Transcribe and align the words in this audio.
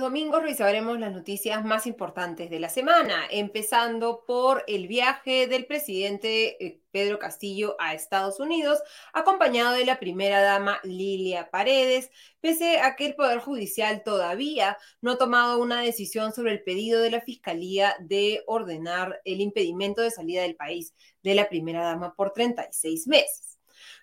Los 0.00 0.08
domingos, 0.08 0.42
revisaremos 0.42 0.98
las 0.98 1.12
noticias 1.12 1.62
más 1.62 1.86
importantes 1.86 2.48
de 2.48 2.58
la 2.58 2.70
semana, 2.70 3.26
empezando 3.30 4.24
por 4.26 4.64
el 4.66 4.88
viaje 4.88 5.46
del 5.46 5.66
presidente 5.66 6.64
eh, 6.64 6.80
Pedro 6.90 7.18
Castillo 7.18 7.76
a 7.78 7.92
Estados 7.92 8.40
Unidos, 8.40 8.78
acompañado 9.12 9.74
de 9.74 9.84
la 9.84 10.00
primera 10.00 10.40
dama 10.40 10.80
Lilia 10.84 11.50
Paredes, 11.50 12.10
pese 12.40 12.80
a 12.80 12.96
que 12.96 13.06
el 13.06 13.14
Poder 13.14 13.40
Judicial 13.40 14.02
todavía 14.02 14.78
no 15.02 15.12
ha 15.12 15.18
tomado 15.18 15.60
una 15.60 15.82
decisión 15.82 16.32
sobre 16.32 16.52
el 16.52 16.62
pedido 16.62 17.02
de 17.02 17.10
la 17.10 17.20
Fiscalía 17.20 17.94
de 18.00 18.42
ordenar 18.46 19.20
el 19.26 19.42
impedimento 19.42 20.00
de 20.00 20.10
salida 20.10 20.42
del 20.42 20.56
país 20.56 20.94
de 21.22 21.34
la 21.34 21.48
primera 21.50 21.82
dama 21.82 22.14
por 22.14 22.32
36 22.32 23.06
meses. 23.06 23.49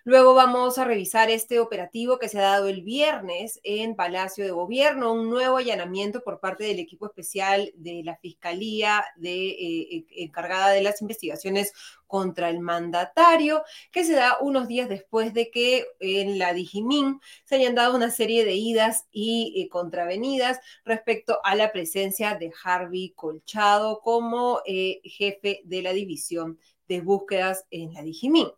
Luego 0.08 0.32
vamos 0.32 0.78
a 0.78 0.86
revisar 0.86 1.28
este 1.28 1.60
operativo 1.60 2.18
que 2.18 2.30
se 2.30 2.38
ha 2.38 2.52
dado 2.52 2.68
el 2.68 2.80
viernes 2.80 3.60
en 3.62 3.94
Palacio 3.94 4.42
de 4.42 4.52
Gobierno, 4.52 5.12
un 5.12 5.28
nuevo 5.28 5.58
allanamiento 5.58 6.22
por 6.22 6.40
parte 6.40 6.64
del 6.64 6.78
equipo 6.78 7.04
especial 7.04 7.70
de 7.74 8.00
la 8.02 8.16
Fiscalía 8.16 9.04
de, 9.16 9.48
eh, 9.50 10.06
encargada 10.16 10.70
de 10.70 10.80
las 10.80 11.02
investigaciones 11.02 11.74
contra 12.06 12.48
el 12.48 12.60
mandatario, 12.60 13.64
que 13.92 14.02
se 14.02 14.14
da 14.14 14.38
unos 14.40 14.66
días 14.66 14.88
después 14.88 15.34
de 15.34 15.50
que 15.50 15.84
en 16.00 16.38
la 16.38 16.54
Digimin 16.54 17.20
se 17.44 17.56
hayan 17.56 17.74
dado 17.74 17.94
una 17.94 18.10
serie 18.10 18.46
de 18.46 18.54
idas 18.54 19.04
y 19.12 19.60
eh, 19.60 19.68
contravenidas 19.68 20.58
respecto 20.86 21.38
a 21.44 21.54
la 21.54 21.70
presencia 21.70 22.34
de 22.34 22.50
Harvey 22.64 23.10
Colchado 23.10 24.00
como 24.00 24.62
eh, 24.64 25.02
jefe 25.04 25.60
de 25.64 25.82
la 25.82 25.92
división 25.92 26.58
de 26.88 27.02
búsquedas 27.02 27.66
en 27.70 27.92
la 27.92 28.00
Digimin. 28.00 28.48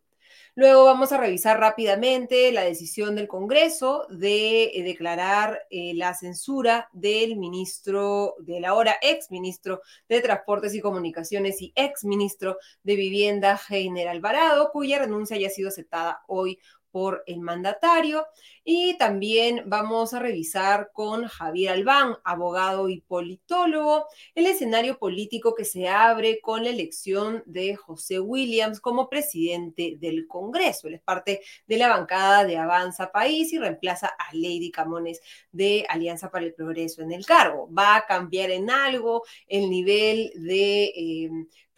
Luego 0.61 0.85
vamos 0.85 1.11
a 1.11 1.17
revisar 1.17 1.59
rápidamente 1.59 2.53
la 2.53 2.61
decisión 2.61 3.17
del 3.17 3.29
Congreso 3.29 4.07
de 4.11 4.65
eh, 4.65 4.83
declarar 4.83 5.63
eh, 5.71 5.95
la 5.95 6.13
censura 6.13 6.91
del 6.93 7.37
ministro, 7.37 8.35
del 8.41 8.67
ahora 8.67 8.97
ex 9.01 9.31
ministro 9.31 9.81
de 10.07 10.21
Transportes 10.21 10.75
y 10.75 10.83
Comunicaciones 10.83 11.63
y 11.63 11.73
ex 11.77 12.05
ministro 12.05 12.59
de 12.83 12.95
Vivienda, 12.95 13.59
Heiner 13.71 14.09
Alvarado, 14.09 14.71
cuya 14.71 14.99
renuncia 14.99 15.39
ya 15.39 15.47
ha 15.47 15.51
sido 15.51 15.71
aceptada 15.71 16.21
hoy 16.27 16.59
por 16.91 17.23
el 17.27 17.41
mandatario. 17.41 18.27
Y 18.65 18.97
también 18.99 19.63
vamos 19.67 20.13
a 20.13 20.19
revisar 20.19 20.91
con 20.93 21.27
Javier 21.27 21.73
Albán, 21.73 22.17
abogado 22.25 22.89
y 22.89 23.01
politólogo, 23.01 24.07
el 24.35 24.47
escenario 24.47 24.99
político 24.99 25.55
que 25.55 25.65
se 25.65 25.89
abre 25.89 26.41
con 26.41 26.65
la 26.65 26.71
elección 26.71 27.43
de 27.47 27.77
José 27.77 28.21
Williams 28.21 28.81
como 28.81 29.09
presidente 29.09 29.97
del 29.99 30.27
Congreso. 30.27 30.89
Él 30.89 30.95
es 30.95 31.03
parte 31.03 31.41
de 31.67 31.77
la 31.79 31.89
bancada 31.89 32.45
de 32.45 32.59
Avanza 32.59 33.11
País 33.11 33.53
y 33.53 33.59
reemplaza 33.59 34.09
a 34.09 34.35
Lady 34.35 34.71
Camones 34.71 35.21
de 35.53 35.87
Alianza 35.89 36.31
para 36.31 36.45
el 36.45 36.55
Progreso 36.55 37.03
en 37.03 37.13
el 37.13 37.25
cargo. 37.27 37.69
¿Va 37.73 37.97
a 37.97 38.07
cambiar 38.07 38.51
en 38.51 38.71
algo 38.71 39.25
el 39.47 39.71
nivel 39.71 40.33
de... 40.37 40.85
Eh, 40.85 41.31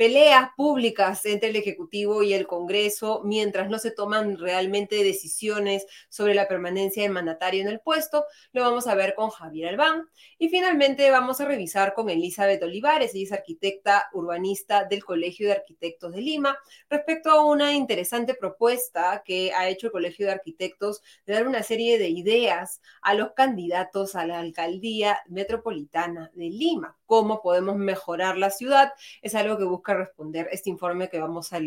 peleas 0.02 0.48
públicas 0.56 1.24
entre 1.26 1.50
el 1.50 1.54
Ejecutivo 1.54 2.24
y 2.24 2.32
el 2.32 2.48
Congreso 2.48 3.20
mientras 3.22 3.70
no 3.70 3.78
se 3.78 3.92
toman 3.92 4.36
realmente 4.36 5.04
decisiones 5.04 5.86
sobre 6.08 6.34
la 6.34 6.48
permanencia 6.48 7.04
del 7.04 7.12
mandatario 7.12 7.62
en 7.62 7.68
el 7.68 7.78
puesto. 7.78 8.24
Lo 8.50 8.62
vamos 8.62 8.88
a 8.88 8.96
ver 8.96 9.14
con 9.14 9.30
Javier 9.30 9.68
Albán. 9.68 10.08
Y 10.38 10.48
finalmente 10.48 11.08
vamos 11.12 11.40
a 11.40 11.44
revisar 11.44 11.94
con 11.94 12.10
Elizabeth 12.10 12.60
Olivares, 12.64 13.14
ella 13.14 13.26
es 13.26 13.32
arquitecta 13.32 14.08
urbanista 14.12 14.86
del 14.86 15.04
Colegio 15.04 15.46
de 15.46 15.52
Arquitectos 15.52 16.10
de 16.10 16.20
Lima, 16.20 16.58
respecto 16.90 17.30
a 17.30 17.44
una 17.44 17.72
interesante 17.72 18.34
propuesta 18.34 19.22
que 19.24 19.52
ha 19.52 19.68
hecho 19.68 19.86
el 19.86 19.92
Colegio 19.92 20.26
de 20.26 20.32
Arquitectos 20.32 21.00
de 21.26 21.34
dar 21.34 21.46
una 21.46 21.62
serie 21.62 22.00
de 22.00 22.08
ideas 22.08 22.80
a 23.02 23.14
los 23.14 23.34
candidatos 23.34 24.16
a 24.16 24.26
la 24.26 24.40
alcaldía 24.40 25.20
metropolitana 25.28 26.32
de 26.34 26.46
Lima. 26.46 26.98
¿Cómo 27.12 27.42
podemos 27.42 27.76
mejorar 27.76 28.38
la 28.38 28.48
ciudad? 28.48 28.94
Es 29.20 29.34
algo 29.34 29.58
que 29.58 29.64
busca 29.64 29.92
responder 29.92 30.48
este 30.50 30.70
informe 30.70 31.10
que 31.10 31.20
vamos 31.20 31.52
a, 31.52 31.58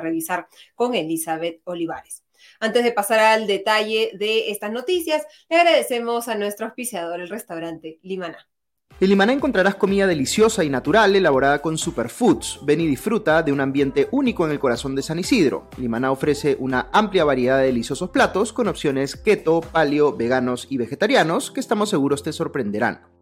revisar 0.00 0.48
con 0.74 0.94
Elizabeth 0.94 1.60
Olivares. 1.64 2.24
Antes 2.58 2.84
de 2.84 2.92
pasar 2.92 3.18
al 3.18 3.46
detalle 3.46 4.12
de 4.14 4.50
estas 4.50 4.72
noticias, 4.72 5.26
le 5.50 5.56
agradecemos 5.58 6.28
a 6.28 6.36
nuestro 6.36 6.64
auspiciador, 6.64 7.20
el 7.20 7.28
restaurante 7.28 7.98
Limaná. 8.00 8.48
En 8.98 9.10
Limaná 9.10 9.34
encontrarás 9.34 9.74
comida 9.74 10.06
deliciosa 10.06 10.64
y 10.64 10.70
natural 10.70 11.14
elaborada 11.14 11.60
con 11.60 11.76
superfoods. 11.76 12.60
Ven 12.62 12.80
y 12.80 12.86
disfruta 12.86 13.42
de 13.42 13.52
un 13.52 13.60
ambiente 13.60 14.08
único 14.10 14.46
en 14.46 14.52
el 14.52 14.58
corazón 14.58 14.94
de 14.94 15.02
San 15.02 15.18
Isidro. 15.18 15.68
Limaná 15.76 16.12
ofrece 16.12 16.56
una 16.58 16.88
amplia 16.94 17.26
variedad 17.26 17.58
de 17.58 17.66
deliciosos 17.66 18.08
platos 18.08 18.54
con 18.54 18.68
opciones 18.68 19.16
keto, 19.16 19.60
paleo, 19.60 20.16
veganos 20.16 20.66
y 20.70 20.78
vegetarianos 20.78 21.50
que 21.50 21.60
estamos 21.60 21.90
seguros 21.90 22.22
te 22.22 22.32
sorprenderán. 22.32 23.17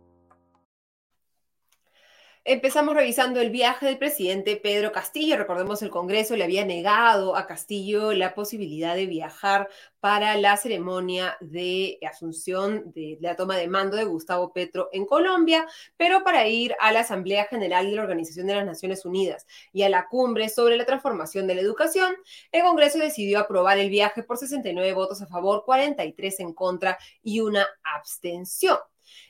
Empezamos 2.48 2.94
revisando 2.94 3.40
el 3.40 3.50
viaje 3.50 3.86
del 3.86 3.98
presidente 3.98 4.56
Pedro 4.56 4.92
Castillo. 4.92 5.36
Recordemos, 5.36 5.82
el 5.82 5.90
Congreso 5.90 6.36
le 6.36 6.44
había 6.44 6.64
negado 6.64 7.34
a 7.34 7.44
Castillo 7.44 8.12
la 8.12 8.36
posibilidad 8.36 8.94
de 8.94 9.06
viajar 9.06 9.68
para 9.98 10.36
la 10.36 10.56
ceremonia 10.56 11.36
de 11.40 11.98
asunción 12.08 12.92
de 12.92 13.18
la 13.20 13.34
toma 13.34 13.56
de 13.56 13.66
mando 13.66 13.96
de 13.96 14.04
Gustavo 14.04 14.52
Petro 14.52 14.88
en 14.92 15.06
Colombia, 15.06 15.66
pero 15.96 16.22
para 16.22 16.46
ir 16.46 16.76
a 16.78 16.92
la 16.92 17.00
Asamblea 17.00 17.46
General 17.46 17.84
de 17.84 17.96
la 17.96 18.02
Organización 18.02 18.46
de 18.46 18.54
las 18.54 18.64
Naciones 18.64 19.04
Unidas 19.04 19.44
y 19.72 19.82
a 19.82 19.88
la 19.88 20.06
cumbre 20.06 20.48
sobre 20.48 20.76
la 20.76 20.86
transformación 20.86 21.48
de 21.48 21.56
la 21.56 21.62
educación, 21.62 22.14
el 22.52 22.62
Congreso 22.62 23.00
decidió 23.00 23.40
aprobar 23.40 23.78
el 23.78 23.90
viaje 23.90 24.22
por 24.22 24.38
69 24.38 24.92
votos 24.92 25.20
a 25.20 25.26
favor, 25.26 25.64
43 25.64 26.38
en 26.38 26.52
contra 26.52 26.96
y 27.24 27.40
una 27.40 27.66
abstención. 27.82 28.78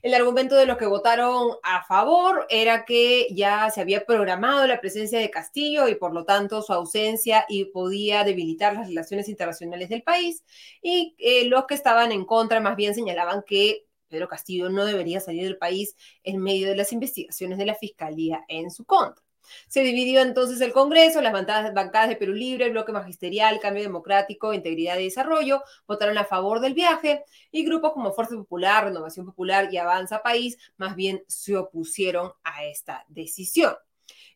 El 0.03 0.15
argumento 0.15 0.57
de 0.57 0.67
los 0.67 0.77
que 0.77 0.87
votaron 0.87 1.57
a 1.63 1.85
favor 1.85 2.47
era 2.51 2.85
que 2.85 3.29
ya 3.33 3.71
se 3.71 3.81
había 3.81 4.05
programado 4.05 4.67
la 4.67 4.81
presencia 4.81 5.19
de 5.19 5.31
Castillo 5.31 5.89
y 5.89 5.95
por 5.95 6.13
lo 6.13 6.25
tanto 6.25 6.63
su 6.63 6.73
ausencia 6.73 7.45
y 7.49 7.67
podía 7.67 8.25
debilitar 8.25 8.75
las 8.75 8.89
relaciones 8.89 9.29
internacionales 9.29 9.89
del 9.89 10.03
país. 10.03 10.45
Y 10.83 11.15
eh, 11.19 11.47
los 11.47 11.67
que 11.67 11.75
estaban 11.75 12.13
en 12.13 12.25
contra 12.25 12.61
más 12.61 12.77
bien 12.77 12.95
señalaban 12.95 13.43
que 13.47 13.87
Pedro 14.09 14.29
Castillo 14.29 14.71
no 14.71 14.85
debería 14.85 15.21
salir 15.21 15.45
del 15.45 15.59
país 15.59 15.97
en 16.23 16.41
medio 16.41 16.69
de 16.69 16.77
las 16.77 16.93
investigaciones 16.93 17.59
de 17.59 17.67
la 17.67 17.75
Fiscalía 17.75 18.45
en 18.49 18.71
su 18.71 18.85
contra. 18.85 19.26
Se 19.69 19.81
dividió 19.81 20.21
entonces 20.21 20.61
el 20.61 20.73
Congreso, 20.73 21.21
las 21.21 21.33
bancadas 21.33 22.09
de 22.09 22.17
Perú 22.17 22.35
Libre, 22.35 22.67
el 22.67 22.73
Bloque 22.73 22.93
Magisterial, 22.93 23.61
Cambio 23.61 23.83
Democrático, 23.83 24.53
Integridad 24.53 24.99
y 24.99 25.05
Desarrollo 25.05 25.63
votaron 25.87 26.19
a 26.19 26.25
favor 26.25 26.61
del 26.61 26.75
viaje 26.75 27.25
y 27.51 27.65
grupos 27.65 27.93
como 27.93 28.13
Fuerza 28.13 28.37
Popular, 28.37 28.85
Renovación 28.85 29.27
Popular 29.27 29.69
y 29.73 29.77
Avanza 29.77 30.23
País 30.23 30.59
más 30.77 30.97
bien 30.97 31.23
se 31.27 31.57
opusieron 31.57 32.33
a 32.45 32.65
esta 32.65 33.05
decisión. 33.09 33.75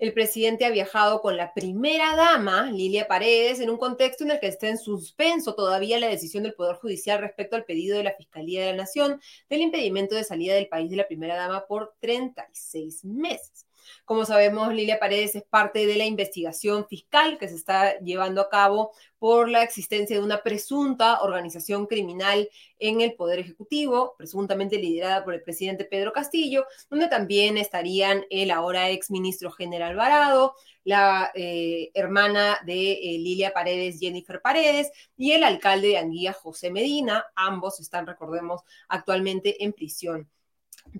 El 0.01 0.15
presidente 0.15 0.65
ha 0.65 0.71
viajado 0.71 1.21
con 1.21 1.37
la 1.37 1.53
primera 1.53 2.17
dama, 2.17 2.71
Lilia 2.73 3.07
Paredes, 3.07 3.61
en 3.61 3.69
un 3.69 3.77
contexto 3.77 4.25
en 4.25 4.31
el 4.31 4.41
que 4.41 4.47
está 4.47 4.67
en 4.67 4.79
suspenso 4.79 5.55
todavía 5.55 6.01
la 6.01 6.09
decisión 6.09 6.43
del 6.43 6.55
Poder 6.55 6.77
Judicial 6.77 7.19
respecto 7.21 7.55
al 7.55 7.67
pedido 7.67 7.99
de 7.99 8.05
la 8.05 8.15
Fiscalía 8.15 8.63
de 8.65 8.71
la 8.71 8.79
Nación 8.79 9.21
del 9.51 9.61
impedimento 9.61 10.15
de 10.15 10.25
salida 10.25 10.55
del 10.55 10.69
país 10.69 10.91
de 10.91 10.97
la 10.97 11.07
primera 11.07 11.37
dama 11.37 11.67
por 11.67 11.95
36 12.01 13.05
meses. 13.05 13.67
Como 14.05 14.25
sabemos, 14.25 14.73
Lilia 14.73 14.99
Paredes 14.99 15.35
es 15.35 15.43
parte 15.43 15.87
de 15.87 15.97
la 15.97 16.05
investigación 16.05 16.87
fiscal 16.87 17.39
que 17.39 17.49
se 17.49 17.57
está 17.57 17.99
llevando 18.01 18.41
a 18.41 18.49
cabo 18.49 18.93
por 19.19 19.49
la 19.49 19.63
existencia 19.63 20.17
de 20.17 20.23
una 20.23 20.43
presunta 20.43 21.21
organización 21.21 21.87
criminal 21.87 22.49
en 22.79 23.03
el 23.03 23.15
Poder 23.15 23.39
Ejecutivo, 23.39 24.15
presuntamente 24.17 24.79
liderada 24.79 25.23
por 25.25 25.35
el 25.35 25.43
presidente 25.43 25.85
Pedro 25.85 26.13
Castillo, 26.13 26.65
donde 26.89 27.09
también 27.09 27.59
estarían 27.59 28.25
el 28.31 28.51
ahora 28.51 28.89
ex 28.91 29.11
ministro 29.11 29.51
general 29.51 29.91
Alvarado, 29.91 30.55
la 30.85 31.31
eh, 31.35 31.91
hermana 31.95 32.59
de 32.65 32.93
eh, 32.93 33.19
Lilia 33.19 33.53
Paredes, 33.53 33.99
Jennifer 33.99 34.41
Paredes, 34.41 34.91
y 35.17 35.33
el 35.33 35.45
alcalde 35.45 35.89
de 35.89 35.99
Anguía, 35.99 36.33
José 36.33 36.71
Medina. 36.71 37.27
Ambos 37.35 37.81
están, 37.81 38.07
recordemos, 38.07 38.63
actualmente 38.89 39.63
en 39.63 39.73
prisión 39.73 40.31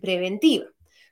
preventiva. 0.01 0.67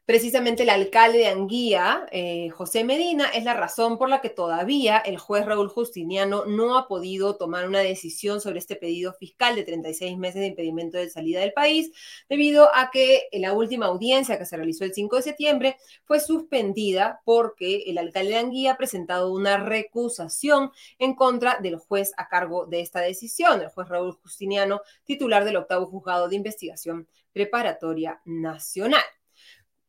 Precisamente 0.08 0.62
el 0.62 0.70
alcalde 0.70 1.18
de 1.18 1.26
Anguía, 1.26 2.06
eh, 2.12 2.48
José 2.48 2.82
Medina, 2.82 3.26
es 3.26 3.44
la 3.44 3.52
razón 3.52 3.98
por 3.98 4.08
la 4.08 4.22
que 4.22 4.30
todavía 4.30 4.96
el 4.96 5.18
juez 5.18 5.44
Raúl 5.44 5.68
Justiniano 5.68 6.46
no 6.46 6.78
ha 6.78 6.88
podido 6.88 7.36
tomar 7.36 7.68
una 7.68 7.80
decisión 7.80 8.40
sobre 8.40 8.58
este 8.58 8.76
pedido 8.76 9.12
fiscal 9.12 9.54
de 9.54 9.64
36 9.64 10.16
meses 10.16 10.40
de 10.40 10.46
impedimento 10.46 10.96
de 10.96 11.10
salida 11.10 11.40
del 11.40 11.52
país, 11.52 11.92
debido 12.26 12.74
a 12.74 12.90
que 12.90 13.28
la 13.32 13.52
última 13.52 13.84
audiencia 13.84 14.38
que 14.38 14.46
se 14.46 14.56
realizó 14.56 14.84
el 14.84 14.94
5 14.94 15.16
de 15.16 15.22
septiembre 15.22 15.76
fue 16.04 16.20
suspendida 16.20 17.20
porque 17.26 17.82
el 17.86 17.98
alcalde 17.98 18.30
de 18.30 18.38
Anguía 18.38 18.72
ha 18.72 18.76
presentado 18.78 19.30
una 19.30 19.58
recusación 19.58 20.70
en 20.98 21.14
contra 21.16 21.58
del 21.60 21.76
juez 21.76 22.14
a 22.16 22.28
cargo 22.28 22.64
de 22.64 22.80
esta 22.80 23.00
decisión, 23.00 23.60
el 23.60 23.68
juez 23.68 23.86
Raúl 23.86 24.12
Justiniano, 24.22 24.80
titular 25.04 25.44
del 25.44 25.56
octavo 25.56 25.84
juzgado 25.84 26.30
de 26.30 26.36
investigación 26.36 27.06
preparatoria 27.34 28.22
nacional. 28.24 29.04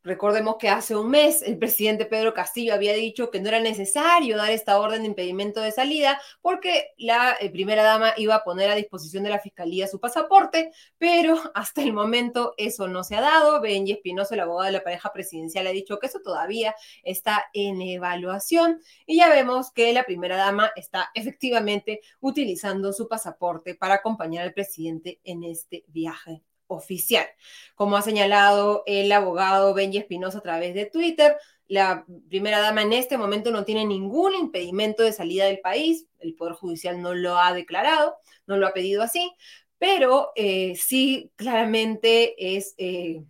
Recordemos 0.02 0.56
que 0.58 0.70
hace 0.70 0.96
un 0.96 1.10
mes 1.10 1.42
el 1.42 1.58
presidente 1.58 2.06
Pedro 2.06 2.32
Castillo 2.32 2.72
había 2.72 2.94
dicho 2.94 3.30
que 3.30 3.38
no 3.38 3.48
era 3.48 3.60
necesario 3.60 4.38
dar 4.38 4.50
esta 4.50 4.80
orden 4.80 5.02
de 5.02 5.08
impedimento 5.08 5.60
de 5.60 5.72
salida 5.72 6.18
porque 6.40 6.94
la 6.96 7.36
eh, 7.38 7.50
primera 7.50 7.82
dama 7.82 8.14
iba 8.16 8.34
a 8.34 8.42
poner 8.42 8.70
a 8.70 8.76
disposición 8.76 9.24
de 9.24 9.30
la 9.30 9.40
fiscalía 9.40 9.86
su 9.86 10.00
pasaporte, 10.00 10.72
pero 10.96 11.34
hasta 11.54 11.82
el 11.82 11.92
momento 11.92 12.54
eso 12.56 12.88
no 12.88 13.04
se 13.04 13.16
ha 13.16 13.20
dado. 13.20 13.60
Benji 13.60 13.92
Espinoso, 13.92 14.32
el 14.32 14.40
abogado 14.40 14.66
de 14.66 14.78
la 14.78 14.84
pareja 14.84 15.12
presidencial, 15.12 15.66
ha 15.66 15.70
dicho 15.70 15.98
que 15.98 16.06
eso 16.06 16.20
todavía 16.24 16.74
está 17.02 17.44
en 17.52 17.82
evaluación 17.82 18.80
y 19.04 19.18
ya 19.18 19.28
vemos 19.28 19.70
que 19.70 19.92
la 19.92 20.04
primera 20.04 20.38
dama 20.38 20.72
está 20.76 21.10
efectivamente 21.12 22.00
utilizando 22.20 22.94
su 22.94 23.06
pasaporte 23.06 23.74
para 23.74 23.96
acompañar 23.96 24.44
al 24.44 24.54
presidente 24.54 25.20
en 25.24 25.44
este 25.44 25.84
viaje 25.88 26.42
oficial. 26.70 27.26
Como 27.74 27.96
ha 27.96 28.02
señalado 28.02 28.82
el 28.86 29.10
abogado 29.12 29.74
Benji 29.74 29.98
Espinosa 29.98 30.38
a 30.38 30.42
través 30.42 30.74
de 30.74 30.86
Twitter, 30.86 31.36
la 31.70 32.04
primera 32.28 32.58
dama 32.58 32.82
en 32.82 32.92
este 32.92 33.16
momento 33.16 33.52
no 33.52 33.64
tiene 33.64 33.84
ningún 33.84 34.34
impedimento 34.34 35.04
de 35.04 35.12
salida 35.12 35.46
del 35.46 35.60
país, 35.60 36.06
el 36.18 36.34
Poder 36.34 36.54
Judicial 36.54 37.00
no 37.00 37.14
lo 37.14 37.38
ha 37.38 37.54
declarado, 37.54 38.16
no 38.46 38.56
lo 38.56 38.66
ha 38.66 38.72
pedido 38.72 39.02
así, 39.04 39.32
pero 39.78 40.32
eh, 40.34 40.74
sí 40.76 41.32
claramente 41.36 42.56
es 42.56 42.74
eh, 42.76 43.22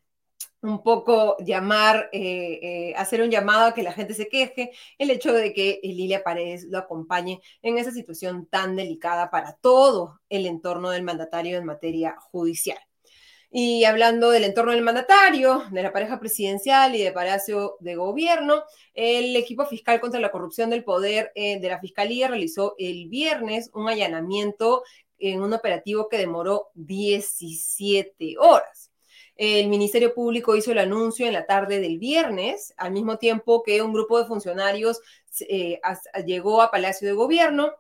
un 0.63 0.83
poco 0.83 1.37
llamar, 1.39 2.09
eh, 2.13 2.95
hacer 2.97 3.23
un 3.23 3.31
llamado 3.31 3.67
a 3.67 3.75
que 3.75 3.83
la 3.83 3.93
gente 3.93 4.15
se 4.15 4.29
queje, 4.29 4.73
el 4.99 5.11
hecho 5.11 5.35
de 5.35 5.53
que 5.53 5.79
Lilia 5.83 6.25
Paredes 6.25 6.65
lo 6.65 6.79
acompañe 6.79 7.41
en 7.63 7.77
esa 7.79 7.93
situación 7.93 8.47
tan 8.47 8.75
delicada 8.75 9.31
para 9.31 9.53
todo 9.53 10.21
el 10.31 10.47
entorno 10.47 10.91
del 10.91 11.03
mandatario 11.03 11.59
en 11.59 11.67
materia 11.67 12.17
judicial. 12.19 12.79
Y 13.53 13.85
hablando 13.85 14.31
del 14.31 14.45
entorno 14.45 14.71
del 14.71 14.83
mandatario, 14.83 15.65
de 15.73 15.83
la 15.83 15.93
pareja 15.93 16.21
presidencial 16.21 16.95
y 16.95 17.03
de 17.03 17.11
Palacio 17.11 17.77
de 17.81 17.97
Gobierno, 17.97 18.63
el 18.95 19.35
equipo 19.35 19.67
fiscal 19.67 20.01
contra 20.01 20.21
la 20.21 20.31
corrupción 20.31 20.71
del 20.71 20.85
poder 20.85 21.33
eh, 21.35 21.59
de 21.59 21.69
la 21.69 21.81
Fiscalía 21.81 22.29
realizó 22.29 22.77
el 22.79 23.09
viernes 23.09 23.69
un 23.75 23.89
allanamiento 23.89 24.85
en 25.19 25.43
un 25.43 25.53
operativo 25.53 26.09
que 26.09 26.19
demoró 26.19 26.69
17 26.75 28.37
horas. 28.39 28.93
El 29.35 29.69
Ministerio 29.69 30.15
Público 30.15 30.55
hizo 30.55 30.71
el 30.71 30.79
anuncio 30.79 31.27
en 31.27 31.33
la 31.33 31.47
tarde 31.47 31.81
del 31.81 31.99
viernes, 31.99 32.73
al 32.77 32.93
mismo 32.93 33.19
tiempo 33.19 33.65
que 33.65 33.83
un 33.83 33.93
grupo 33.93 34.21
de 34.21 34.27
funcionarios 34.27 35.01
eh, 35.49 35.81
llegó 36.25 36.63
a 36.63 36.71
Palacio 36.71 37.09
de 37.09 37.15
Gobierno 37.15 37.73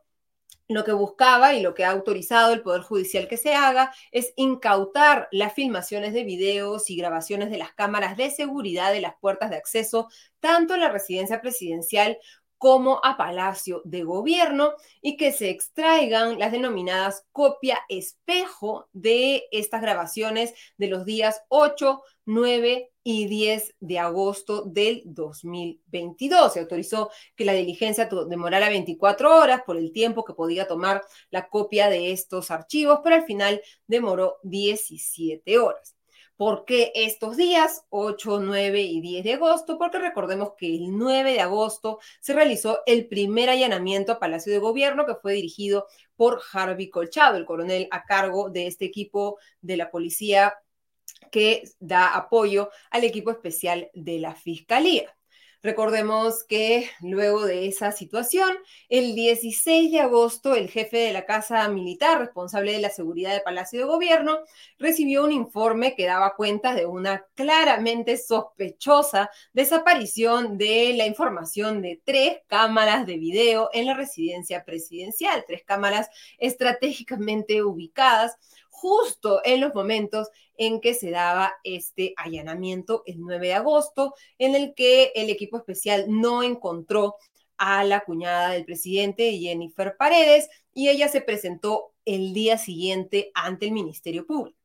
lo 0.74 0.84
que 0.84 0.92
buscaba 0.92 1.54
y 1.54 1.62
lo 1.62 1.74
que 1.74 1.84
ha 1.84 1.90
autorizado 1.90 2.52
el 2.52 2.62
Poder 2.62 2.82
Judicial 2.82 3.26
que 3.28 3.36
se 3.36 3.54
haga 3.54 3.92
es 4.12 4.32
incautar 4.36 5.28
las 5.32 5.52
filmaciones 5.52 6.14
de 6.14 6.24
videos 6.24 6.90
y 6.90 6.96
grabaciones 6.96 7.50
de 7.50 7.58
las 7.58 7.72
cámaras 7.72 8.16
de 8.16 8.30
seguridad 8.30 8.92
de 8.92 9.00
las 9.00 9.14
puertas 9.20 9.50
de 9.50 9.56
acceso, 9.56 10.08
tanto 10.38 10.74
en 10.74 10.80
la 10.80 10.88
residencia 10.88 11.40
presidencial 11.40 12.18
como 12.60 13.00
a 13.02 13.16
Palacio 13.16 13.80
de 13.86 14.02
Gobierno 14.02 14.74
y 15.00 15.16
que 15.16 15.32
se 15.32 15.48
extraigan 15.48 16.38
las 16.38 16.52
denominadas 16.52 17.24
copia 17.32 17.80
espejo 17.88 18.86
de 18.92 19.44
estas 19.50 19.80
grabaciones 19.80 20.52
de 20.76 20.88
los 20.88 21.06
días 21.06 21.42
8, 21.48 22.02
9 22.26 22.92
y 23.02 23.28
10 23.28 23.76
de 23.80 23.98
agosto 23.98 24.64
del 24.66 25.00
2022. 25.06 26.52
Se 26.52 26.60
autorizó 26.60 27.10
que 27.34 27.46
la 27.46 27.54
diligencia 27.54 28.10
demorara 28.28 28.68
24 28.68 29.38
horas 29.38 29.62
por 29.64 29.78
el 29.78 29.90
tiempo 29.90 30.26
que 30.26 30.34
podía 30.34 30.68
tomar 30.68 31.02
la 31.30 31.48
copia 31.48 31.88
de 31.88 32.12
estos 32.12 32.50
archivos, 32.50 33.00
pero 33.02 33.16
al 33.16 33.24
final 33.24 33.62
demoró 33.86 34.36
17 34.42 35.58
horas. 35.58 35.96
¿Por 36.40 36.64
qué 36.64 36.90
estos 36.94 37.36
días, 37.36 37.84
8, 37.90 38.40
9 38.40 38.80
y 38.80 39.02
10 39.02 39.24
de 39.24 39.34
agosto? 39.34 39.76
Porque 39.76 39.98
recordemos 39.98 40.54
que 40.56 40.74
el 40.74 40.96
9 40.96 41.34
de 41.34 41.40
agosto 41.40 41.98
se 42.18 42.32
realizó 42.32 42.80
el 42.86 43.08
primer 43.08 43.50
allanamiento 43.50 44.10
a 44.10 44.18
Palacio 44.18 44.50
de 44.50 44.58
Gobierno 44.58 45.04
que 45.04 45.16
fue 45.16 45.34
dirigido 45.34 45.86
por 46.16 46.40
Harvey 46.50 46.88
Colchado, 46.88 47.36
el 47.36 47.44
coronel 47.44 47.88
a 47.90 48.06
cargo 48.06 48.48
de 48.48 48.68
este 48.68 48.86
equipo 48.86 49.38
de 49.60 49.76
la 49.76 49.90
policía 49.90 50.54
que 51.30 51.64
da 51.78 52.16
apoyo 52.16 52.70
al 52.90 53.04
equipo 53.04 53.30
especial 53.30 53.90
de 53.92 54.18
la 54.18 54.34
Fiscalía. 54.34 55.14
Recordemos 55.62 56.42
que 56.44 56.88
luego 57.02 57.44
de 57.44 57.66
esa 57.68 57.92
situación, 57.92 58.48
el 58.88 59.14
16 59.14 59.92
de 59.92 60.00
agosto, 60.00 60.54
el 60.54 60.70
jefe 60.70 60.96
de 60.96 61.12
la 61.12 61.26
Casa 61.26 61.68
Militar, 61.68 62.18
responsable 62.18 62.72
de 62.72 62.80
la 62.80 62.88
seguridad 62.88 63.32
del 63.32 63.42
Palacio 63.42 63.80
de 63.80 63.84
Gobierno, 63.84 64.38
recibió 64.78 65.22
un 65.22 65.32
informe 65.32 65.94
que 65.94 66.06
daba 66.06 66.34
cuenta 66.34 66.74
de 66.74 66.86
una 66.86 67.26
claramente 67.34 68.16
sospechosa 68.16 69.30
desaparición 69.52 70.56
de 70.56 70.94
la 70.96 71.06
información 71.06 71.82
de 71.82 72.00
tres 72.06 72.38
cámaras 72.46 73.04
de 73.04 73.18
video 73.18 73.68
en 73.74 73.84
la 73.84 73.92
residencia 73.92 74.64
presidencial, 74.64 75.44
tres 75.46 75.62
cámaras 75.62 76.08
estratégicamente 76.38 77.62
ubicadas 77.62 78.38
justo 78.80 79.40
en 79.44 79.60
los 79.60 79.74
momentos 79.74 80.28
en 80.56 80.80
que 80.80 80.94
se 80.94 81.10
daba 81.10 81.52
este 81.64 82.14
allanamiento 82.16 83.02
el 83.06 83.20
9 83.20 83.48
de 83.48 83.54
agosto, 83.54 84.14
en 84.38 84.54
el 84.54 84.74
que 84.74 85.12
el 85.14 85.28
equipo 85.28 85.58
especial 85.58 86.06
no 86.08 86.42
encontró 86.42 87.16
a 87.58 87.84
la 87.84 88.00
cuñada 88.04 88.50
del 88.50 88.64
presidente, 88.64 89.38
Jennifer 89.38 89.96
Paredes, 89.98 90.48
y 90.72 90.88
ella 90.88 91.08
se 91.08 91.20
presentó 91.20 91.92
el 92.06 92.32
día 92.32 92.56
siguiente 92.56 93.30
ante 93.34 93.66
el 93.66 93.72
Ministerio 93.72 94.26
Público 94.26 94.59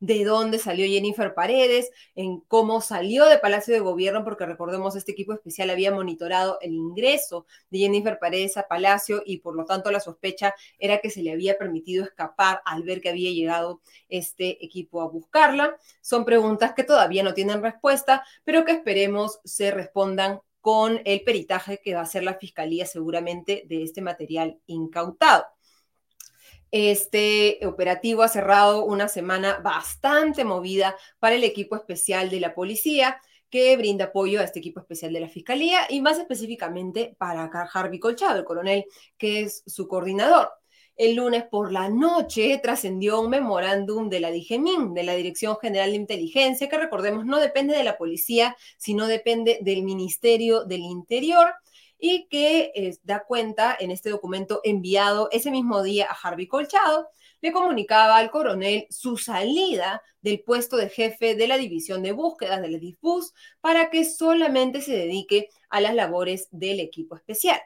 de 0.00 0.24
dónde 0.24 0.58
salió 0.58 0.86
Jennifer 0.86 1.34
Paredes, 1.34 1.90
en 2.14 2.40
cómo 2.40 2.80
salió 2.80 3.26
de 3.26 3.38
Palacio 3.38 3.74
de 3.74 3.80
Gobierno, 3.80 4.24
porque 4.24 4.46
recordemos, 4.46 4.96
este 4.96 5.12
equipo 5.12 5.32
especial 5.32 5.70
había 5.70 5.92
monitorado 5.92 6.58
el 6.60 6.74
ingreso 6.74 7.46
de 7.70 7.78
Jennifer 7.78 8.18
Paredes 8.18 8.56
a 8.56 8.68
Palacio 8.68 9.22
y 9.24 9.38
por 9.38 9.56
lo 9.56 9.64
tanto 9.64 9.90
la 9.90 10.00
sospecha 10.00 10.54
era 10.78 10.98
que 10.98 11.10
se 11.10 11.22
le 11.22 11.32
había 11.32 11.58
permitido 11.58 12.04
escapar 12.04 12.60
al 12.64 12.82
ver 12.82 13.00
que 13.00 13.08
había 13.08 13.30
llegado 13.30 13.80
este 14.08 14.64
equipo 14.64 15.00
a 15.02 15.08
buscarla. 15.08 15.76
Son 16.00 16.24
preguntas 16.24 16.74
que 16.74 16.84
todavía 16.84 17.22
no 17.22 17.34
tienen 17.34 17.62
respuesta, 17.62 18.24
pero 18.44 18.64
que 18.64 18.72
esperemos 18.72 19.40
se 19.44 19.70
respondan 19.70 20.40
con 20.60 21.00
el 21.04 21.22
peritaje 21.22 21.80
que 21.80 21.94
va 21.94 22.00
a 22.00 22.02
hacer 22.02 22.24
la 22.24 22.34
Fiscalía 22.34 22.86
seguramente 22.86 23.64
de 23.68 23.84
este 23.84 24.02
material 24.02 24.58
incautado. 24.66 25.44
Este 26.70 27.60
operativo 27.64 28.22
ha 28.22 28.28
cerrado 28.28 28.84
una 28.84 29.08
semana 29.08 29.58
bastante 29.58 30.44
movida 30.44 30.96
para 31.18 31.36
el 31.36 31.44
equipo 31.44 31.76
especial 31.76 32.28
de 32.28 32.40
la 32.40 32.54
policía 32.54 33.20
que 33.50 33.76
brinda 33.76 34.06
apoyo 34.06 34.40
a 34.40 34.44
este 34.44 34.58
equipo 34.58 34.80
especial 34.80 35.12
de 35.12 35.20
la 35.20 35.28
Fiscalía 35.28 35.80
y 35.88 36.00
más 36.00 36.18
específicamente 36.18 37.14
para 37.18 37.44
Harvey 37.72 38.00
Colchado, 38.00 38.38
el 38.38 38.44
coronel 38.44 38.84
que 39.16 39.42
es 39.42 39.62
su 39.66 39.86
coordinador. 39.86 40.50
El 40.96 41.14
lunes 41.14 41.44
por 41.44 41.72
la 41.72 41.90
noche 41.90 42.58
trascendió 42.62 43.20
un 43.20 43.28
memorándum 43.28 44.08
de 44.08 44.18
la 44.18 44.30
DIGEMIN, 44.30 44.94
de 44.94 45.02
la 45.02 45.14
Dirección 45.14 45.58
General 45.60 45.90
de 45.90 45.96
Inteligencia, 45.96 46.70
que 46.70 46.78
recordemos 46.78 47.26
no 47.26 47.38
depende 47.38 47.76
de 47.76 47.84
la 47.84 47.98
policía, 47.98 48.56
sino 48.78 49.06
depende 49.06 49.58
del 49.60 49.82
Ministerio 49.82 50.64
del 50.64 50.80
Interior 50.80 51.52
y 51.98 52.28
que 52.28 52.72
eh, 52.74 52.96
da 53.02 53.24
cuenta 53.24 53.76
en 53.78 53.90
este 53.90 54.10
documento 54.10 54.60
enviado 54.64 55.28
ese 55.32 55.50
mismo 55.50 55.82
día 55.82 56.08
a 56.10 56.14
Harvey 56.14 56.46
Colchado, 56.46 57.08
le 57.40 57.52
comunicaba 57.52 58.16
al 58.16 58.30
coronel 58.30 58.86
su 58.90 59.16
salida 59.16 60.02
del 60.20 60.40
puesto 60.42 60.76
de 60.76 60.88
jefe 60.88 61.34
de 61.34 61.46
la 61.46 61.58
división 61.58 62.02
de 62.02 62.12
búsquedas 62.12 62.60
del 62.62 62.80
DIFUS 62.80 63.32
para 63.60 63.90
que 63.90 64.04
solamente 64.04 64.80
se 64.80 64.92
dedique 64.92 65.48
a 65.68 65.80
las 65.80 65.94
labores 65.94 66.48
del 66.50 66.80
equipo 66.80 67.16
especial. 67.16 67.60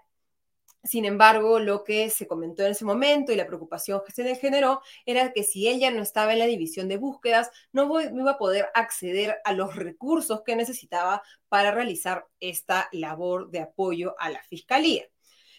Sin 0.83 1.05
embargo, 1.05 1.59
lo 1.59 1.85
que 1.85 2.09
se 2.09 2.27
comentó 2.27 2.63
en 2.65 2.71
ese 2.71 2.87
momento 2.87 3.33
y 3.33 3.37
la 3.37 3.47
preocupación 3.47 4.01
que 4.05 4.13
se 4.13 4.35
generó 4.37 4.81
era 5.05 5.33
que 5.33 5.43
si 5.43 5.69
ella 5.69 5.91
no 5.91 6.01
estaba 6.01 6.33
en 6.33 6.39
la 6.39 6.47
división 6.47 6.89
de 6.89 6.97
búsquedas, 6.97 7.51
no, 7.73 8.01
iba 8.01 8.31
a 8.31 8.39
poder 8.39 8.69
acceder 8.75 9.37
a 9.45 9.53
los 9.53 9.77
recursos 9.77 10.43
que 10.43 10.57
necesitaba 10.57 11.23
para 11.49 11.71
realizar 11.71 12.27
esta 12.41 12.89
labor 12.93 13.51
de 13.51 13.61
apoyo 13.61 14.15
a 14.19 14.31
la 14.31 14.43
fiscalía. 14.45 15.05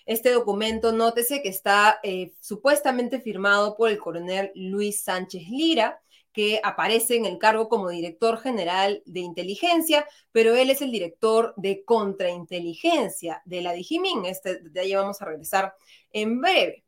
Este 0.08 0.32
documento, 0.32 0.92
nótese 0.92 1.44
que 1.44 1.50
está 1.50 2.00
eh, 2.02 2.34
supuestamente 2.40 3.22
firmado 3.22 3.78
por 3.78 3.92
el 3.92 4.00
coronel 4.00 4.52
Luis 4.56 5.04
Sánchez 5.04 5.44
Lira, 5.50 6.02
que 6.34 6.62
aparece 6.64 7.16
en 7.16 7.26
el 7.26 7.38
cargo 7.38 7.70
como 7.70 7.90
director 7.90 8.38
general 8.40 9.02
de 9.06 9.20
inteligencia, 9.20 10.08
pero 10.32 10.56
él 10.56 10.70
es 10.70 10.82
el 10.82 10.92
director 10.92 11.54
de 11.58 11.84
contrainteligencia 11.84 13.42
de 13.46 13.62
la 13.62 13.74
Digimin. 13.74 14.26
Este, 14.26 14.60
de 14.60 14.80
ahí 14.80 14.96
vamos 14.96 15.22
a 15.22 15.26
regresar 15.26 15.76
en 16.12 16.40
breve. 16.42 16.84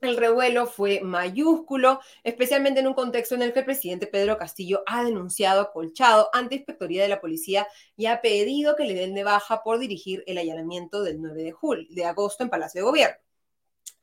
El 0.00 0.16
revuelo 0.16 0.66
fue 0.66 1.00
mayúsculo, 1.00 2.00
especialmente 2.22 2.78
en 2.78 2.86
un 2.86 2.94
contexto 2.94 3.34
en 3.34 3.42
el 3.42 3.52
que 3.52 3.60
el 3.60 3.64
presidente 3.64 4.06
Pedro 4.06 4.38
Castillo 4.38 4.82
ha 4.86 5.02
denunciado 5.02 5.60
a 5.60 5.72
Colchado 5.72 6.30
ante 6.32 6.54
Inspectoría 6.54 7.02
de 7.02 7.08
la 7.08 7.20
Policía 7.20 7.66
y 7.96 8.06
ha 8.06 8.20
pedido 8.20 8.76
que 8.76 8.84
le 8.84 8.94
den 8.94 9.14
de 9.14 9.24
baja 9.24 9.62
por 9.64 9.80
dirigir 9.80 10.22
el 10.28 10.38
allanamiento 10.38 11.02
del 11.02 11.20
9 11.20 11.42
de, 11.42 11.52
julio, 11.52 11.86
de 11.90 12.04
agosto 12.04 12.44
en 12.44 12.50
Palacio 12.50 12.82
de 12.82 12.86
Gobierno 12.86 13.27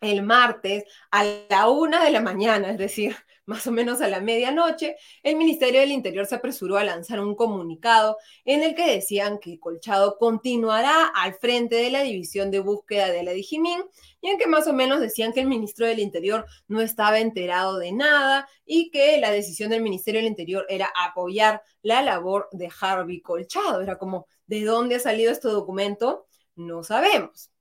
el 0.02 0.24
martes 0.24 0.84
a 1.12 1.24
la 1.50 1.70
una 1.70 2.04
de 2.04 2.12
la 2.12 2.22
mañana, 2.22 2.72
es 2.72 2.78
decir, 2.78 3.16
más 3.46 3.68
o 3.68 3.72
menos 3.72 4.02
a 4.02 4.08
la 4.08 4.22
medianoche, 4.22 4.96
el 5.22 5.36
Ministerio 5.36 5.80
del 5.80 5.92
Interior 5.92 6.26
se 6.26 6.36
apresuró 6.36 6.78
a 6.78 6.84
lanzar 6.84 7.20
un 7.20 7.36
comunicado 7.36 8.18
en 8.44 8.64
el 8.64 8.74
que 8.76 8.90
decían 8.92 9.40
que 9.40 9.60
Colchado 9.60 10.18
continuará 10.18 11.08
al 11.08 11.36
frente 11.36 11.76
de 11.76 11.92
la 11.92 12.02
división 12.02 12.50
de 12.52 12.60
búsqueda 12.60 13.10
de 13.10 13.24
la 13.24 13.32
Dijimín 13.32 13.84
y 14.22 14.30
en 14.30 14.38
que 14.40 14.48
más 14.48 14.68
o 14.68 14.74
menos 14.74 15.00
decían 15.00 15.32
que 15.32 15.42
el 15.42 15.48
ministro 15.48 15.86
del 15.86 16.00
Interior 16.00 16.46
no 16.68 16.82
estaba 16.82 17.20
enterado 17.20 17.78
de 17.78 17.92
nada 17.92 18.48
y 18.66 18.90
que 18.90 19.20
la 19.20 19.32
decisión 19.32 19.70
del 19.70 19.84
Ministerio 19.84 20.22
del 20.22 20.30
Interior 20.30 20.66
era 20.68 20.92
apoyar 21.06 21.62
la 21.84 22.02
labor 22.02 22.50
de 22.52 22.70
Harvey 22.82 23.22
Colchado. 23.22 23.82
Era 23.82 23.98
como, 23.98 24.28
¿de 24.48 24.64
dónde 24.64 24.96
ha 24.96 25.00
salido 25.00 25.32
este 25.32 25.50
documento? 25.50 26.26
No 26.56 26.84
sabemos. 26.84 27.52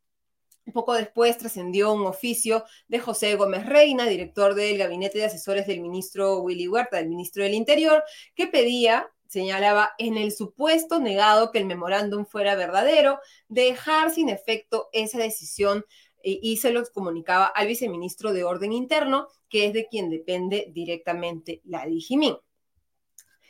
Poco 0.73 0.94
después 0.94 1.37
trascendió 1.37 1.92
un 1.92 2.06
oficio 2.06 2.64
de 2.88 2.99
José 2.99 3.35
Gómez 3.37 3.66
Reina, 3.66 4.06
director 4.06 4.54
del 4.54 4.78
gabinete 4.78 5.18
de 5.18 5.26
asesores 5.26 5.66
del 5.66 5.80
ministro 5.80 6.40
Willy 6.40 6.68
Huerta, 6.68 6.97
del 6.97 7.09
ministro 7.09 7.42
del 7.42 7.54
Interior, 7.54 8.02
que 8.35 8.47
pedía, 8.47 9.11
señalaba, 9.26 9.92
en 9.99 10.16
el 10.16 10.33
supuesto 10.33 11.00
negado 11.00 11.50
que 11.50 11.59
el 11.59 11.66
memorándum 11.66 12.25
fuera 12.25 12.54
verdadero, 12.54 13.18
dejar 13.49 14.11
sin 14.11 14.28
efecto 14.28 14.88
esa 14.92 15.18
decisión 15.18 15.85
y 16.23 16.56
se 16.56 16.71
los 16.71 16.88
comunicaba 16.88 17.44
al 17.44 17.66
viceministro 17.66 18.33
de 18.33 18.44
Orden 18.44 18.73
Interno, 18.73 19.28
que 19.50 19.66
es 19.66 19.75
de 19.75 19.88
quien 19.88 20.09
depende 20.09 20.71
directamente 20.73 21.61
la 21.64 21.85
Digimin 21.85 22.37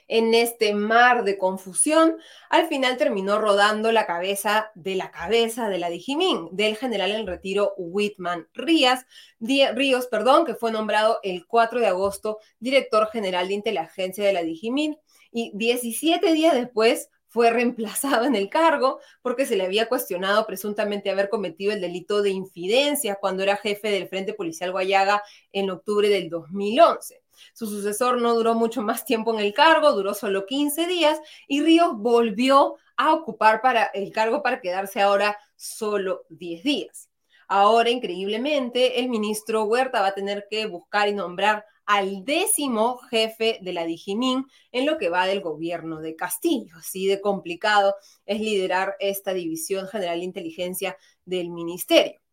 en 0.08 0.34
este 0.34 0.75
mar 0.75 1.25
de 1.25 1.38
confusión, 1.38 2.16
al 2.50 2.68
final 2.68 2.96
terminó 2.96 3.38
rodando 3.38 3.92
la 3.92 4.06
cabeza 4.06 4.70
de 4.75 4.94
la 4.94 5.11
cabeza 5.11 5.68
de 5.68 5.78
la 5.78 5.90
Dijimín, 5.90 6.49
del 6.52 6.76
general 6.76 7.12
en 7.12 7.26
retiro 7.26 7.75
Whitman 7.76 8.49
Ríos, 8.52 9.00
Ríos, 9.40 10.06
perdón, 10.06 10.44
que 10.44 10.54
fue 10.54 10.73
nombrado 10.73 11.20
el 11.23 11.46
4 11.46 11.80
de 11.80 11.87
agosto 11.87 12.38
director 12.58 13.08
general 13.11 13.49
de 13.49 13.54
inteligencia 13.54 14.25
de 14.25 14.32
la 14.32 14.42
Dijimín 14.42 14.99
y 15.30 15.52
17 15.54 16.32
días 16.32 16.54
después 16.54 17.11
fue 17.34 17.50
reemplazado 17.50 18.26
en 18.26 18.37
el 18.37 18.49
cargo 18.49 19.00
porque 19.20 19.44
se 19.44 19.56
le 19.56 19.64
había 19.64 19.88
cuestionado 19.88 20.46
presuntamente 20.46 21.11
haber 21.11 21.28
cometido 21.28 21.73
el 21.73 21.80
delito 21.80 22.23
de 22.23 22.30
infidencia 22.30 23.16
cuando 23.16 23.42
era 23.42 23.56
jefe 23.56 23.88
del 23.90 24.06
Frente 24.06 24.34
Policial 24.34 24.70
Guayaga 24.70 25.20
en 25.50 25.68
octubre 25.70 26.08
del 26.08 26.30
2011. 26.30 27.24
Su 27.52 27.66
sucesor 27.66 28.20
no 28.20 28.34
duró 28.34 28.54
mucho 28.54 28.82
más 28.82 29.04
tiempo 29.04 29.32
en 29.34 29.40
el 29.40 29.52
cargo, 29.54 29.92
duró 29.92 30.14
solo 30.14 30.46
15 30.46 30.86
días 30.86 31.20
y 31.48 31.62
Ríos 31.62 31.92
volvió 31.96 32.76
a 32.96 33.12
ocupar 33.14 33.60
para 33.60 33.84
el 33.86 34.12
cargo 34.12 34.42
para 34.42 34.60
quedarse 34.60 35.00
ahora 35.00 35.38
solo 35.56 36.24
10 36.28 36.62
días. 36.62 37.10
Ahora, 37.48 37.90
increíblemente, 37.90 39.00
el 39.00 39.08
ministro 39.08 39.64
Huerta 39.64 40.00
va 40.00 40.08
a 40.08 40.14
tener 40.14 40.46
que 40.50 40.66
buscar 40.66 41.08
y 41.08 41.12
nombrar 41.12 41.64
al 41.86 42.24
décimo 42.24 42.98
jefe 43.10 43.58
de 43.60 43.72
la 43.72 43.84
Dijimín 43.84 44.46
en 44.72 44.86
lo 44.86 44.96
que 44.96 45.10
va 45.10 45.26
del 45.26 45.40
gobierno 45.40 46.00
de 46.00 46.16
Castillo. 46.16 46.76
Así 46.78 47.06
de 47.06 47.20
complicado 47.20 47.94
es 48.24 48.40
liderar 48.40 48.96
esta 49.00 49.34
división 49.34 49.86
general 49.88 50.20
de 50.20 50.24
inteligencia 50.24 50.96
del 51.24 51.50
ministerio. 51.50 52.24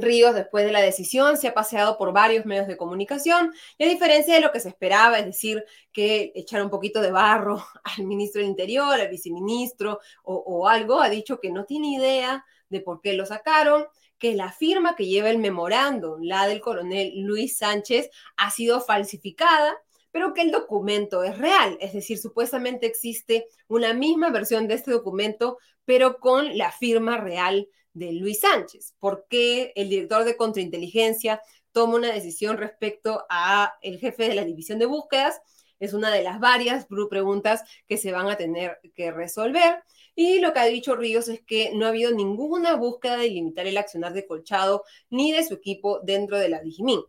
Ríos, 0.00 0.34
después 0.34 0.64
de 0.64 0.72
la 0.72 0.80
decisión, 0.80 1.36
se 1.36 1.48
ha 1.48 1.54
paseado 1.54 1.98
por 1.98 2.12
varios 2.12 2.46
medios 2.46 2.66
de 2.66 2.76
comunicación 2.76 3.52
y 3.78 3.84
a 3.84 3.88
diferencia 3.88 4.34
de 4.34 4.40
lo 4.40 4.52
que 4.52 4.60
se 4.60 4.68
esperaba, 4.68 5.18
es 5.18 5.26
decir, 5.26 5.64
que 5.92 6.32
echar 6.34 6.62
un 6.62 6.70
poquito 6.70 7.00
de 7.00 7.10
barro 7.10 7.64
al 7.84 8.04
ministro 8.04 8.40
del 8.40 8.50
Interior, 8.50 9.00
al 9.00 9.08
viceministro 9.08 10.00
o, 10.22 10.34
o 10.34 10.68
algo, 10.68 11.00
ha 11.00 11.08
dicho 11.08 11.40
que 11.40 11.50
no 11.50 11.64
tiene 11.64 11.94
idea 11.94 12.44
de 12.68 12.80
por 12.80 13.00
qué 13.00 13.12
lo 13.12 13.26
sacaron, 13.26 13.86
que 14.18 14.34
la 14.34 14.50
firma 14.50 14.96
que 14.96 15.06
lleva 15.06 15.30
el 15.30 15.38
memorando, 15.38 16.18
la 16.20 16.46
del 16.46 16.60
coronel 16.60 17.12
Luis 17.20 17.58
Sánchez, 17.58 18.10
ha 18.36 18.50
sido 18.50 18.80
falsificada, 18.80 19.76
pero 20.10 20.32
que 20.32 20.40
el 20.40 20.50
documento 20.50 21.22
es 21.22 21.36
real, 21.36 21.76
es 21.80 21.92
decir, 21.92 22.18
supuestamente 22.18 22.86
existe 22.86 23.48
una 23.68 23.92
misma 23.92 24.30
versión 24.30 24.66
de 24.66 24.74
este 24.74 24.90
documento, 24.90 25.58
pero 25.84 26.18
con 26.18 26.56
la 26.56 26.72
firma 26.72 27.18
real 27.18 27.68
de 27.96 28.12
Luis 28.12 28.40
Sánchez. 28.40 28.94
¿Por 28.98 29.26
qué 29.28 29.72
el 29.74 29.88
director 29.88 30.24
de 30.24 30.36
contrainteligencia 30.36 31.40
toma 31.72 31.96
una 31.96 32.12
decisión 32.12 32.58
respecto 32.58 33.24
a 33.30 33.74
el 33.80 33.98
jefe 33.98 34.28
de 34.28 34.34
la 34.34 34.44
división 34.44 34.78
de 34.78 34.86
búsquedas? 34.86 35.40
Es 35.78 35.94
una 35.94 36.10
de 36.10 36.22
las 36.22 36.38
varias 36.38 36.86
preguntas 37.10 37.62
que 37.86 37.96
se 37.96 38.12
van 38.12 38.28
a 38.28 38.36
tener 38.36 38.80
que 38.94 39.10
resolver. 39.10 39.82
Y 40.14 40.40
lo 40.40 40.52
que 40.52 40.60
ha 40.60 40.64
dicho 40.66 40.94
Ríos 40.94 41.28
es 41.28 41.42
que 41.42 41.72
no 41.74 41.86
ha 41.86 41.90
habido 41.90 42.12
ninguna 42.12 42.74
búsqueda 42.74 43.16
de 43.16 43.30
limitar 43.30 43.66
el 43.66 43.76
accionar 43.76 44.12
de 44.12 44.26
Colchado 44.26 44.84
ni 45.10 45.32
de 45.32 45.44
su 45.44 45.54
equipo 45.54 46.00
dentro 46.00 46.38
de 46.38 46.48
la 46.48 46.60
Dijimín. 46.60 47.00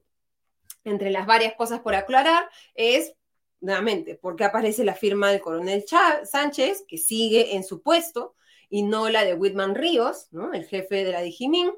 Entre 0.83 1.11
las 1.11 1.25
varias 1.25 1.53
cosas 1.55 1.81
por 1.81 1.95
aclarar 1.95 2.49
es, 2.75 3.13
nuevamente, 3.59 4.15
por 4.15 4.37
qué 4.37 4.45
aparece 4.45 4.85
la 4.85 4.95
firma 4.95 5.31
del 5.31 5.41
coronel 5.41 5.85
Sánchez, 6.23 6.85
que 6.87 6.97
sigue 6.97 7.55
en 7.55 7.63
su 7.65 7.81
puesto, 7.81 8.35
y 8.69 8.83
no 8.83 9.09
la 9.09 9.23
de 9.23 9.33
Whitman 9.33 9.75
Ríos, 9.75 10.27
el 10.53 10.65
jefe 10.65 11.03
de 11.03 11.11
la 11.11 11.21
Dijimín, 11.21 11.71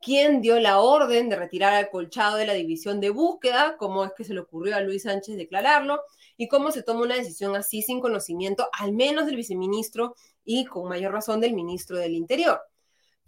quien 0.00 0.40
dio 0.40 0.60
la 0.60 0.80
orden 0.80 1.28
de 1.28 1.36
retirar 1.36 1.74
al 1.74 1.90
colchado 1.90 2.36
de 2.36 2.46
la 2.46 2.52
división 2.54 3.00
de 3.00 3.10
búsqueda, 3.10 3.76
cómo 3.78 4.04
es 4.04 4.12
que 4.16 4.24
se 4.24 4.34
le 4.34 4.40
ocurrió 4.40 4.76
a 4.76 4.80
Luis 4.80 5.02
Sánchez 5.02 5.36
declararlo, 5.36 6.00
y 6.36 6.46
cómo 6.48 6.70
se 6.70 6.82
toma 6.82 7.02
una 7.02 7.16
decisión 7.16 7.56
así 7.56 7.82
sin 7.82 8.00
conocimiento, 8.00 8.68
al 8.72 8.92
menos 8.92 9.26
del 9.26 9.36
viceministro 9.36 10.14
y 10.44 10.64
con 10.66 10.88
mayor 10.88 11.12
razón 11.12 11.40
del 11.40 11.54
ministro 11.54 11.98
del 11.98 12.14
Interior. 12.14 12.60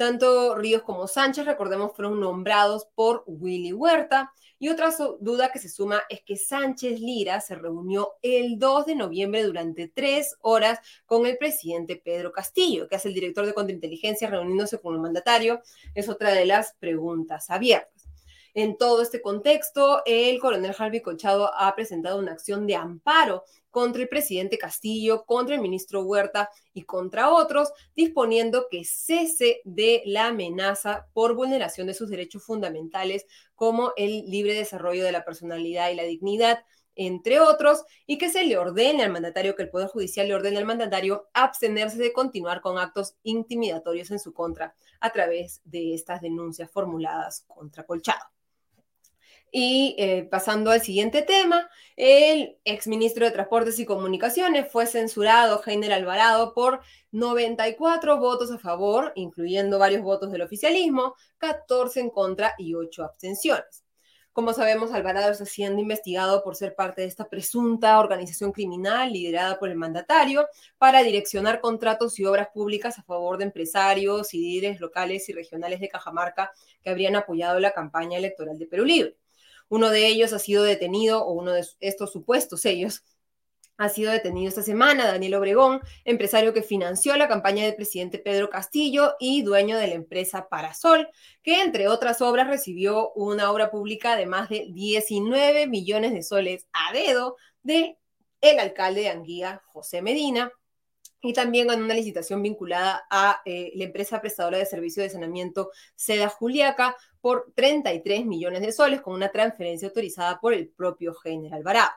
Tanto 0.01 0.55
Ríos 0.55 0.81
como 0.81 1.07
Sánchez, 1.07 1.45
recordemos, 1.45 1.93
fueron 1.95 2.21
nombrados 2.21 2.89
por 2.95 3.23
Willy 3.27 3.75
Huerta. 3.75 4.33
Y 4.59 4.71
otra 4.71 4.89
duda 5.21 5.53
que 5.53 5.59
se 5.59 5.69
suma 5.69 6.01
es 6.09 6.23
que 6.23 6.39
Sánchez 6.39 7.01
Lira 7.01 7.39
se 7.43 7.55
reunió 7.55 8.13
el 8.23 8.59
2 8.59 8.87
de 8.87 8.95
noviembre 8.95 9.43
durante 9.43 9.89
tres 9.89 10.39
horas 10.41 10.79
con 11.05 11.27
el 11.27 11.37
presidente 11.37 12.01
Pedro 12.03 12.33
Castillo, 12.33 12.89
que 12.89 12.97
es 12.97 13.05
el 13.05 13.13
director 13.13 13.45
de 13.45 13.53
contrainteligencia, 13.53 14.31
reuniéndose 14.31 14.81
con 14.81 14.95
el 14.95 15.03
mandatario. 15.03 15.61
Es 15.95 16.09
otra 16.09 16.33
de 16.33 16.47
las 16.47 16.73
preguntas 16.81 17.51
abiertas. 17.51 18.00
En 18.55 18.77
todo 18.77 19.03
este 19.03 19.23
contexto, 19.23 20.03
el 20.07 20.41
coronel 20.41 20.75
Harvey 20.77 21.01
Colchado 21.01 21.53
ha 21.55 21.73
presentado 21.75 22.19
una 22.19 22.33
acción 22.33 22.67
de 22.67 22.75
amparo 22.75 23.45
contra 23.71 24.03
el 24.03 24.09
presidente 24.09 24.59
Castillo, 24.59 25.25
contra 25.25 25.55
el 25.55 25.61
ministro 25.61 26.03
Huerta 26.03 26.51
y 26.75 26.83
contra 26.83 27.31
otros, 27.31 27.73
disponiendo 27.95 28.67
que 28.69 28.85
cese 28.85 29.61
de 29.65 30.03
la 30.05 30.27
amenaza 30.27 31.07
por 31.13 31.35
vulneración 31.35 31.87
de 31.87 31.95
sus 31.95 32.11
derechos 32.11 32.45
fundamentales 32.45 33.27
como 33.55 33.93
el 33.97 34.25
libre 34.27 34.55
desarrollo 34.55 35.05
de 35.05 35.13
la 35.13 35.25
personalidad 35.25 35.91
y 35.91 35.95
la 35.95 36.03
dignidad, 36.03 36.65
entre 36.97 37.39
otros, 37.39 37.85
y 38.07 38.19
que 38.19 38.29
se 38.29 38.45
le 38.45 38.59
ordene 38.59 39.05
al 39.05 39.13
mandatario, 39.13 39.55
que 39.55 39.63
el 39.63 39.71
Poder 39.71 39.89
Judicial 39.89 40.27
le 40.27 40.35
ordene 40.35 40.59
al 40.59 40.67
mandatario 40.67 41.29
abstenerse 41.33 41.99
de 41.99 42.13
continuar 42.13 42.61
con 42.61 42.79
actos 42.79 43.15
intimidatorios 43.23 44.11
en 44.11 44.19
su 44.19 44.33
contra 44.33 44.75
a 45.01 45.11
través 45.11 45.63
de 45.65 45.95
estas 45.95 46.21
denuncias 46.21 46.71
formuladas 46.71 47.45
contra 47.47 47.85
Colchado. 47.85 48.40
Y 49.53 49.97
eh, 49.99 50.29
pasando 50.31 50.71
al 50.71 50.81
siguiente 50.81 51.23
tema, 51.23 51.69
el 51.97 52.59
exministro 52.65 53.25
de 53.25 53.33
Transportes 53.33 53.79
y 53.81 53.85
Comunicaciones 53.85 54.71
fue 54.71 54.87
censurado, 54.87 55.61
Heiner 55.67 55.93
Alvarado, 55.93 56.55
por 56.55 56.81
94 57.11 58.19
votos 58.19 58.53
a 58.53 58.59
favor, 58.59 59.13
incluyendo 59.17 59.79
varios 59.79 60.03
votos 60.03 60.31
del 60.31 60.43
oficialismo, 60.43 61.15
14 61.39 62.01
en 62.01 62.11
contra 62.11 62.55
y 62.59 62.75
8 62.75 63.05
abstenciones. 63.05 63.85
Como 64.33 64.53
sabemos, 64.53 64.93
Alvarado 64.93 65.33
está 65.33 65.45
siendo 65.45 65.83
investigado 65.83 66.45
por 66.45 66.55
ser 66.55 66.77
parte 66.77 67.03
de 67.03 67.09
esta 67.09 67.29
presunta 67.29 67.99
organización 67.99 68.53
criminal 68.53 69.13
liderada 69.13 69.59
por 69.59 69.69
el 69.69 69.75
mandatario 69.75 70.47
para 70.79 71.03
direccionar 71.03 71.61
contratos 71.61 72.19
y 72.21 72.25
obras 72.25 72.49
públicas 72.55 72.97
a 72.99 73.03
favor 73.03 73.39
de 73.39 73.45
empresarios 73.47 74.33
y 74.33 74.39
líderes 74.39 74.81
locales 74.81 75.29
y 75.29 75.33
regionales 75.33 75.81
de 75.81 75.89
Cajamarca 75.89 76.53
que 76.81 76.91
habrían 76.91 77.17
apoyado 77.17 77.59
la 77.59 77.73
campaña 77.73 78.19
electoral 78.19 78.57
de 78.57 78.67
Perú 78.67 78.85
Libre. 78.85 79.17
Uno 79.71 79.89
de 79.89 80.07
ellos 80.07 80.35
ha 80.35 80.39
sido 80.39 80.63
detenido, 80.65 81.25
o 81.25 81.33
uno 81.33 81.53
de 81.53 81.65
estos 81.81 82.13
supuestos 82.13 82.67
ellos, 82.67 83.03
ha 83.79 83.89
sido 83.89 84.13
detenido 84.13 84.51
esta 84.51 84.63
semana, 84.63 85.07
Daniel 85.07 85.37
Obregón, 85.37 85.81
empresario 86.05 86.53
que 86.53 86.63
financió 86.63 87.17
la 87.17 87.29
campaña 87.29 87.65
del 87.65 87.77
presidente 87.77 88.19
Pedro 88.19 88.51
Castillo 88.51 89.15
y 89.19 89.41
dueño 89.41 89.79
de 89.79 89.87
la 89.87 89.95
empresa 89.95 90.51
Parasol, 90.51 91.09
que 91.43 91.63
entre 91.63 91.89
otras 91.89 92.21
obras 92.21 92.49
recibió 92.49 93.13
una 93.13 93.51
obra 93.51 93.71
pública 93.71 94.17
de 94.17 94.27
más 94.27 94.51
de 94.51 94.67
19 94.71 95.67
millones 95.67 96.13
de 96.13 96.23
soles 96.23 96.67
a 96.75 96.93
dedo 96.93 97.37
de 97.63 97.97
el 98.43 98.59
alcalde 98.59 99.01
de 99.01 99.09
Anguía, 99.09 99.63
José 99.67 100.03
Medina, 100.03 100.53
y 101.23 101.33
también 101.33 101.71
en 101.71 101.83
una 101.83 101.95
licitación 101.95 102.43
vinculada 102.43 103.07
a 103.11 103.43
eh, 103.45 103.73
la 103.75 103.85
empresa 103.85 104.21
prestadora 104.21 104.59
de 104.59 104.67
servicio 104.67 105.03
de 105.03 105.11
saneamiento 105.11 105.71
Seda 105.95 106.29
Juliaca 106.29 106.97
por 107.21 107.53
33 107.55 108.25
millones 108.25 108.63
de 108.63 108.73
soles 108.73 109.01
con 109.01 109.15
una 109.15 109.31
transferencia 109.31 109.89
autorizada 109.89 110.41
por 110.41 110.55
el 110.55 110.69
propio 110.69 111.15
General 111.15 111.59
Alvarado. 111.59 111.91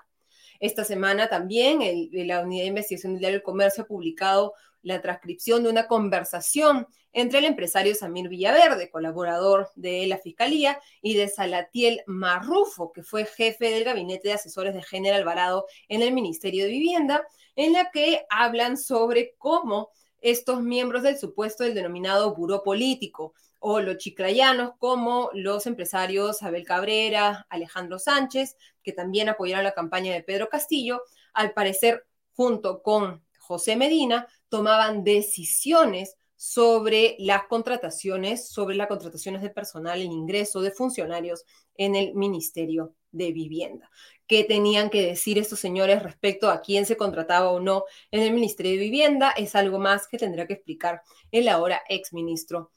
Esta 0.60 0.84
semana 0.84 1.28
también 1.28 1.80
la 2.12 2.42
Unidad 2.42 2.64
de 2.64 2.68
Investigación 2.68 3.14
del 3.14 3.20
Diario 3.20 3.40
del 3.40 3.44
Comercio 3.44 3.84
ha 3.84 3.88
publicado 3.88 4.54
la 4.84 5.02
transcripción 5.02 5.64
de 5.64 5.70
una 5.70 5.88
conversación 5.88 6.88
entre 7.12 7.40
el 7.40 7.46
empresario 7.46 7.96
Samir 7.96 8.28
Villaverde, 8.28 8.90
colaborador 8.90 9.70
de 9.76 10.06
la 10.08 10.18
Fiscalía, 10.18 10.80
y 11.02 11.16
de 11.16 11.28
Salatiel 11.28 12.02
Marrufo, 12.06 12.92
que 12.92 13.04
fue 13.04 13.26
jefe 13.26 13.70
del 13.70 13.84
gabinete 13.84 14.30
de 14.30 14.34
asesores 14.36 14.74
de 14.74 14.84
General 14.84 15.22
Alvarado 15.22 15.66
en 15.88 16.02
el 16.02 16.14
Ministerio 16.14 16.66
de 16.66 16.72
Vivienda, 16.72 17.26
en 17.56 17.74
la 17.74 17.92
que 17.92 18.26
hablan 18.30 18.78
sobre 18.78 19.36
cómo 19.38 19.90
estos 20.22 20.62
miembros 20.62 21.04
del 21.04 21.18
supuesto 21.18 21.64
del 21.64 21.76
denominado 21.76 22.34
buró 22.34 22.64
político 22.64 23.34
o 23.60 23.80
los 23.80 23.98
chiclayanos 23.98 24.72
como 24.78 25.30
los 25.34 25.68
empresarios 25.68 26.44
Abel 26.44 26.66
Cabrera, 26.66 27.46
Alejandro 27.50 28.00
Sánchez, 28.00 28.58
que 28.84 28.92
también 28.92 29.30
apoyaron 29.30 29.64
la 29.64 29.74
campaña 29.74 30.14
de 30.14 30.24
Pedro 30.24 30.50
Castillo, 30.50 31.04
al 31.34 31.54
parecer 31.54 32.06
junto 32.34 32.82
con 32.82 33.24
José 33.40 33.76
Medina, 33.76 34.28
tomaban 34.54 35.04
decisiones 35.04 36.16
sobre 36.36 37.16
las 37.18 37.48
contrataciones, 37.48 38.50
sobre 38.50 38.76
las 38.76 38.86
contrataciones 38.86 39.42
de 39.42 39.50
personal, 39.50 40.00
el 40.00 40.12
ingreso 40.12 40.62
de 40.62 40.70
funcionarios 40.70 41.44
en 41.74 41.96
el 41.96 42.14
Ministerio 42.14 42.94
de 43.12 43.32
Vivienda. 43.32 43.90
¿Qué 44.28 44.44
tenían 44.44 44.92
que 44.92 45.02
decir 45.02 45.40
estos 45.40 45.60
señores 45.60 46.04
respecto 46.04 46.52
a 46.52 46.62
quién 46.62 46.86
se 46.86 46.98
contrataba 46.98 47.50
o 47.50 47.60
no 47.60 47.86
en 48.12 48.22
el 48.22 48.32
Ministerio 48.32 48.74
de 48.74 48.78
Vivienda? 48.78 49.32
Es 49.32 49.56
algo 49.56 49.80
más 49.80 50.08
que 50.08 50.20
tendrá 50.20 50.46
que 50.46 50.54
explicar 50.54 51.02
el 51.32 51.48
ahora 51.48 51.82
exministro 51.90 52.70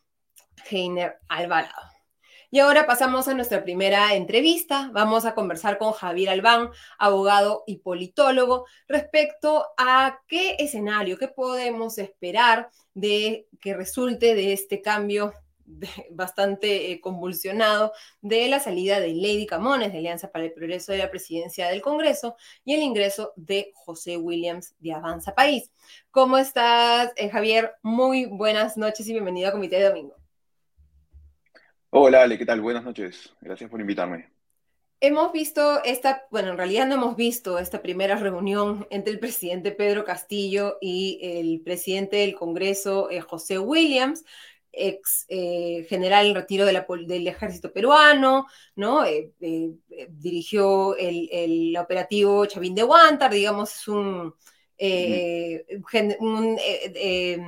Heiner 0.71 1.19
Alvarado. 1.29 1.96
Y 2.51 2.61
ahora 2.61 2.87
pasamos 2.87 3.29
a 3.29 3.35
nuestra 3.35 3.65
primera 3.65 4.15
entrevista. 4.15 4.91
Vamos 4.93 5.25
a 5.25 5.35
conversar 5.35 5.79
con 5.79 5.93
Javier 5.93 6.31
Albán, 6.31 6.71
abogado 6.99 7.65
y 7.67 7.79
politólogo, 7.79 8.67
respecto 8.89 9.67
a 9.77 10.21
qué 10.29 10.57
escenario, 10.59 11.19
qué 11.19 11.29
podemos 11.29 11.99
esperar 11.99 12.71
de 12.95 13.49
que 13.61 13.75
resulte 13.75 14.35
de 14.35 14.53
este 14.53 14.81
cambio 14.81 15.33
bastante 16.11 16.93
eh, 16.93 17.01
convulsionado 17.01 17.93
de 18.21 18.49
la 18.49 18.61
salida 18.61 19.01
de 19.01 19.15
Lady 19.15 19.47
Camones 19.47 19.93
de 19.93 19.99
Alianza 19.99 20.31
para 20.31 20.45
el 20.45 20.53
Progreso 20.53 20.93
de 20.93 20.99
la 20.99 21.11
Presidencia 21.11 21.69
del 21.69 21.83
Congreso 21.83 22.37
y 22.65 22.75
el 22.75 22.83
ingreso 22.83 23.33
de 23.37 23.73
José 23.75 24.17
Williams 24.17 24.75
de 24.79 24.93
Avanza 24.93 25.35
País. 25.35 25.71
¿Cómo 26.11 26.39
estás, 26.39 27.13
eh, 27.17 27.29
Javier? 27.29 27.75
Muy 27.83 28.27
buenas 28.27 28.77
noches 28.77 29.07
y 29.09 29.13
bienvenido 29.13 29.49
a 29.49 29.53
Comité 29.53 29.77
de 29.77 29.89
Domingo. 29.89 30.16
Hola 31.99 32.25
Ale, 32.25 32.37
¿qué 32.37 32.45
tal? 32.45 32.61
Buenas 32.61 32.85
noches. 32.85 33.33
Gracias 33.41 33.71
por 33.71 33.81
invitarme. 33.81 34.29
Hemos 35.01 35.33
visto 35.33 35.83
esta, 35.83 36.27
bueno, 36.31 36.51
en 36.51 36.59
realidad 36.59 36.87
no 36.87 36.97
hemos 36.97 37.17
visto 37.17 37.59
esta 37.59 37.81
primera 37.81 38.17
reunión 38.17 38.87
entre 38.91 39.15
el 39.15 39.19
presidente 39.19 39.73
Pedro 39.73 40.05
Castillo 40.05 40.77
y 40.83 41.19
el 41.23 41.63
presidente 41.63 42.17
del 42.17 42.35
Congreso, 42.35 43.09
eh, 43.09 43.23
José 43.23 43.59
Williams, 43.59 44.27
ex 44.73 45.25
eh, 45.31 45.87
general 45.89 46.27
en 46.27 46.35
retiro 46.35 46.67
del 46.67 47.29
ejército 47.29 47.73
peruano, 47.73 48.47
¿no? 48.75 49.07
Eh, 49.07 49.33
dirigió 50.11 50.95
el, 50.99 51.75
operativo 51.79 52.45
Chavín 52.45 52.75
de 52.75 52.85
Huántar, 52.85 53.33
digamos, 53.33 53.75
es 53.75 53.89
un, 53.89 54.35
un 56.21 56.59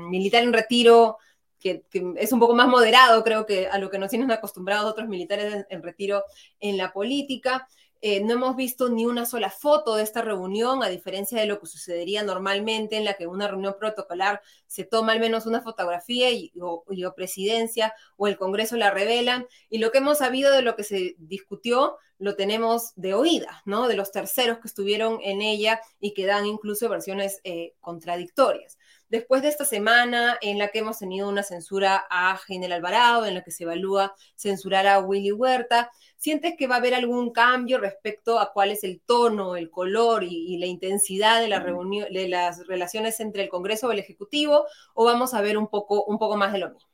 militar 0.08 0.42
en 0.42 0.54
retiro 0.54 1.18
que, 1.58 1.84
es 2.16 2.32
un 2.32 2.40
poco 2.40 2.54
más 2.54 2.68
moderado, 2.68 3.24
creo 3.24 3.46
que 3.46 3.68
a 3.68 3.78
lo 3.78 3.90
que 3.90 3.98
nos 3.98 4.10
tienen 4.10 4.30
acostumbrados 4.30 4.90
otros 4.90 5.08
militares 5.08 5.66
en, 5.68 5.82
retiro 5.82 6.24
en 6.60 6.76
la 6.76 6.92
política. 6.92 7.68
Eh, 8.00 8.22
no 8.22 8.34
hemos 8.34 8.54
visto 8.54 8.88
ni 8.88 9.06
una 9.06 9.26
sola 9.26 9.50
foto 9.50 9.96
de 9.96 10.04
esta 10.04 10.22
reunión, 10.22 10.84
a 10.84 10.88
diferencia 10.88 11.40
de 11.40 11.46
lo 11.46 11.58
que 11.58 11.66
sucedería 11.66 12.22
normalmente 12.22 12.96
en 12.96 13.04
la 13.04 13.14
que 13.14 13.26
una 13.26 13.48
reunión 13.48 13.74
protocolar 13.76 14.40
se 14.68 14.84
toma 14.84 15.12
al 15.12 15.20
menos 15.20 15.46
una 15.46 15.62
fotografía 15.62 16.30
y 16.30 16.52
o, 16.60 16.84
presidencia 17.16 17.92
o 18.16 18.28
el 18.28 18.38
Congreso 18.38 18.76
la 18.76 18.92
revelan. 18.92 19.46
Y 19.68 19.78
lo 19.78 19.90
que 19.90 19.98
hemos 19.98 20.18
sabido 20.18 20.52
de 20.52 20.62
lo 20.62 20.76
que 20.76 20.84
se 20.84 21.16
discutió 21.18 21.96
lo 22.18 22.36
tenemos 22.36 22.92
de 22.94 23.14
oídas, 23.14 23.56
¿no? 23.64 23.88
De 23.88 23.96
los 23.96 24.12
terceros 24.12 24.58
que 24.58 24.68
estuvieron 24.68 25.18
en 25.22 25.42
ella 25.42 25.80
y 25.98 26.14
que 26.14 26.26
dan 26.26 26.46
incluso 26.46 26.88
versiones 26.88 27.40
eh, 27.42 27.74
contradictorias 27.80 28.78
después 29.08 29.42
de 29.42 29.48
esta 29.48 29.64
semana 29.64 30.38
en 30.42 30.58
la 30.58 30.68
que 30.68 30.80
hemos 30.80 30.98
tenido 30.98 31.28
una 31.28 31.42
censura 31.42 32.06
a 32.10 32.36
General 32.36 32.78
Alvarado, 32.78 33.26
en 33.26 33.34
la 33.34 33.42
que 33.42 33.50
se 33.50 33.64
evalúa 33.64 34.14
censurar 34.36 34.86
a 34.86 35.00
Willy 35.00 35.32
Huerta, 35.32 35.90
¿sientes 36.16 36.54
que 36.58 36.66
va 36.66 36.76
a 36.76 36.78
haber 36.78 36.94
algún 36.94 37.32
cambio 37.32 37.78
respecto 37.78 38.38
a 38.38 38.52
cuál 38.52 38.70
es 38.70 38.84
el 38.84 39.00
tono, 39.00 39.56
el 39.56 39.70
color 39.70 40.24
y, 40.24 40.58
la 40.58 40.66
intensidad 40.66 41.40
de, 41.40 41.48
la 41.48 41.60
reunión, 41.60 42.12
de 42.12 42.28
las 42.28 42.66
relaciones 42.66 43.20
entre 43.20 43.42
el 43.44 43.48
Congreso 43.48 43.90
y 43.90 43.94
el 43.94 44.00
Ejecutivo? 44.00 44.66
¿O 44.94 45.04
vamos 45.04 45.34
a 45.34 45.40
ver 45.40 45.56
un 45.56 45.68
poco, 45.68 46.04
un 46.04 46.18
poco 46.18 46.36
más 46.36 46.52
de 46.52 46.58
lo 46.58 46.70
mismo? 46.70 46.88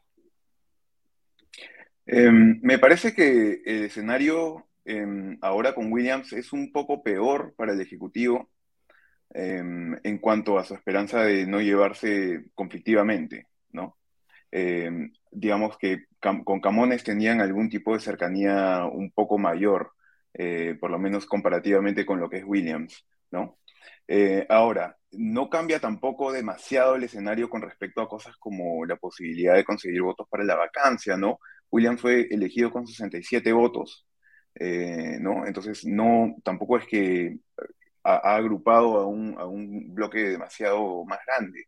Em, 2.07 2.61
me 2.63 2.79
parece 2.79 3.15
que 3.15 3.63
el 3.65 3.85
escenario 3.85 4.67
em, 4.85 5.39
ahora 5.41 5.75
con 5.75 5.91
Williams 5.91 6.33
es 6.35 6.53
un 6.53 6.71
poco 6.71 7.03
peor 7.03 7.55
para 7.57 7.73
el 7.73 7.81
Ejecutivo 7.81 8.51
Em, 9.31 9.99
en 10.05 10.19
cuanto 10.19 10.59
a 10.59 10.65
su 10.65 10.75
esperanza 10.75 11.25
de 11.25 11.47
no 11.47 11.61
llevarse 11.61 12.45
conflictivamente, 12.55 13.49
¿no? 13.73 13.99
Em, 14.51 15.13
digamos 15.31 15.77
que 15.79 16.05
con 16.21 16.61
Camones 16.61 17.03
tenían 17.03 17.41
algún 17.41 17.69
tipo 17.69 17.95
de 17.95 18.01
cercanía 18.01 18.85
un 18.85 19.11
poco 19.11 19.37
mayor, 19.39 19.93
eh, 20.33 20.77
por 20.81 20.91
lo 20.91 20.99
menos 20.99 21.27
comparativamente 21.27 22.07
con 22.07 22.21
lo 22.21 22.31
que 22.31 22.39
es 22.39 22.45
Williams, 22.45 23.05
¿no? 23.33 23.59
Eh, 24.07 24.47
ahora, 24.49 24.97
no 25.13 25.49
cambia 25.51 25.81
tampoco 25.81 26.33
demasiado 26.33 26.97
el 26.97 27.05
escenario 27.05 27.49
con 27.51 27.63
respecto 27.63 28.03
a 28.03 28.09
cosas 28.09 28.37
como 28.37 28.85
la 28.87 28.97
posibilidad 28.97 29.55
de 29.55 29.65
conseguir 29.65 30.03
votos 30.03 30.29
para 30.31 30.45
la 30.45 30.57
vacancia, 30.57 31.17
¿no? 31.17 31.39
Williams 31.71 32.01
fue 32.01 32.29
elegido 32.31 32.71
con 32.71 32.87
67 32.87 33.53
votos, 33.53 34.07
eh, 34.55 35.19
¿no? 35.21 35.47
Entonces, 35.47 35.85
no, 35.85 36.37
tampoco 36.45 36.79
es 36.79 36.87
que 36.87 37.39
ha, 38.05 38.37
agrupado 38.37 38.99
a 38.99 39.07
un, 39.07 39.35
a 39.39 39.47
un, 39.47 39.95
bloque 39.95 40.19
demasiado 40.19 41.05
más 41.05 41.19
grande. 41.27 41.67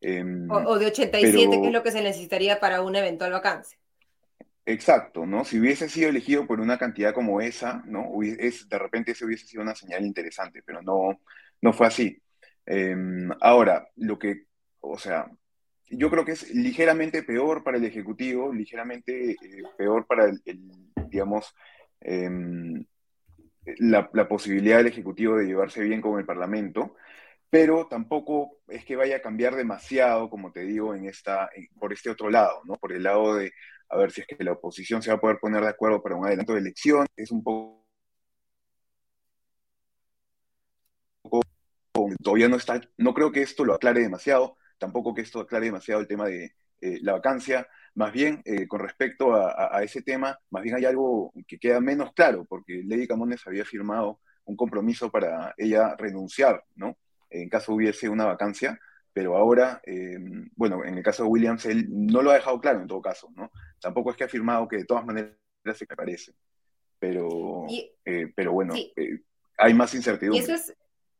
Em, 0.00 0.50
o, 0.50 0.78
de 0.78 0.86
87, 0.86 1.60
que 1.60 1.66
es 1.66 1.72
lo 1.72 1.82
que 1.82 1.90
se 1.90 2.02
necesitaría 2.02 2.60
para 2.60 2.82
una 2.82 3.00
eventual 3.00 3.32
vacancia. 3.32 3.78
Exacto, 4.66 5.26
¿no? 5.26 5.44
Si 5.44 5.58
hubiese 5.58 5.88
sido 5.88 6.08
elegido 6.08 6.46
por 6.46 6.60
una 6.60 6.78
cantidad 6.78 7.12
como 7.12 7.40
esa, 7.40 7.82
¿no? 7.86 8.10
Es, 8.22 8.68
de 8.68 8.78
repente 8.78 9.12
ese 9.12 9.26
hubiese 9.26 9.46
sido 9.46 9.62
una 9.62 9.74
señal 9.74 10.04
interesante, 10.04 10.62
pero 10.64 10.80
no, 10.80 11.20
no 11.60 11.72
fue 11.72 11.86
así. 11.86 12.22
Em, 12.64 13.30
ahora, 13.40 13.88
lo 13.96 14.18
que, 14.18 14.44
o 14.80 14.98
sea, 14.98 15.26
yo 15.90 16.10
creo 16.10 16.24
que 16.24 16.32
es 16.32 16.54
ligeramente 16.54 17.22
peor 17.22 17.62
para 17.62 17.76
el 17.76 17.84
Ejecutivo, 17.84 18.52
ligeramente 18.52 19.32
eh, 19.32 19.62
peor 19.76 20.06
para 20.06 20.26
el, 20.26 20.42
digamos, 21.08 21.54
em, 22.00 22.84
la, 23.78 24.28
posibilidad 24.28 24.78
del 24.78 24.88
Ejecutivo 24.88 25.36
de 25.36 25.46
llevarse 25.46 25.82
bien 25.82 26.00
con 26.00 26.18
el 26.18 26.26
Parlamento, 26.26 26.96
pero 27.50 27.86
tampoco 27.88 28.58
es 28.68 28.84
que 28.84 28.96
vaya 28.96 29.16
a 29.16 29.22
cambiar 29.22 29.54
demasiado, 29.56 30.28
como 30.30 30.52
te 30.52 30.60
digo, 30.62 30.94
en 30.94 31.06
esta, 31.06 31.50
por 31.78 31.92
este 31.92 32.10
otro 32.10 32.30
lado, 32.30 32.62
¿no? 32.64 32.74
Por 32.76 32.92
el 32.92 33.02
lado 33.04 33.36
de, 33.36 33.52
a 33.88 33.96
ver 33.96 34.10
si 34.10 34.22
es 34.22 34.26
que 34.26 34.42
la 34.44 34.52
oposición 34.52 35.02
se 35.02 35.10
va 35.10 35.16
a 35.16 35.20
poder 35.20 35.38
poner 35.38 35.62
de 35.62 35.68
acuerdo 35.68 36.02
para 36.02 36.16
un 36.16 36.26
adelanto 36.26 36.54
de 36.54 36.60
elección, 36.60 37.06
es 37.16 37.30
un 37.30 37.42
poco... 37.42 37.84
Todavía 42.22 42.48
no 42.48 42.56
está, 42.56 42.80
no 42.98 43.14
creo 43.14 43.30
que 43.32 43.42
esto 43.42 43.64
lo 43.64 43.74
aclare 43.74 44.00
demasiado, 44.00 44.56
tampoco 44.78 45.14
que 45.14 45.22
esto 45.22 45.40
aclare 45.40 45.66
demasiado 45.66 46.00
el 46.00 46.08
tema 46.08 46.26
de 46.26 46.54
eh, 46.80 46.98
la 47.02 47.12
vacancia, 47.12 47.68
más 47.94 48.12
bien, 48.12 48.42
eh, 48.44 48.66
con 48.66 48.80
respecto 48.80 49.34
a, 49.34 49.82
ese 49.82 50.02
tema, 50.02 50.38
más 50.50 50.62
bien 50.62 50.74
hay 50.74 50.84
algo 50.84 51.32
que 51.46 51.58
queda 51.58 51.80
menos 51.80 52.12
claro, 52.12 52.44
porque 52.44 52.82
Lady 52.84 53.06
Camones 53.06 53.46
había 53.46 53.64
firmado 53.64 54.20
un 54.44 54.56
compromiso 54.56 55.10
para 55.10 55.54
ella 55.56 55.94
renunciar, 55.96 56.64
¿no? 56.74 56.96
En 57.30 57.48
caso 57.48 57.72
hubiese 57.72 58.08
una 58.08 58.24
vacancia, 58.24 58.78
pero 59.12 59.36
ahora, 59.36 59.80
eh, 59.86 60.18
bueno, 60.56 60.84
en 60.84 60.98
el 60.98 61.04
caso 61.04 61.22
de 61.22 61.28
Williams, 61.28 61.66
él 61.66 61.86
no 61.88 62.20
lo 62.20 62.30
ha 62.30 62.34
dejado 62.34 62.60
claro 62.60 62.80
en 62.80 62.88
todo 62.88 63.00
caso, 63.00 63.30
¿no? 63.36 63.50
Tampoco 63.80 64.10
es 64.10 64.16
que 64.16 64.24
ha 64.24 64.26
afirmado 64.26 64.66
que 64.66 64.78
de 64.78 64.84
todas 64.84 65.06
maneras 65.06 65.36
se 65.74 65.86
parece, 65.86 66.32
pero, 66.98 67.66
eh, 68.04 68.32
pero 68.34 68.52
bueno, 68.52 68.74
hay 69.56 69.74
más 69.74 69.94
incertidumbre. 69.94 70.42
eso 70.42 70.54
es, 70.54 70.76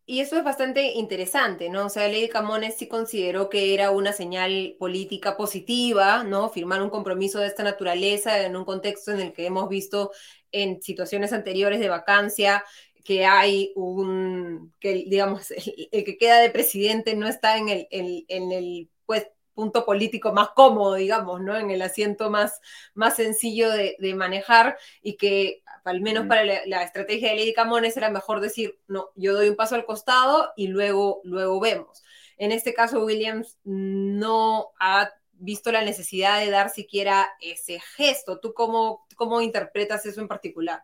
y 0.06 0.20
eso 0.20 0.36
es 0.36 0.44
bastante 0.44 0.92
interesante, 0.92 1.70
¿no? 1.70 1.86
O 1.86 1.88
sea, 1.88 2.08
Lady 2.08 2.28
Camones 2.28 2.76
sí 2.76 2.88
consideró 2.88 3.48
que 3.48 3.72
era 3.74 3.90
una 3.90 4.12
señal 4.12 4.76
política 4.78 5.36
positiva, 5.36 6.24
¿no? 6.24 6.50
Firmar 6.50 6.82
un 6.82 6.90
compromiso 6.90 7.38
de 7.40 7.46
esta 7.46 7.62
naturaleza 7.62 8.44
en 8.44 8.56
un 8.56 8.64
contexto 8.64 9.12
en 9.12 9.20
el 9.20 9.32
que 9.32 9.46
hemos 9.46 9.68
visto 9.68 10.12
en 10.52 10.82
situaciones 10.82 11.32
anteriores 11.32 11.80
de 11.80 11.88
vacancia 11.88 12.64
que 13.04 13.26
hay 13.26 13.72
un, 13.76 14.72
que 14.80 14.94
digamos, 15.06 15.50
el, 15.92 16.04
que 16.04 16.18
queda 16.18 16.40
de 16.40 16.50
presidente 16.50 17.14
no 17.16 17.28
está 17.28 17.58
en 17.58 17.68
el, 17.68 17.86
en 17.90 18.52
el 18.52 18.90
pues, 19.06 19.26
punto 19.54 19.84
político 19.84 20.32
más 20.32 20.50
cómodo, 20.50 20.94
digamos, 20.94 21.40
¿no? 21.40 21.56
En 21.56 21.70
el 21.70 21.82
asiento 21.82 22.30
más, 22.30 22.60
más 22.94 23.16
sencillo 23.16 23.70
de, 23.70 23.96
manejar 24.14 24.76
y 25.02 25.16
que 25.16 25.62
al 25.84 26.00
menos 26.00 26.26
para 26.26 26.44
la, 26.44 26.82
estrategia 26.82 27.30
de 27.30 27.36
Lady 27.36 27.54
Camones 27.54 27.96
era 27.96 28.10
mejor 28.10 28.40
decir, 28.40 28.78
no, 28.88 29.10
yo 29.14 29.34
doy 29.34 29.48
un 29.48 29.56
paso 29.56 29.74
al 29.74 29.84
costado 29.84 30.52
y 30.56 30.68
luego, 30.68 31.20
luego 31.24 31.60
vemos. 31.60 32.02
En 32.36 32.52
este 32.52 32.74
caso, 32.74 33.04
Williams 33.04 33.58
no 33.64 34.72
ha 34.80 35.10
visto 35.32 35.70
la 35.72 35.82
necesidad 35.82 36.40
de 36.40 36.50
dar 36.50 36.70
siquiera 36.70 37.28
ese 37.40 37.80
gesto. 37.80 38.40
¿Tú 38.40 38.54
cómo, 38.54 39.06
cómo 39.16 39.40
interpretas 39.40 40.06
eso 40.06 40.20
en 40.20 40.28
particular? 40.28 40.82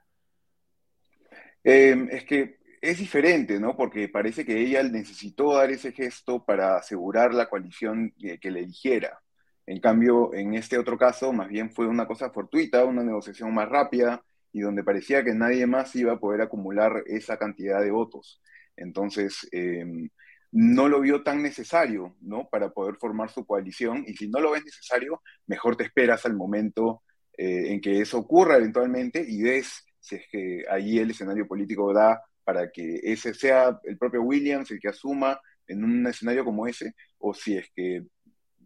Em, 1.64 2.08
es 2.10 2.24
que 2.24 2.59
es 2.80 2.98
diferente, 2.98 3.60
¿no? 3.60 3.76
Porque 3.76 4.08
parece 4.08 4.44
que 4.44 4.58
ella 4.60 4.82
necesitó 4.82 5.54
dar 5.54 5.70
ese 5.70 5.92
gesto 5.92 6.44
para 6.44 6.76
asegurar 6.76 7.34
la 7.34 7.48
coalición 7.48 8.14
que, 8.18 8.50
le 8.50 8.60
eligiera. 8.60 9.20
En 9.66 9.80
cambio, 9.80 10.34
en 10.34 10.54
este 10.54 10.78
otro 10.78 10.98
caso, 10.98 11.32
más 11.32 11.48
bien 11.48 11.70
fue 11.70 11.86
una 11.86 12.06
cosa 12.06 12.30
fortuita, 12.30 12.84
una 12.84 13.02
negociación 13.04 13.54
más 13.54 13.68
rápida 13.68 14.24
y 14.52 14.60
donde 14.60 14.82
parecía 14.82 15.22
que 15.24 15.34
nadie 15.34 15.66
más 15.66 15.94
iba 15.94 16.14
a 16.14 16.18
poder 16.18 16.40
acumular 16.42 17.04
esa 17.06 17.38
cantidad 17.38 17.80
de 17.80 17.90
votos. 17.90 18.40
Entonces, 18.76 19.46
em, 19.52 20.08
no 20.52 20.88
lo 20.88 21.00
vio 21.00 21.22
tan 21.22 21.42
necesario, 21.42 22.16
¿no? 22.20 22.48
Para 22.50 22.70
poder 22.70 22.96
formar 22.96 23.30
su 23.30 23.46
coalición. 23.46 24.04
Y 24.06 24.14
si 24.16 24.28
no 24.28 24.40
lo 24.40 24.52
ves 24.52 24.64
necesario, 24.64 25.22
mejor 25.46 25.76
te 25.76 25.84
esperas 25.84 26.26
al 26.26 26.34
momento 26.34 27.02
eh, 27.36 27.72
en 27.72 27.80
que 27.80 28.00
eso 28.00 28.18
ocurra 28.18 28.56
eventualmente 28.56 29.24
y 29.26 29.42
ves 29.42 29.84
si 30.00 30.16
es 30.16 30.22
que 30.30 30.64
ahí 30.70 30.98
el 30.98 31.10
escenario 31.10 31.46
político 31.46 31.92
da 31.92 32.20
para 32.44 32.70
que 32.70 33.00
ese 33.02 33.34
sea 33.34 33.78
el 33.84 33.98
propio 33.98 34.22
Williams 34.22 34.70
el 34.70 34.80
que 34.80 34.88
asuma 34.88 35.40
en 35.66 35.84
un 35.84 36.06
escenario 36.06 36.44
como 36.44 36.66
ese, 36.66 36.94
o 37.18 37.32
si 37.32 37.56
es 37.56 37.70
que 37.74 38.02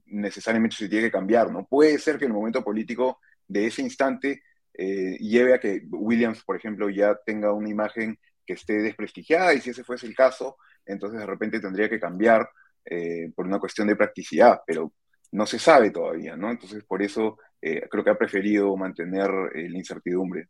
necesariamente 0.07 0.77
se 0.77 0.89
tiene 0.89 1.07
que 1.07 1.13
cambiar, 1.13 1.51
¿no? 1.53 1.67
Puede 1.67 1.99
ser 1.99 2.19
que 2.19 2.25
el 2.25 2.33
momento 2.33 2.63
político 2.63 3.19
de 3.47 3.67
ese 3.67 3.83
instante 3.83 4.43
eh, 4.73 5.17
lleve 5.19 5.55
a 5.55 5.61
que 5.61 5.83
Williams, 5.91 6.43
por 6.45 6.57
ejemplo, 6.57 6.89
ya 6.91 7.17
tenga 7.25 7.53
una 7.53 7.69
imagen 7.69 8.19
que 8.47 8.55
esté 8.55 8.75
desprestigiada, 8.83 9.55
y 9.55 9.61
si 9.61 9.71
ese 9.71 9.85
fuese 9.85 10.07
el 10.07 10.15
caso, 10.15 10.57
entonces 10.85 11.21
de 11.21 11.27
repente 11.27 11.61
tendría 11.61 11.89
que 11.89 12.01
cambiar 12.01 12.49
eh, 12.85 13.31
por 13.35 13.47
una 13.47 13.59
cuestión 13.59 13.89
de 13.89 13.97
practicidad, 13.97 14.61
pero 14.67 14.93
no 15.33 15.47
se 15.47 15.59
sabe 15.59 15.91
todavía, 15.91 16.37
¿no? 16.37 16.51
Entonces, 16.51 16.85
por 16.85 17.03
eso 17.03 17.39
eh, 17.61 17.87
creo 17.91 18.05
que 18.05 18.11
ha 18.11 18.19
preferido 18.19 18.77
mantener 18.77 19.31
la 19.31 19.79
incertidumbre. 19.79 20.49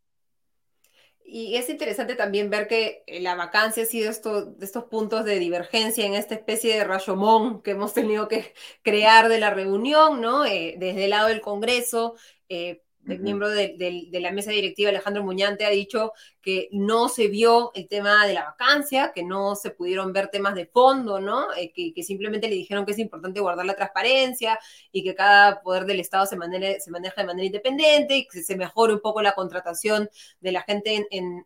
Y 1.27 1.55
es 1.55 1.69
interesante 1.69 2.15
también 2.15 2.51
ver 2.51 2.67
que 2.67 3.03
eh, 3.07 3.19
la 3.19 3.35
vacancia 3.35 3.83
ha 3.83 3.85
sido 3.87 4.11
esto, 4.11 4.45
de 4.45 4.65
estos 4.65 4.85
puntos 4.85 5.25
de 5.25 5.39
divergencia 5.39 6.05
en 6.05 6.13
esta 6.13 6.35
especie 6.35 6.75
de 6.75 6.83
rayomón 6.83 7.63
que 7.63 7.71
hemos 7.71 7.93
tenido 7.93 8.27
que 8.27 8.53
crear 8.83 9.27
de 9.27 9.39
la 9.39 9.49
reunión, 9.49 10.21
¿no? 10.21 10.45
Eh, 10.45 10.75
desde 10.77 11.05
el 11.05 11.09
lado 11.09 11.27
del 11.29 11.41
Congreso, 11.41 12.15
eh, 12.47 12.83
el 13.07 13.19
miembro 13.19 13.49
de, 13.49 14.07
la 14.11 14.31
mesa 14.31 14.51
directiva, 14.51 14.89
Alejandro 14.89 15.23
Muñante, 15.23 15.65
ha 15.65 15.69
dicho 15.69 16.13
que 16.45 16.69
no 16.71 17.09
se 17.09 17.27
vio 17.27 17.71
el 17.73 17.87
tema 17.87 18.27
de 18.27 18.35
la 18.35 18.45
vacancia, 18.45 19.11
que 19.15 19.23
no 19.23 19.55
se 19.55 19.71
pudieron 19.71 20.13
ver 20.13 20.27
temas 20.27 20.53
de 20.53 20.67
fondo, 20.67 21.19
¿no? 21.19 21.51
Eh, 21.55 21.73
que, 21.73 22.03
simplemente 22.03 22.47
le 22.47 22.53
dijeron 22.53 22.85
que 22.85 22.91
es 22.91 22.99
importante 22.99 23.39
guardar 23.39 23.65
la 23.65 23.75
transparencia 23.75 24.59
y 24.91 25.03
que 25.03 25.15
cada 25.15 25.63
poder 25.63 25.85
del 25.85 25.99
Estado 25.99 26.27
se, 26.27 26.37
se 26.79 26.91
maneja 26.91 27.21
de 27.21 27.27
manera 27.27 27.47
independiente 27.47 28.17
y 28.17 28.27
que 28.27 28.43
se 28.43 28.55
mejore 28.55 28.93
un 28.93 28.99
poco 28.99 29.23
la 29.23 29.33
contratación 29.33 30.07
de 30.39 30.51
la 30.51 30.61
gente 30.61 31.07
en, 31.09 31.43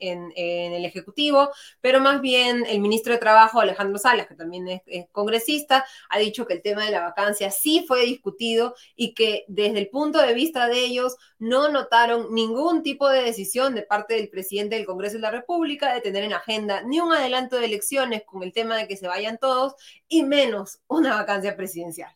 el 0.00 0.84
Ejecutivo, 0.86 1.50
pero 1.82 2.00
más 2.00 2.22
bien 2.22 2.64
el 2.66 2.80
ministro 2.80 3.12
de 3.12 3.18
Trabajo, 3.18 3.60
Alejandro 3.60 3.98
Salas, 3.98 4.26
que 4.26 4.34
también 4.34 4.66
es, 4.66 4.80
es 4.86 5.06
congresista, 5.12 5.84
ha 6.08 6.18
dicho 6.18 6.46
que 6.46 6.54
el 6.54 6.62
tema 6.62 6.86
de 6.86 6.90
la 6.92 7.00
vacancia 7.02 7.50
sí 7.50 7.84
fue 7.86 8.06
discutido 8.06 8.74
y 8.96 9.12
que 9.12 9.44
desde 9.48 9.78
el 9.78 9.88
punto 9.88 10.22
de 10.22 10.32
vista 10.32 10.68
de 10.68 10.78
ellos, 10.78 11.18
no 11.38 11.68
notaron 11.68 12.32
ningún 12.34 12.82
tipo 12.82 13.08
de 13.08 13.22
decisión 13.22 13.74
de 13.74 13.82
parte 13.82 14.14
del 14.14 14.28
presidente 14.28 14.37
del 14.68 14.86
Congreso 14.86 15.16
de 15.16 15.22
la 15.22 15.30
República 15.30 15.92
de 15.92 16.00
tener 16.00 16.24
en 16.24 16.32
agenda 16.32 16.82
ni 16.82 17.00
un 17.00 17.12
adelanto 17.12 17.58
de 17.58 17.66
elecciones 17.66 18.22
con 18.24 18.42
el 18.42 18.52
tema 18.52 18.76
de 18.76 18.86
que 18.86 18.96
se 18.96 19.08
vayan 19.08 19.38
todos 19.38 19.74
y 20.08 20.22
menos 20.22 20.80
una 20.86 21.14
vacancia 21.14 21.56
presidencial. 21.56 22.14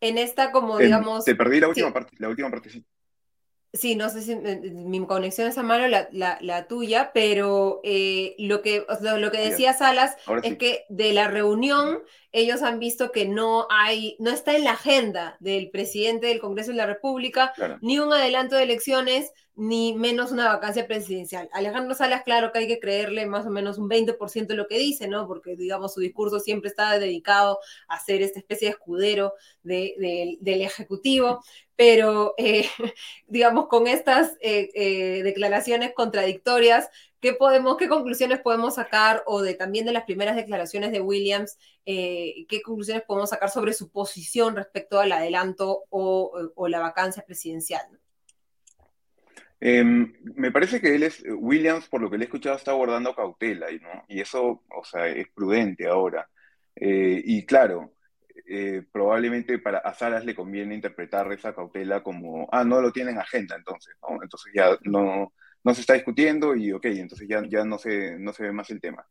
En 0.00 0.16
esta, 0.18 0.50
como 0.50 0.78
digamos. 0.78 1.24
Te 1.24 1.34
perdí 1.34 1.60
la 1.60 1.68
última 1.68 1.92
parte, 1.92 2.16
la 2.18 2.28
última 2.28 2.50
partecita. 2.50 2.86
Sí, 2.86 2.99
no 3.96 4.10
sé 4.10 4.22
si 4.22 4.36
mi 4.36 5.06
conexión 5.06 5.46
es 5.48 5.56
a 5.56 5.62
mano 5.62 5.86
la, 5.86 6.08
la, 6.40 6.66
tuya, 6.66 7.12
pero 7.14 7.80
eh, 7.84 8.34
lo, 8.38 8.62
que, 8.62 8.84
lo, 9.18 9.30
que 9.30 9.38
decía 9.38 9.74
Salas 9.74 10.16
es 10.42 10.58
que 10.58 10.86
de 10.88 11.12
la 11.12 11.28
reunión 11.28 12.00
ellos 12.32 12.62
han 12.62 12.78
visto 12.78 13.12
que 13.12 13.26
no 13.26 13.66
hay, 13.70 14.16
no 14.18 14.30
está 14.30 14.56
en 14.56 14.64
la 14.64 14.72
agenda 14.72 15.36
del 15.40 15.70
presidente 15.70 16.26
del 16.26 16.40
Congreso 16.40 16.70
de 16.70 16.78
la 16.78 16.86
República 16.86 17.52
ni 17.80 17.98
un 17.98 18.12
adelanto 18.12 18.56
de 18.56 18.64
elecciones, 18.64 19.32
ni 19.56 19.94
menos 19.94 20.32
una 20.32 20.48
vacancia 20.48 20.86
presidencial. 20.86 21.48
Alejandro 21.52 21.94
Salas, 21.94 22.22
claro 22.22 22.52
que 22.52 22.60
hay 22.60 22.66
que 22.66 22.80
creerle 22.80 23.26
más 23.26 23.46
o 23.46 23.50
menos 23.50 23.78
un 23.78 23.88
20% 23.88 24.46
de 24.46 24.54
lo 24.54 24.66
que 24.66 24.78
dice, 24.78 25.08
¿no? 25.08 25.26
Porque, 25.26 25.56
digamos, 25.56 25.94
su 25.94 26.00
discurso 26.00 26.40
siempre 26.40 26.68
está 26.68 26.98
dedicado 26.98 27.58
a 27.88 28.00
ser 28.00 28.22
esta 28.22 28.38
especie 28.38 28.68
de 28.68 28.72
escudero 28.72 29.34
del 29.62 30.38
Ejecutivo, 30.62 31.42
pero, 31.76 32.34
eh, 32.38 32.68
digamos, 33.26 33.68
con 33.68 33.86
estas 33.86 34.36
eh, 34.40 34.70
eh, 34.74 35.22
declaraciones 35.22 35.92
contradictorias, 35.94 36.88
¿Qué, 37.20 37.34
podemos, 37.34 37.76
¿Qué 37.76 37.86
conclusiones 37.86 38.40
podemos 38.40 38.76
sacar 38.76 39.22
o 39.26 39.42
de 39.42 39.52
también 39.52 39.84
de 39.84 39.92
las 39.92 40.04
primeras 40.04 40.36
declaraciones 40.36 40.90
de 40.90 41.02
Williams? 41.02 41.58
¿Qué 41.84 42.62
conclusiones 42.64 43.04
podemos 43.04 43.28
sacar 43.28 43.50
sobre 43.50 43.74
su 43.74 43.90
posición 43.90 44.56
respecto 44.56 44.98
al 44.98 45.12
adelanto 45.12 45.84
o, 45.90 46.66
la 46.68 46.80
vacancia 46.80 47.22
presidencial? 47.26 48.00
Em, 49.60 50.14
me 50.36 50.50
parece 50.50 50.80
que 50.80 50.94
él 50.94 51.02
es, 51.02 51.22
Williams, 51.26 51.86
por 51.88 52.00
lo 52.00 52.10
que 52.10 52.16
le 52.16 52.24
he 52.24 52.26
escuchado, 52.26 52.56
está 52.56 52.70
abordando 52.72 53.14
cautela, 53.14 53.66
¿no? 53.82 54.04
Y 54.08 54.20
eso, 54.20 54.64
o 54.68 54.84
sea, 54.84 55.06
es 55.08 55.28
prudente 55.28 55.86
ahora. 55.86 56.28
Eh, 56.74 57.20
y 57.24 57.44
claro, 57.44 57.94
eh, 58.48 58.82
probablemente 58.90 59.58
para 59.58 59.78
a 59.78 59.94
Salas 59.94 60.24
le 60.24 60.34
conviene 60.34 60.74
interpretar 60.74 61.30
esa 61.32 61.54
cautela 61.54 62.02
como, 62.02 62.48
ah, 62.52 62.64
no 62.64 62.80
lo 62.80 62.90
tienen 62.92 63.18
agenda, 63.18 63.56
entonces. 63.56 63.94
Entonces 64.22 64.52
ya 64.54 64.78
no, 64.84 65.32
no 65.62 65.74
se 65.74 65.82
está 65.82 65.94
discutiendo 65.94 66.56
y 66.56 66.72
ok, 66.72 66.86
entonces 66.86 67.28
ya, 67.28 67.42
ya 67.48 67.64
no, 67.64 67.78
se, 67.78 68.18
no 68.18 68.32
se 68.32 68.44
ve 68.44 68.52
más 68.52 68.70
el 68.70 68.80
tema. 68.80 69.06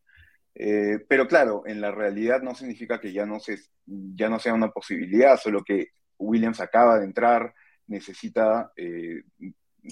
Eh, 0.55 0.99
pero 1.07 1.27
claro, 1.27 1.63
en 1.65 1.79
la 1.81 1.91
realidad 1.91 2.41
no 2.41 2.55
significa 2.55 2.99
que 2.99 3.13
ya 3.13 3.25
no, 3.25 3.39
se, 3.39 3.59
ya 3.85 4.29
no 4.29 4.39
sea 4.39 4.53
una 4.53 4.71
posibilidad, 4.71 5.37
solo 5.37 5.63
que 5.63 5.89
Williams 6.17 6.59
acaba 6.59 6.99
de 6.99 7.05
entrar, 7.05 7.53
necesita 7.87 8.71
eh, 8.75 9.23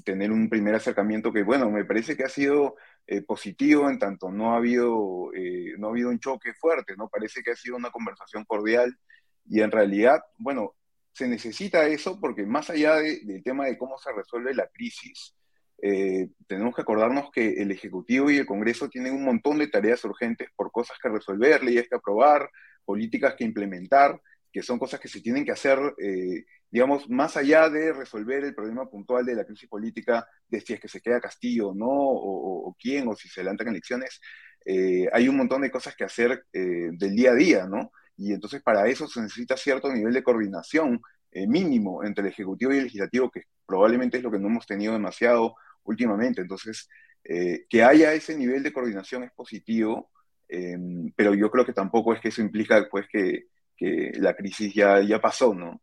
tener 0.04 0.32
un 0.32 0.50
primer 0.50 0.76
acercamiento 0.76 1.32
que, 1.32 1.44
bueno, 1.44 1.70
me 1.70 1.86
parece 1.86 2.16
que 2.16 2.24
ha 2.24 2.30
sido 2.30 2.76
eh, 3.06 3.22
positivo 3.22 3.90
en 3.90 4.00
tanto 4.00 4.32
no 4.32 4.54
ha, 4.54 4.58
habido, 4.58 5.32
no 5.78 5.88
ha 5.88 5.92
habido 5.92 6.10
un 6.10 6.20
choque 6.20 6.54
fuerte, 6.54 6.96
¿no? 6.98 7.10
Parece 7.10 7.42
que 7.42 7.52
ha 7.52 7.56
sido 7.56 7.76
una 7.78 7.92
conversación 7.92 8.46
cordial 8.46 8.98
y 9.46 9.62
en 9.62 9.72
realidad, 9.72 10.22
bueno, 10.38 10.76
se 11.18 11.28
necesita 11.28 11.88
eso 11.88 12.20
porque 12.20 12.46
más 12.46 12.70
allá 12.70 12.98
del 12.98 13.42
tema 13.44 13.66
de 13.66 13.78
cómo 13.78 13.98
se 13.98 14.12
resuelve 14.12 14.54
la 14.54 14.68
crisis, 14.68 15.36
eh, 15.82 16.30
tenemos 16.48 16.76
que 16.76 16.82
acordarnos 16.82 17.32
que 17.32 17.62
el 17.62 17.72
Ejecutivo 17.72 18.30
y 18.30 18.38
el 18.38 18.46
Congreso 18.46 18.90
tienen 18.90 19.14
un 19.14 19.24
montón 19.24 19.58
de 19.58 19.68
tareas 19.68 20.04
urgentes 20.06 20.50
por 20.56 20.72
cosas 20.72 20.98
que 21.02 21.10
resolver, 21.10 21.64
leyes 21.64 21.88
que 21.90 21.96
aprobar, 21.96 22.50
políticas 22.86 23.36
que 23.36 23.46
implementar, 23.46 24.20
que 24.52 24.64
son 24.64 24.80
cosas 24.80 25.00
que 25.00 25.08
se 25.08 25.22
tienen 25.22 25.46
que 25.46 25.52
hacer, 25.52 25.80
eh, 25.98 26.46
digamos, 26.70 27.10
más 27.10 27.38
allá 27.38 27.70
de 27.70 27.94
resolver 27.94 28.44
el 28.44 28.56
problema 28.56 28.90
puntual 28.90 29.26
de 29.26 29.36
la 29.36 29.46
crisis 29.46 29.70
política, 29.70 30.28
de 30.48 30.62
si 30.62 30.74
es 30.74 30.80
que 30.80 30.88
se 30.88 31.02
queda 31.02 31.22
Castillo 31.22 31.74
no, 31.76 31.88
o, 31.90 32.76
quién, 32.80 33.08
o 33.08 33.16
si 33.16 33.28
se 33.30 33.42
adelantan 33.42 33.70
elecciones, 33.70 34.20
eh, 34.66 35.08
hay 35.14 35.30
un 35.30 35.38
montón 35.38 35.62
de 35.62 35.72
cosas 35.72 35.96
que 35.96 36.04
hacer 36.04 36.46
del 36.52 37.16
día 37.16 37.32
a 37.32 37.36
día, 37.36 37.66
¿no? 37.68 37.92
Y 38.18 38.34
entonces 38.34 38.62
para 38.64 38.88
eso 38.88 39.08
se 39.08 39.22
necesita 39.22 39.56
cierto 39.56 39.92
nivel 39.94 40.14
de 40.14 40.24
coordinación 40.24 41.02
mínimo 41.48 42.04
entre 42.04 42.24
el 42.24 42.32
Ejecutivo 42.32 42.74
y 42.74 42.78
el 42.78 42.86
Legislativo, 42.86 43.30
que 43.30 43.44
probablemente 43.66 44.18
es 44.18 44.24
lo 44.24 44.32
que 44.32 44.40
no 44.40 44.48
hemos 44.48 44.66
tenido 44.66 44.94
demasiado 44.94 45.56
últimamente. 45.84 46.42
Entonces, 46.42 46.90
eh, 47.24 47.66
que 47.70 47.84
haya 47.84 48.14
ese 48.14 48.36
nivel 48.36 48.64
de 48.64 48.74
coordinación 48.74 49.24
es 49.24 49.32
positivo, 49.34 50.10
pero 51.16 51.34
yo 51.34 51.52
creo 51.52 51.66
que 51.66 51.74
tampoco 51.74 52.14
es 52.14 52.22
que 52.22 52.30
eso 52.30 52.42
implica 52.42 52.80
después 52.80 53.06
que, 53.12 53.48
la 53.80 54.36
crisis 54.36 54.74
ya, 54.74 55.02
ya 55.02 55.20
pasó, 55.20 55.54
¿no? 55.54 55.82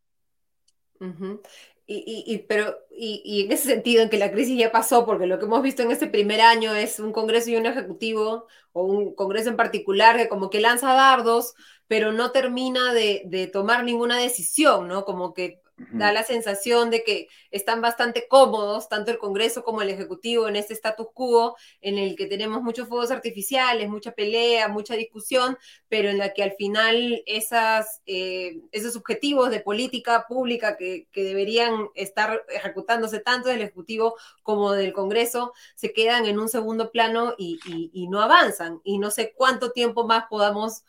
y, 1.87 2.39
pero, 2.49 2.79
y, 2.91 3.45
en 3.45 3.53
ese 3.53 3.69
sentido, 3.69 4.03
en 4.03 4.09
que 4.09 4.19
la 4.19 4.33
crisis 4.33 4.59
ya 4.59 4.73
pasó, 4.73 5.05
porque 5.05 5.27
lo 5.27 5.39
que 5.39 5.45
hemos 5.45 5.63
visto 5.63 5.83
en 5.83 5.91
este 5.91 6.07
primer 6.07 6.41
año 6.41 6.75
es 6.75 6.99
un 6.99 7.13
Congreso 7.13 7.51
y 7.51 7.57
un 7.57 7.67
Ejecutivo, 7.67 8.47
o 8.73 8.85
un 8.85 9.15
Congreso 9.15 9.51
en 9.51 9.57
particular, 9.57 10.17
que 10.17 10.29
como 10.29 10.51
que 10.51 10.61
lanza 10.61 10.95
dardos, 10.95 11.55
pero 11.87 12.13
no 12.13 12.33
termina 12.33 12.95
de, 12.95 13.23
de 13.27 13.47
tomar 13.49 13.85
ninguna 13.85 14.19
decisión, 14.19 14.89
¿no? 14.89 15.05
Como 15.05 15.35
que 15.35 15.61
da 15.93 16.13
la 16.13 16.23
sensación 16.23 16.91
de 16.91 17.05
que 17.05 17.29
están 17.51 17.81
bastante 17.81 18.27
cómodos, 18.29 18.89
tanto 18.89 19.11
el 19.11 19.19
Congreso 19.19 19.65
como 19.65 19.83
el 19.83 19.91
Ejecutivo, 19.91 20.49
en 20.49 20.57
este 20.57 20.75
status 20.75 21.09
quo 21.13 21.57
en 21.81 21.99
el 21.99 22.17
que 22.17 22.27
tenemos 22.27 22.63
muchos 22.63 22.89
fuegos 22.89 23.11
artificiales, 23.11 23.89
mucha 23.89 24.13
pelea, 24.13 24.69
mucha 24.69 24.95
discusión, 24.95 25.59
pero 25.89 26.09
en 26.09 26.19
la 26.19 26.33
que 26.33 26.43
al 26.43 26.53
final 26.53 27.23
esas, 27.27 28.03
eh, 28.07 28.61
esos 28.73 28.97
objetivos 28.97 29.51
de 29.51 29.61
política 29.61 30.27
pública 30.29 30.77
que, 30.77 31.09
que, 31.13 31.25
deberían 31.25 31.89
estar 31.95 32.45
ejecutándose 32.49 33.21
tanto 33.21 33.49
del 33.49 33.63
Ejecutivo 33.63 34.17
como 34.43 34.73
del 34.73 34.93
Congreso 34.93 35.53
se 35.75 35.93
quedan 35.93 36.27
en 36.27 36.39
un 36.39 36.49
segundo 36.49 36.91
plano 36.91 37.35
y, 37.39 37.59
y, 37.67 37.91
y 37.93 38.09
no 38.09 38.21
avanzan. 38.21 38.81
Y 38.85 38.99
no 38.99 39.11
sé 39.11 39.33
cuánto 39.37 39.73
tiempo 39.73 40.07
más 40.07 40.25
podamos 40.29 40.85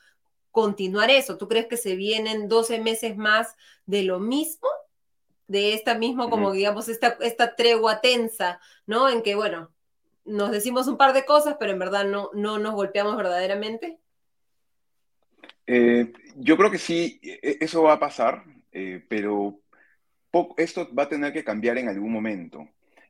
continuar 0.56 1.12
eso? 1.12 1.38
¿Tú 1.38 1.50
crees 1.50 1.68
que 1.68 1.76
se 1.76 1.98
vienen 1.98 2.48
12 2.48 2.80
meses 2.80 3.18
más 3.18 3.58
de 3.86 4.04
lo 4.04 4.22
mismo? 4.22 4.70
De 5.48 5.74
esta 5.74 5.96
misma, 5.96 6.30
como 6.30 6.52
digamos, 6.52 6.88
esta, 6.90 7.18
esta 7.22 7.56
tregua 7.56 8.02
tensa, 8.02 8.60
¿no? 8.88 9.10
En 9.10 9.22
que, 9.22 9.36
bueno, 9.36 9.72
nos 10.26 10.52
decimos 10.52 10.88
un 10.88 10.98
par 10.98 11.14
de 11.14 11.26
cosas, 11.26 11.58
pero 11.60 11.72
en 11.72 11.80
verdad 11.80 12.06
no, 12.06 12.32
no 12.34 12.58
nos 12.58 12.74
golpeamos 12.74 13.16
verdaderamente. 13.16 14.00
Eh, 15.68 16.12
yo 16.36 16.58
creo 16.58 16.72
que 16.72 16.78
sí, 16.78 17.20
e, 17.22 17.58
eso 17.62 17.84
va 17.84 17.94
a 17.94 18.00
pasar, 18.00 18.44
eh, 18.72 19.04
pero 19.08 19.60
esto 20.58 20.94
va 20.94 21.04
a 21.04 21.10
tener 21.10 21.32
que 21.32 21.44
cambiar 21.44 21.78
en 21.78 21.90
algún 21.90 22.12
momento. 22.12 22.68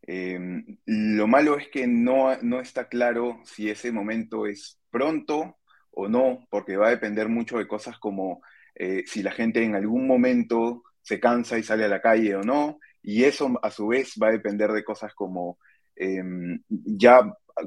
Eh, 0.08 0.40
lo 0.86 1.28
malo 1.28 1.58
es 1.58 1.70
que 1.70 1.88
no, 1.88 2.38
no 2.42 2.60
está 2.60 2.88
claro 2.88 3.42
si 3.44 3.70
ese 3.70 3.92
momento 3.92 4.46
es 4.46 4.80
pronto 4.92 5.58
o 5.92 6.08
no, 6.08 6.46
porque 6.50 6.78
va 6.78 6.88
a 6.88 6.92
depender 6.92 7.28
mucho 7.28 7.58
de 7.58 7.68
cosas 7.68 7.98
como 7.98 8.42
eh, 8.76 9.04
si 9.08 9.24
la 9.24 9.32
gente 9.32 9.64
en 9.64 9.76
algún 9.76 10.06
momento 10.06 10.84
se 11.06 11.20
cansa 11.20 11.58
y 11.58 11.64
sale 11.64 11.86
a 11.86 11.88
la 11.88 12.02
calle 12.02 12.36
o 12.36 12.42
no, 12.42 12.80
y 13.04 13.24
eso 13.26 13.60
a 13.62 13.70
su 13.70 13.88
vez 13.88 14.16
va 14.22 14.30
a 14.30 14.32
depender 14.32 14.72
de 14.72 14.84
cosas 14.84 15.14
como 15.14 15.60
em, 15.96 16.60
ya 16.68 17.22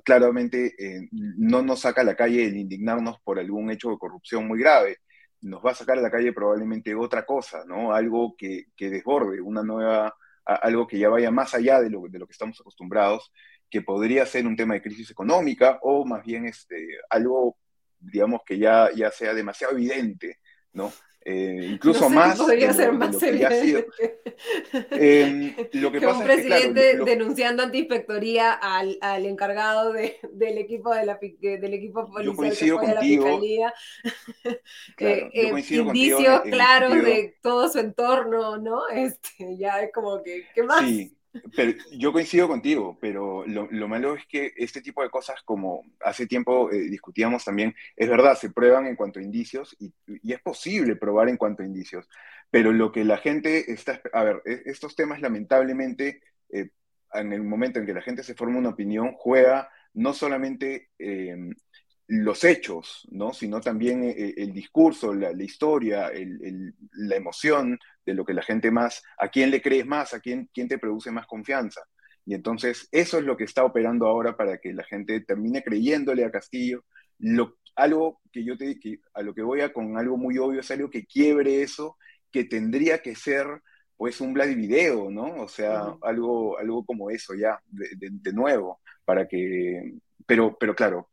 claramente 0.05 0.75
eh, 0.79 1.09
no 1.13 1.63
nos 1.63 1.81
saca 1.81 2.03
a 2.03 2.05
la 2.05 2.17
calle 2.17 2.45
el 2.45 2.57
indignarnos 2.57 3.21
por 3.21 3.39
algún 3.39 3.71
hecho 3.71 3.91
de 3.91 3.99
corrupción 3.99 4.49
muy 4.49 4.59
grave, 4.59 4.99
nos 5.43 5.65
va 5.65 5.71
a 5.71 5.75
sacar 5.75 5.99
a 5.99 6.03
la 6.03 6.11
calle 6.11 6.33
probablemente 6.33 6.95
otra 6.97 7.25
cosa, 7.25 7.65
¿no? 7.65 7.93
Algo 7.93 8.35
que, 8.37 8.65
que 8.77 8.91
desborde, 8.91 9.41
una 9.41 9.63
nueva, 9.63 10.13
algo 10.45 10.89
que 10.89 10.99
ya 10.99 11.09
vaya 11.09 11.31
más 11.31 11.55
allá 11.55 11.81
de 11.81 11.91
lo, 11.91 12.03
de 12.09 12.19
lo 12.19 12.27
que 12.27 12.33
estamos 12.33 12.61
acostumbrados, 12.61 13.33
que 13.71 13.83
podría 13.83 14.27
ser 14.27 14.47
un 14.49 14.57
tema 14.57 14.75
de 14.75 14.83
crisis 14.83 15.11
económica 15.13 15.79
o 15.83 16.05
más 16.05 16.25
bien 16.25 16.47
este, 16.47 16.89
algo 17.09 17.57
digamos 18.01 18.41
que 18.45 18.59
ya, 18.59 18.91
ya 18.95 19.11
sea 19.11 19.35
demasiado 19.35 19.75
evidente, 19.75 20.39
¿no? 20.73 20.93
Eh, 21.31 21.73
incluso 21.73 22.09
más. 22.09 22.39
Podría 22.39 22.73
ser 22.73 22.93
más 22.93 23.23
evidente. 23.23 23.87
Eh, 24.93 25.69
lo 25.73 25.93
que, 25.93 25.99
un 25.99 26.23
presidente 26.25 26.99
denunciando 27.05 27.63
antiinspectoría 27.63 28.53
al, 28.53 28.97
al 29.03 29.27
encargado 29.27 29.93
de, 29.93 30.17
del 30.33 30.57
equipo 30.57 30.95
de 30.95 31.05
la 31.05 31.19
del 31.21 31.75
equipo 31.75 32.11
policial 32.11 32.25
yo 32.25 32.35
coincido 32.35 32.79
contigo, 32.79 32.95
la 32.95 33.01
fiscalía. 33.03 33.75
Claro, 34.97 35.31
yo 35.35 35.51
coincido 35.51 35.85
indicios 35.85 36.41
claros 36.43 36.95
de 36.95 37.37
todo 37.43 37.69
su 37.69 37.79
entorno, 37.79 38.57
¿no? 38.57 38.81
Este, 38.95 39.57
ya 39.59 39.83
es 39.83 39.93
como 39.93 40.23
que, 40.23 40.47
¿qué 40.55 40.63
más? 40.63 40.81
Sí. 40.81 41.18
Pero 41.55 41.79
yo 41.93 42.13
coincido 42.13 42.49
contigo, 42.49 42.99
pero 43.01 43.47
lo, 43.47 43.69
lo, 43.71 43.89
malo 43.89 44.15
es 44.15 44.27
que 44.27 44.53
este 44.57 44.81
tipo 44.81 45.03
de 45.03 45.11
cosas, 45.11 45.43
como 45.43 45.85
hace 46.01 46.27
tiempo 46.27 46.71
eh, 46.71 46.89
discutíamos 46.89 47.45
también, 47.45 47.75
es 47.97 48.09
verdad, 48.09 48.37
se 48.37 48.51
prueban 48.51 48.87
en 48.87 48.97
cuanto 48.97 49.19
a 49.19 49.23
indicios 49.23 49.77
y, 49.79 49.93
es 50.33 50.41
posible 50.41 50.97
probar 50.97 51.29
en 51.29 51.37
cuanto 51.37 51.63
a 51.63 51.67
indicios, 51.67 52.09
pero 52.51 52.73
lo 52.73 52.93
que 52.93 53.05
la 53.05 53.19
gente 53.19 53.71
está, 53.73 54.01
a 54.13 54.25
ver, 54.25 54.43
e, 54.47 54.63
estos 54.67 54.97
temas 54.97 55.21
lamentablemente, 55.21 56.23
eh, 56.51 56.71
en 57.13 57.33
el 57.33 57.43
momento 57.43 57.79
en 57.79 57.87
que 57.87 57.95
la 57.95 58.03
gente 58.03 58.23
se 58.23 58.35
forma 58.35 58.59
una 58.59 58.71
opinión, 58.71 59.13
juega 59.13 59.71
no 59.95 60.15
solamente 60.15 60.91
eh, 60.99 61.37
los 62.09 62.43
hechos, 62.45 63.07
¿no? 63.11 63.35
sino 63.35 63.61
también 63.61 64.03
eh, 64.03 64.35
el, 64.39 64.53
discurso, 64.53 65.15
la, 65.15 65.31
la 65.33 65.45
historia, 65.45 66.09
el, 66.09 66.43
el, 66.43 66.75
la 66.93 67.17
emoción 67.17 67.79
de 68.05 68.15
lo 68.15 68.25
que 68.25 68.33
la 68.33 68.43
gente 68.43 68.71
más, 68.71 69.03
a 69.19 69.29
quién 69.29 69.51
le 69.51 69.61
crees 69.61 69.87
más, 69.87 70.15
a 70.15 70.21
quién, 70.21 70.49
quién 70.53 70.69
te 70.69 70.79
produce 70.79 71.11
más 71.11 71.27
confianza. 71.27 71.83
Y 72.25 72.35
entonces 72.35 72.89
eso 72.93 73.19
es 73.19 73.25
lo 73.25 73.37
que 73.37 73.45
está 73.45 73.65
operando 73.65 74.07
ahora 74.07 74.37
para 74.37 74.59
que 74.59 74.73
la 74.73 74.85
gente 74.85 75.21
termine 75.21 75.63
creyéndole 75.63 76.25
a 76.25 76.31
Castillo. 76.31 76.85
Lo, 77.19 77.59
algo 77.77 78.21
que 78.33 78.43
yo 78.43 78.57
te 78.57 78.79
que 78.81 79.01
a 79.13 79.23
lo 79.23 79.35
que 79.35 79.43
voy 79.43 79.61
a 79.61 79.73
con 79.73 79.99
algo 79.99 80.17
muy 80.17 80.39
obvio 80.39 80.61
es 80.61 80.71
algo 80.71 80.89
que 80.89 81.05
quiebre 81.05 81.63
eso, 81.63 81.97
que 82.31 82.45
tendría 82.45 83.03
que 83.03 83.15
ser 83.15 83.47
pues 83.97 84.21
un 84.21 84.33
Vladivideo, 84.33 85.11
¿no? 85.11 85.43
O 85.43 85.49
sea, 85.49 85.85
uh 85.85 85.99
-huh. 85.99 85.99
algo, 86.03 86.59
algo 86.59 86.85
como 86.85 87.11
eso 87.11 87.35
ya, 87.35 87.61
de, 87.67 87.89
de, 87.97 88.09
de, 88.13 88.33
nuevo, 88.33 88.81
para 89.05 89.27
que, 89.27 89.95
pero, 90.25 90.57
pero 90.59 90.75
claro, 90.75 91.11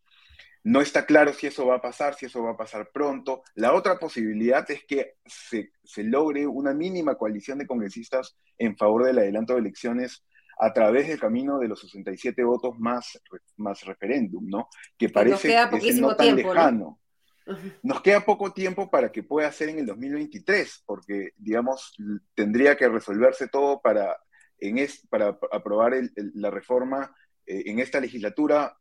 no 0.66 0.82
está 0.82 1.06
claro 1.06 1.32
si 1.32 1.46
eso 1.46 1.68
va 1.68 1.76
a 1.76 1.82
pasar, 1.82 2.16
si 2.16 2.26
eso 2.26 2.42
va 2.42 2.52
a 2.52 2.58
pasar 2.58 2.90
pronto. 2.92 3.44
La 3.54 3.74
otra 3.74 4.00
posibilidad 4.00 4.70
es 4.72 4.84
que 4.84 5.14
se, 5.24 5.72
se, 5.84 6.04
logre 6.04 6.48
una 6.48 6.74
mínima 6.74 7.16
coalición 7.16 7.60
de 7.60 7.68
congresistas 7.68 8.36
en 8.58 8.76
favor 8.76 9.06
del 9.06 9.20
adelanto 9.20 9.54
de 9.54 9.60
elecciones 9.60 10.26
a 10.58 10.74
través 10.74 11.08
del 11.08 11.20
camino 11.20 11.60
de 11.60 11.68
los 11.68 11.82
67 11.82 12.44
votos 12.44 12.80
más, 12.80 13.22
más 13.58 13.84
referéndum, 13.84 14.48
¿no? 14.48 14.68
Que 14.98 15.10
parece 15.10 15.50
que 15.50 15.94
no 15.94 16.16
tan 16.16 16.36
tiempo, 16.36 16.54
lejano. 16.56 17.00
¿no? 17.46 17.58
Nos 17.84 18.02
queda 18.02 18.26
poco 18.26 18.52
tiempo 18.52 18.90
para 18.90 19.12
que 19.12 19.22
pueda 19.22 19.52
ser 19.52 19.70
en 19.70 19.78
el 19.78 19.86
2023, 19.86 20.82
porque, 20.88 21.30
digamos, 21.38 21.94
tendría 22.34 22.76
que 22.76 22.90
resolverse 22.90 23.50
todo 23.50 23.82
para, 23.82 24.18
en 24.58 24.80
es, 24.80 25.06
para 25.10 25.38
aprobar 25.52 25.94
el, 25.94 26.12
el, 26.16 26.32
la 26.34 26.50
reforma 26.50 27.16
eh, 27.46 27.66
en 27.68 27.78
esta 27.78 28.00
legislatura 28.00 28.76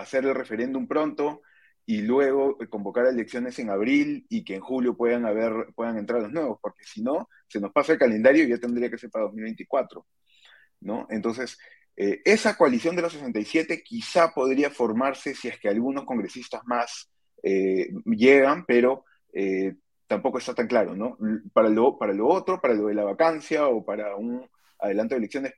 hacer 0.00 0.24
el 0.24 0.34
referéndum 0.34 0.86
pronto 0.86 1.42
y 1.86 2.02
luego 2.02 2.58
convocar 2.68 3.06
elecciones 3.06 3.58
en 3.58 3.70
abril 3.70 4.26
y 4.28 4.44
que 4.44 4.54
en 4.54 4.60
julio 4.60 4.96
puedan, 4.96 5.26
haber, 5.26 5.72
puedan 5.74 5.98
entrar 5.98 6.22
los 6.22 6.30
nuevos, 6.30 6.58
porque 6.62 6.84
si 6.84 7.02
no, 7.02 7.28
se 7.48 7.60
nos 7.60 7.72
pasa 7.72 7.92
el 7.92 7.98
calendario 7.98 8.44
y 8.44 8.48
ya 8.48 8.58
tendría 8.58 8.90
que 8.90 8.98
ser 8.98 9.10
para 9.10 9.24
2024. 9.24 10.06
¿no? 10.80 11.06
Entonces, 11.10 11.58
eh, 11.96 12.22
esa 12.24 12.56
coalición 12.56 12.96
de 12.96 13.02
los 13.02 13.12
67 13.12 13.82
quizá 13.82 14.32
podría 14.32 14.70
formarse 14.70 15.34
si 15.34 15.48
es 15.48 15.58
que 15.58 15.68
algunos 15.68 16.04
congresistas 16.04 16.62
más 16.64 17.10
eh, 17.42 17.90
llegan, 18.04 18.64
pero 18.66 19.04
eh, 19.32 19.74
tampoco 20.06 20.38
está 20.38 20.54
tan 20.54 20.66
claro, 20.66 20.94
¿no? 20.94 21.16
Para 21.52 21.68
lo, 21.68 21.98
para 21.98 22.12
lo 22.12 22.26
otro, 22.28 22.60
para 22.60 22.74
lo 22.74 22.86
de 22.86 22.94
la 22.94 23.04
vacancia 23.04 23.68
o 23.68 23.84
para 23.84 24.16
un 24.16 24.48
adelanto 24.78 25.14
de 25.14 25.18
elecciones 25.18 25.54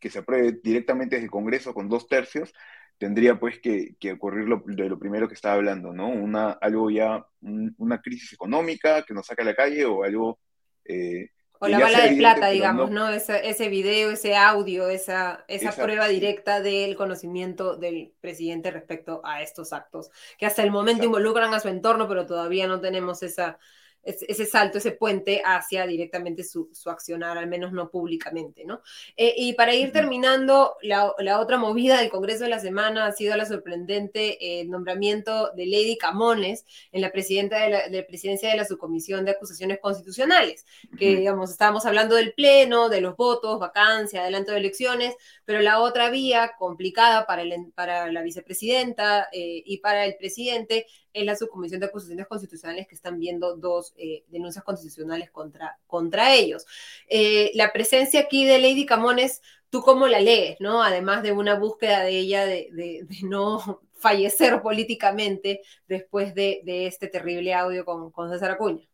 que 0.00 0.10
se 0.10 0.20
apruebe 0.20 0.60
directamente 0.62 1.16
desde 1.16 1.26
el 1.26 1.30
Congreso 1.30 1.74
con 1.74 1.88
dos 1.88 2.06
tercios, 2.06 2.52
tendría 2.98 3.38
pues 3.38 3.58
que, 3.58 3.96
que 3.98 4.12
ocurrir 4.12 4.48
lo, 4.48 4.62
de 4.64 4.88
lo 4.88 4.98
primero 4.98 5.28
que 5.28 5.34
estaba 5.34 5.54
hablando, 5.54 5.92
¿no? 5.92 6.08
Una, 6.08 6.52
algo 6.52 6.90
ya, 6.90 7.26
un, 7.40 7.74
una 7.78 8.00
crisis 8.00 8.32
económica 8.32 9.02
que 9.02 9.14
nos 9.14 9.26
saca 9.26 9.42
a 9.42 9.46
la 9.46 9.54
calle 9.54 9.84
o 9.84 10.04
algo... 10.04 10.38
Eh, 10.84 11.30
o 11.58 11.68
la 11.68 11.78
bala 11.78 12.08
de 12.08 12.16
plata, 12.16 12.48
digamos, 12.48 12.90
¿no? 12.90 13.06
¿no? 13.06 13.10
Ese, 13.10 13.48
ese, 13.48 13.68
video, 13.68 14.10
ese 14.10 14.34
audio, 14.34 14.88
esa, 14.88 15.44
esa 15.46 15.70
prueba 15.70 16.08
directa 16.08 16.60
del 16.60 16.96
conocimiento 16.96 17.76
del 17.76 18.12
presidente 18.20 18.72
respecto 18.72 19.20
a 19.24 19.42
estos 19.42 19.72
actos, 19.72 20.10
que 20.38 20.46
hasta 20.46 20.64
el 20.64 20.72
momento 20.72 21.02
Exacto. 21.02 21.18
involucran 21.18 21.54
a 21.54 21.60
su 21.60 21.68
entorno, 21.68 22.08
pero 22.08 22.26
todavía 22.26 22.66
no 22.66 22.80
tenemos 22.80 23.22
esa, 23.22 23.60
ese 24.04 24.46
salto, 24.46 24.78
ese 24.78 24.92
puente 24.92 25.42
hacia 25.44 25.86
directamente 25.86 26.42
su, 26.42 26.68
su 26.72 26.90
accionar, 26.90 27.38
al 27.38 27.46
menos 27.46 27.72
no 27.72 27.88
públicamente, 27.88 28.64
¿no? 28.64 28.82
Eh, 29.16 29.34
y 29.36 29.52
para 29.52 29.74
ir 29.74 29.92
terminando, 29.92 30.76
la, 30.82 31.12
la, 31.18 31.38
otra 31.38 31.56
movida 31.56 32.00
del 32.00 32.10
Congreso 32.10 32.44
de 32.44 32.50
la 32.50 32.58
semana 32.58 33.06
ha 33.06 33.12
sido 33.12 33.36
la 33.36 33.46
sorprendente 33.46 34.60
eh, 34.60 34.64
nombramiento 34.64 35.52
de 35.52 35.66
Lady 35.66 35.96
Camones 35.96 36.64
en 36.90 37.00
la 37.00 37.12
presidenta 37.12 37.60
de 37.60 37.70
la, 37.70 37.88
de 37.88 38.02
presidencia 38.02 38.50
de 38.50 38.56
la 38.56 38.64
Subcomisión 38.64 39.24
de 39.24 39.32
Acusaciones 39.32 39.78
Constitucionales, 39.80 40.66
que, 40.98 41.16
digamos, 41.16 41.50
estábamos 41.50 41.86
hablando 41.86 42.16
del 42.16 42.32
Pleno, 42.34 42.88
de 42.88 43.00
los 43.00 43.16
votos, 43.16 43.60
vacancia, 43.60 44.22
adelanto 44.22 44.50
de 44.50 44.58
elecciones, 44.58 45.14
pero 45.44 45.60
la 45.60 45.80
otra 45.80 46.10
vía 46.10 46.54
complicada 46.58 47.24
para, 47.26 47.42
el, 47.42 47.72
para 47.74 48.10
la 48.10 48.22
vicepresidenta 48.22 49.28
eh, 49.32 49.62
y 49.64 49.78
para 49.78 50.06
el 50.06 50.16
presidente 50.16 50.86
es 51.12 51.24
la 51.24 51.36
Subcomisión 51.36 51.80
de 51.80 51.86
Acusaciones 51.86 52.26
Constitucionales 52.26 52.86
que 52.86 52.94
están 52.94 53.18
viendo 53.18 53.56
dos 53.56 53.94
eh, 53.96 54.24
denuncias 54.28 54.64
constitucionales 54.64 55.30
contra, 55.30 55.78
contra 55.86 56.34
ellos. 56.34 56.66
Eh, 57.08 57.50
la 57.54 57.72
presencia 57.72 58.20
aquí 58.20 58.44
de 58.44 58.58
Lady 58.58 58.86
Camones, 58.86 59.42
¿tú 59.70 59.82
cómo 59.82 60.06
la 60.06 60.20
lees? 60.20 60.60
¿no? 60.60 60.82
Además 60.82 61.22
de 61.22 61.32
una 61.32 61.54
búsqueda 61.54 62.02
de 62.02 62.18
ella 62.18 62.44
de, 62.46 62.68
de, 62.72 63.04
de 63.04 63.16
no 63.22 63.80
fallecer 63.94 64.60
políticamente 64.62 65.60
después 65.86 66.34
de, 66.34 66.60
de, 66.64 66.86
este 66.86 67.08
terrible 67.08 67.54
audio 67.54 67.84
con, 67.84 68.30
César 68.30 68.50
Acuña. 68.52 68.84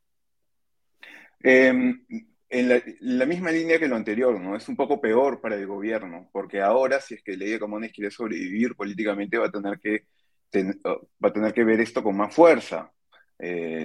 Eh, 1.42 1.72
en 2.50 2.68
la, 3.00 3.26
misma 3.26 3.50
línea 3.50 3.78
que 3.78 3.88
lo 3.88 3.96
anterior, 3.96 4.40
¿no? 4.40 4.57
Es 4.57 4.68
un 4.68 4.76
poco 4.76 5.00
peor 5.00 5.40
para 5.40 5.57
el 5.57 5.66
gobierno, 5.66 6.28
porque 6.33 6.61
ahora, 6.61 7.00
si 7.00 7.14
es 7.14 7.22
que 7.22 7.37
Lady 7.37 7.59
Camones 7.59 7.92
quiere 7.92 8.11
sobrevivir 8.11 8.74
políticamente, 8.74 9.37
va 9.37 9.46
a 9.46 9.50
tener 9.50 9.78
que, 9.78 10.07
ten, 10.51 10.81
va 10.85 11.29
a 11.29 11.33
tener 11.33 11.53
que 11.53 11.65
ver 11.65 11.81
esto 11.81 12.03
con 12.03 12.17
más 12.17 12.35
fuerza. 12.35 12.93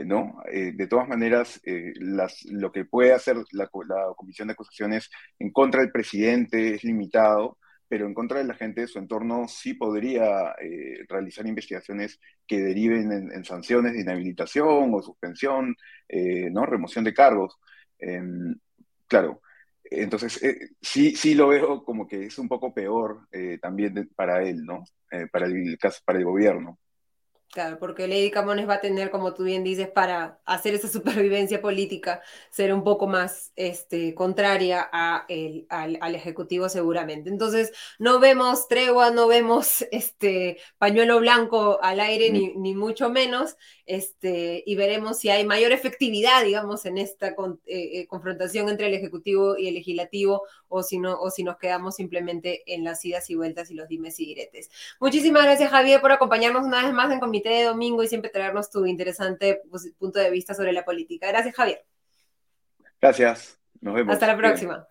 ¿no? 0.05 0.41
de 0.51 0.87
todas 0.87 1.07
maneras, 1.07 1.61
las, 1.63 2.43
lo 2.45 2.71
que 2.71 2.85
puede 2.85 3.13
hacer 3.13 3.37
la, 3.51 3.69
Comisión 4.15 4.47
de 4.47 4.53
Acusaciones 4.53 5.11
en 5.37 5.51
contra 5.51 5.81
del 5.81 5.91
presidente 5.91 6.73
es 6.73 6.83
limitado, 6.83 7.59
pero 7.87 8.07
en 8.07 8.15
contra 8.15 8.39
de 8.39 8.45
la 8.45 8.55
gente 8.55 8.81
de 8.81 8.87
su 8.87 8.97
entorno 8.97 9.47
sí 9.47 9.75
podría 9.75 10.55
realizar 11.07 11.45
investigaciones 11.45 12.19
que 12.47 12.61
deriven 12.61 13.31
en, 13.31 13.45
sanciones 13.45 13.93
de 13.93 14.01
inhabilitación 14.01 14.91
o 14.91 15.03
suspensión, 15.03 15.75
¿no? 16.51 16.65
Remoción 16.65 17.03
de 17.03 17.13
cargos. 17.13 17.55
Em, 17.99 18.55
claro, 19.07 19.41
entonces, 20.01 20.41
eh, 20.43 20.69
sí, 20.81 21.15
sí 21.15 21.35
lo 21.35 21.47
veo 21.49 21.83
como 21.83 22.07
que 22.07 22.25
es 22.25 22.37
un 22.37 22.47
poco 22.47 22.73
peor 22.73 23.27
eh, 23.31 23.59
también 23.61 24.09
para 24.15 24.43
él, 24.43 24.65
¿no? 24.65 24.83
Eh, 25.11 25.27
para, 25.31 25.45
el, 25.45 25.77
para 26.05 26.19
el 26.19 26.25
gobierno. 26.25 26.79
Claro, 27.53 27.77
porque 27.77 28.07
Lady 28.07 28.31
Camones 28.31 28.67
va 28.67 28.75
a 28.75 28.81
tener, 28.81 29.11
como 29.11 29.35
tú 29.35 29.43
bien 29.43 29.63
dices, 29.63 29.87
para 29.87 30.39
hacer 30.43 30.73
esa 30.73 30.87
supervivencia 30.89 31.61
política, 31.61 32.19
ser 32.49 32.73
un 32.73 32.83
poco 32.83 33.05
más 33.05 33.51
este, 33.55 34.15
contraria 34.15 34.89
a 34.91 35.25
el, 35.29 35.67
al, 35.69 36.15
Ejecutivo 36.15 36.67
seguramente. 36.67 37.29
Entonces, 37.29 37.71
no 37.99 38.19
vemos 38.19 38.67
tregua, 38.67 39.11
no 39.11 39.27
vemos 39.27 39.85
este 39.91 40.57
pañuelo 40.79 41.19
blanco 41.19 41.77
al 41.83 41.99
aire, 41.99 42.31
ni, 42.31 42.55
ni 42.55 42.73
mucho 42.73 43.11
menos, 43.11 43.55
este, 43.85 44.63
y 44.65 44.75
veremos 44.75 45.19
si 45.19 45.29
hay 45.29 45.45
mayor 45.45 45.73
efectividad, 45.73 46.43
digamos, 46.43 46.85
en 46.85 46.97
esta 46.97 47.27
eh, 47.27 47.35
eh, 47.67 48.07
confrontación 48.07 48.67
entre 48.67 48.87
el 48.87 48.95
Ejecutivo 48.95 49.57
y 49.57 49.67
el 49.67 49.75
Legislativo, 49.75 50.41
o 50.73 50.81
si, 50.81 50.97
no, 50.97 51.19
o 51.19 51.29
si 51.29 51.43
nos 51.43 51.57
quedamos 51.57 51.95
simplemente 51.95 52.63
en 52.65 52.83
las 52.83 53.05
idas 53.05 53.29
y 53.29 53.35
vueltas 53.35 53.69
y 53.69 53.75
los 53.75 53.87
dimes 53.87 54.19
y 54.19 54.25
diretes. 54.25 54.71
Muchísimas 54.99 55.43
gracias, 55.43 55.69
Javier, 55.69 56.01
por 56.01 56.11
acompañarnos 56.11 56.63
una 56.63 56.83
vez 56.83 56.93
más 56.93 57.11
en 57.11 57.19
Comité 57.19 57.49
de 57.49 57.63
Domingo 57.65 58.01
y 58.01 58.07
siempre 58.07 58.31
traernos 58.31 58.71
tu 58.71 58.85
interesante 58.85 59.61
pues, 59.69 59.93
punto 59.99 60.19
de 60.19 60.31
vista 60.31 60.55
sobre 60.55 60.73
la 60.73 60.83
política. 60.83 61.27
Gracias, 61.27 61.53
Javier. 61.55 61.85
Gracias. 62.99 63.59
Nos 63.81 63.93
vemos. 63.93 64.13
Hasta 64.13 64.27
la 64.27 64.37
próxima 64.37 64.87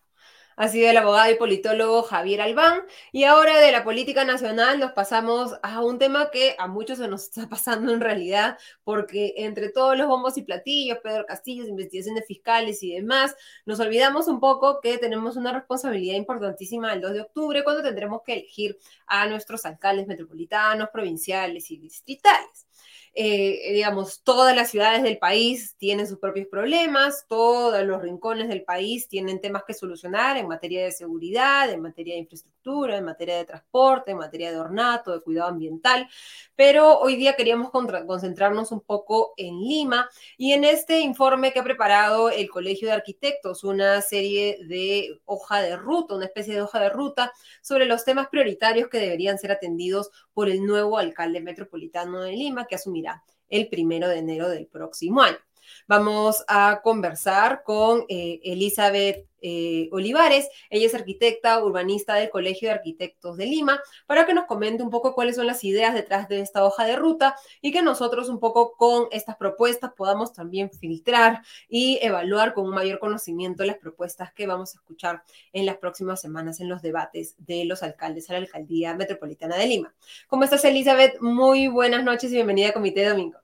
ha 0.57 0.69
sido 0.69 0.91
el 0.91 0.97
abogado 0.97 1.31
y 1.31 1.37
politólogo 1.37 2.03
Javier 2.03 2.41
Albán. 2.41 2.83
Y 3.13 3.25
ahora 3.25 3.59
de 3.59 3.73
la 3.73 3.85
política 3.85 4.25
nacional 4.25 4.79
nos 4.79 4.93
pasamos 4.93 5.55
a 5.63 5.83
un 5.83 5.99
tema 5.99 6.31
que 6.31 6.55
a 6.59 6.67
muchos 6.67 6.99
se 6.99 7.09
nos 7.09 7.25
está 7.25 7.49
pasando 7.49 7.93
en 7.93 8.01
realidad, 8.01 8.59
porque 8.85 9.35
entre 9.37 9.71
todos 9.71 9.97
los 9.97 10.07
bombos 10.07 10.37
y 10.37 10.43
platillos, 10.43 10.99
Pedro 11.03 11.27
Castillo, 11.27 11.65
investigaciones 11.65 12.27
fiscales 12.27 12.83
y 12.83 12.95
demás, 12.95 13.35
nos 13.67 13.81
olvidamos 13.81 14.29
un 14.29 14.41
poco 14.41 14.81
que 14.81 14.99
tenemos 14.99 15.37
una 15.37 15.53
responsabilidad 15.53 16.17
importantísima 16.17 16.93
el 16.93 17.01
2 17.01 17.13
de 17.13 17.21
octubre, 17.23 17.65
cuando 17.65 17.83
tendremos 17.83 18.23
que 18.23 18.35
elegir 18.35 18.79
a 19.07 19.27
nuestros 19.27 19.65
alcaldes 19.65 20.07
metropolitanos, 20.07 20.89
provinciales 20.91 21.71
y 21.71 21.79
distritales. 21.79 22.67
Eh, 23.15 23.73
digamos, 23.75 24.23
todas 24.23 24.57
las 24.57 24.71
ciudades 24.71 25.03
del 25.03 25.19
país 25.19 25.75
tienen 25.77 26.07
sus 26.07 26.19
propios 26.19 26.47
problemas, 26.49 27.27
todos 27.29 27.85
los 27.85 28.01
rincones 28.01 28.49
del 28.49 28.65
país 28.65 29.07
tienen 29.07 29.41
temas 29.41 29.65
que 29.67 29.75
solucionar 29.75 30.39
en 30.39 30.49
materia 30.49 30.83
de 30.83 30.93
seguridad, 30.93 31.71
en 31.71 31.83
materia 31.83 32.15
de 32.15 32.21
infraestructura, 32.21 32.62
en 32.65 33.05
materia 33.05 33.37
de 33.37 33.45
transporte, 33.45 34.13
en 34.13 34.19
materia 34.19 34.53
de 34.53 34.59
ornato, 34.59 35.13
de 35.13 35.21
cuidado 35.21 35.49
ambiental, 35.49 36.09
pero 36.55 37.01
hoy 37.01 37.17
día 37.17 37.35
queríamos 37.35 37.71
concentrarnos 37.71 38.71
un 38.71 38.81
poco 38.81 39.35
en 39.37 39.61
Lima 39.61 40.09
y 40.37 40.53
en 40.53 40.63
este 40.63 41.01
informe 41.01 41.53
que 41.53 41.59
ha 41.59 41.65
preparado 41.65 42.31
el 42.31 42.49
Colegio 42.49 42.87
de 42.87 42.95
Arquitectos, 42.95 43.65
una 43.65 44.01
serie 44.01 44.59
de 44.67 45.21
hoja 45.25 45.61
de 45.61 45.77
ruta, 45.77 46.15
una 46.15 46.27
especie 46.27 46.55
de 46.55 46.63
hoja 46.63 46.79
de 46.79 46.91
ruta 46.91 47.33
sobre 47.63 47.87
los 47.87 48.05
temas 48.05 48.29
prioritarios 48.29 48.89
que 48.89 48.99
deberían 48.99 49.39
ser 49.39 49.51
atendidos 49.51 50.11
por 50.33 50.49
el 50.49 50.65
nuevo 50.65 50.99
alcalde 50.99 51.41
metropolitano 51.41 52.23
de 52.23 52.33
Lima, 52.33 52.67
que 52.67 52.77
asumirá 52.77 53.25
el 53.49 53.69
primero 53.69 54.09
de 54.09 54.19
enero 54.19 54.49
del 54.49 54.67
próximo 54.69 55.21
año. 55.21 55.39
Vamos 55.87 56.45
a 56.49 56.81
conversar 56.83 57.63
con 57.65 58.05
eh, 58.09 58.41
Elizabeth 58.45 59.27
eh, 59.43 59.89
Olivares. 59.91 60.49
Ella 60.71 60.87
es 60.87 60.95
arquitecta 60.95 61.63
urbanista 61.63 62.15
del 62.15 62.31
Colegio 62.31 62.69
de 62.69 62.75
Arquitectos 62.75 63.37
de 63.37 63.47
Lima, 63.47 63.81
para 64.07 64.25
que 64.25 64.35
nos 64.35 64.47
comente 64.47 64.83
un 64.83 64.91
poco 64.91 65.15
cuáles 65.15 65.37
son 65.37 65.47
las 65.47 65.65
ideas 65.65 65.95
detrás 65.95 66.29
de 66.29 66.41
esta 66.41 66.65
hoja 66.65 66.85
de 66.85 66.97
ruta 66.97 67.35
y 67.61 67.73
que 67.73 67.83
nosotros 67.83 68.29
un 68.29 68.39
poco 68.39 68.77
con 68.77 69.09
estas 69.11 69.37
propuestas 69.37 69.93
podamos 69.97 70.33
también 70.33 70.71
filtrar 70.71 71.43
y 71.69 71.99
evaluar 72.03 72.55
con 72.55 72.65
un 72.67 72.75
mayor 72.75 73.01
conocimiento 73.01 73.65
las 73.65 73.79
propuestas 73.79 74.33
que 74.33 74.47
vamos 74.47 74.75
a 74.75 74.79
escuchar 74.79 75.23
en 75.53 75.67
las 75.67 75.77
próximas 75.79 76.21
semanas 76.21 76.61
en 76.61 76.69
los 76.69 76.81
debates 76.81 77.35
de 77.39 77.65
los 77.65 77.83
alcaldes 77.83 78.31
a 78.31 78.35
la 78.35 78.39
Alcaldía 78.39 78.95
Metropolitana 78.95 79.57
de 79.57 79.67
Lima. 79.67 79.95
¿Cómo 80.29 80.45
estás, 80.45 80.65
Elizabeth? 80.65 81.21
Muy 81.21 81.67
buenas 81.67 82.05
noches 82.05 82.31
y 82.31 82.35
bienvenida 82.35 82.69
a 82.69 82.73
Comité 82.73 83.09
Domingo. 83.09 83.42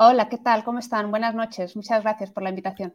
Hola, 0.00 0.28
¿qué 0.28 0.38
tal? 0.38 0.62
¿Cómo 0.62 0.78
están? 0.78 1.10
Buenas 1.10 1.34
noches. 1.34 1.74
Muchas 1.74 2.04
gracias 2.04 2.30
por 2.30 2.44
la 2.44 2.50
invitación. 2.50 2.94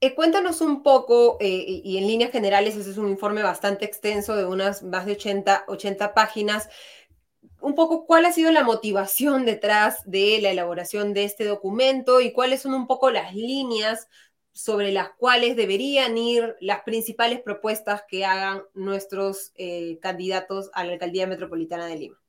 Eh, 0.00 0.14
cuéntanos 0.14 0.60
un 0.60 0.82
poco, 0.82 1.38
eh, 1.40 1.80
y 1.82 1.96
en 1.96 2.06
líneas 2.06 2.30
generales, 2.30 2.76
ese 2.76 2.90
es 2.90 2.98
un 2.98 3.08
informe 3.08 3.42
bastante 3.42 3.86
extenso 3.86 4.36
de 4.36 4.44
unas 4.44 4.82
más 4.82 5.06
de 5.06 5.12
80, 5.12 5.64
80 5.66 6.12
páginas, 6.12 6.68
un 7.62 7.74
poco 7.74 8.04
cuál 8.04 8.26
ha 8.26 8.32
sido 8.32 8.52
la 8.52 8.64
motivación 8.64 9.46
detrás 9.46 10.02
de 10.04 10.40
la 10.42 10.50
elaboración 10.50 11.14
de 11.14 11.24
este 11.24 11.46
documento 11.46 12.20
y 12.20 12.32
cuáles 12.32 12.60
son 12.60 12.74
un 12.74 12.86
poco 12.86 13.10
las 13.10 13.34
líneas 13.34 14.08
sobre 14.52 14.92
las 14.92 15.08
cuales 15.14 15.56
deberían 15.56 16.18
ir 16.18 16.54
las 16.60 16.82
principales 16.82 17.40
propuestas 17.40 18.02
que 18.06 18.26
hagan 18.26 18.62
nuestros 18.74 19.52
eh, 19.54 19.98
candidatos 20.02 20.70
a 20.74 20.84
la 20.84 20.92
alcaldía 20.92 21.26
metropolitana 21.26 21.86
de 21.86 21.96
Lima. 21.96 22.23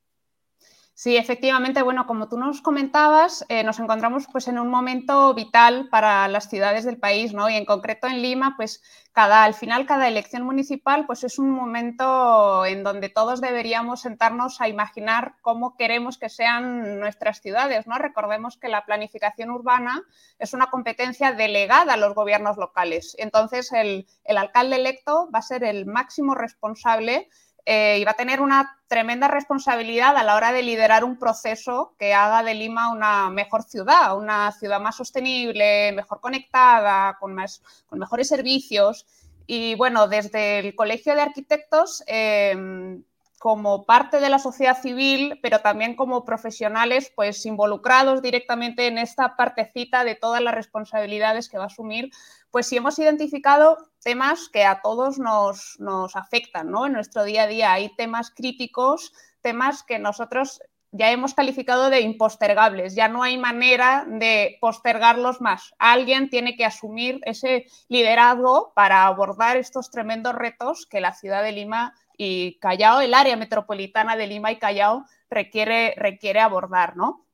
Sí, 0.97 1.17
efectivamente, 1.17 1.81
bueno, 1.81 2.07
como 2.07 2.29
tú 2.29 2.37
nos 2.37 2.61
comentabas, 2.61 3.45
eh, 3.49 3.65
nos 3.65 3.79
encontramos 3.79 4.27
pues 4.31 4.47
en 4.47 4.57
un 4.57 4.69
momento 4.69 5.33
vital 5.33 5.89
para 5.89 6.25
las 6.29 6.49
ciudades 6.49 6.85
del 6.85 6.97
país, 6.97 7.33
¿no? 7.33 7.49
Y 7.49 7.55
en 7.55 7.65
concreto 7.65 8.07
en 8.07 8.21
Lima, 8.21 8.53
pues 8.55 8.81
cada, 9.11 9.43
al 9.43 9.53
final 9.53 9.85
cada 9.85 10.07
elección 10.07 10.43
municipal 10.43 11.05
pues 11.05 11.25
es 11.25 11.37
un 11.37 11.49
momento 11.49 12.65
en 12.65 12.83
donde 12.83 13.09
todos 13.09 13.41
deberíamos 13.41 14.03
sentarnos 14.03 14.61
a 14.61 14.69
imaginar 14.69 15.35
cómo 15.41 15.75
queremos 15.75 16.17
que 16.17 16.29
sean 16.29 16.97
nuestras 17.01 17.41
ciudades, 17.41 17.87
¿no? 17.87 17.97
Recordemos 17.97 18.55
que 18.57 18.69
la 18.69 18.85
planificación 18.85 19.49
urbana 19.51 20.01
es 20.39 20.53
una 20.53 20.67
competencia 20.67 21.33
delegada 21.33 21.95
a 21.95 21.97
los 21.97 22.15
gobiernos 22.15 22.55
locales. 22.55 23.17
Entonces, 23.19 23.73
el, 23.73 24.07
el 24.23 24.37
alcalde 24.37 24.77
electo 24.77 25.29
va 25.29 25.39
a 25.39 25.41
ser 25.41 25.65
el 25.65 25.85
máximo 25.85 26.35
responsable 26.35 27.27
eh, 27.65 28.03
va 28.05 28.11
a 28.11 28.15
tener 28.15 28.41
una 28.41 28.79
tremenda 28.87 29.27
responsabilidad 29.27 30.15
a 30.15 30.23
la 30.23 30.35
hora 30.35 30.51
de 30.51 30.61
liderar 30.61 31.03
un 31.03 31.17
proceso 31.17 31.95
que 31.97 32.13
haga 32.13 32.43
de 32.43 32.53
Lima 32.53 32.91
una 32.91 33.31
mejor 33.31 33.63
ciudad, 33.63 34.15
una 34.17 34.51
ciudad 34.51 34.79
más 34.79 34.95
sostenible, 34.95 35.91
mejor 35.93 36.21
conectada, 36.21 37.17
con, 37.19 37.33
mejores 37.33 38.27
servicios. 38.27 39.07
Y 39.47 39.75
bueno, 39.75 40.07
desde 40.07 40.59
el 40.59 40.75
Colegio 40.75 41.15
de 41.15 41.21
Arquitectos, 41.21 42.03
em, 42.07 43.03
como 43.39 43.85
parte 43.85 44.19
de 44.19 44.29
la 44.29 44.39
sociedad 44.39 44.81
civil, 44.81 45.39
pero 45.41 45.59
también 45.59 45.95
como 45.95 46.25
profesionales, 46.25 47.11
pues 47.15 47.45
involucrados 47.45 48.21
directamente 48.21 48.87
en 48.87 48.97
esta 48.97 49.35
partecita 49.35 50.03
de 50.03 50.15
todas 50.15 50.41
las 50.41 50.55
responsabilidades 50.55 51.49
que 51.49 51.57
va 51.57 51.65
a 51.65 51.67
asumir, 51.67 52.11
pues 52.51 52.67
sí 52.67 52.77
hemos 52.77 52.97
identificado 52.99 53.77
temas 54.01 54.49
que 54.49 54.63
a 54.63 54.81
todos 54.81 55.19
nos, 55.19 55.77
afectan, 56.15 56.71
¿no? 56.71 56.85
En 56.85 56.93
nuestro 56.93 57.23
día 57.23 57.43
a 57.43 57.47
día 57.47 57.73
hay 57.73 57.93
temas 57.95 58.31
críticos, 58.31 59.13
temas 59.41 59.83
que 59.83 59.99
nosotros 59.99 60.61
ya 60.91 61.11
hemos 61.11 61.33
calificado 61.33 61.89
de 61.89 61.99
impostergables, 61.99 62.95
ya 62.95 63.09
no 63.09 63.21
hay 63.21 63.37
manera 63.37 64.05
de 64.07 64.57
postergarlos 64.61 65.41
más. 65.41 65.73
Alguien 65.77 66.29
tiene 66.29 66.55
que 66.55 66.63
asumir 66.63 67.19
ese 67.25 67.65
liderazgo 67.89 68.71
para 68.73 69.05
abordar 69.05 69.57
estos 69.57 69.91
tremendos 69.91 70.33
retos 70.33 70.85
que 70.85 71.01
la 71.01 71.13
ciudad 71.13 71.43
de 71.43 71.51
Lima 71.51 71.93
y 72.17 72.57
Callao, 72.59 73.01
el 73.01 73.13
área 73.13 73.35
metropolitana 73.35 74.15
de 74.15 74.27
Lima 74.27 74.51
y 74.51 74.57
Callao 74.57 75.05
requiere, 75.29 75.93
requiere 75.97 76.39
abordar, 76.39 76.95
¿no? 76.95 77.25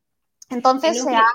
Entonces 0.49 1.03
se 1.03 1.15
ha 1.15 1.25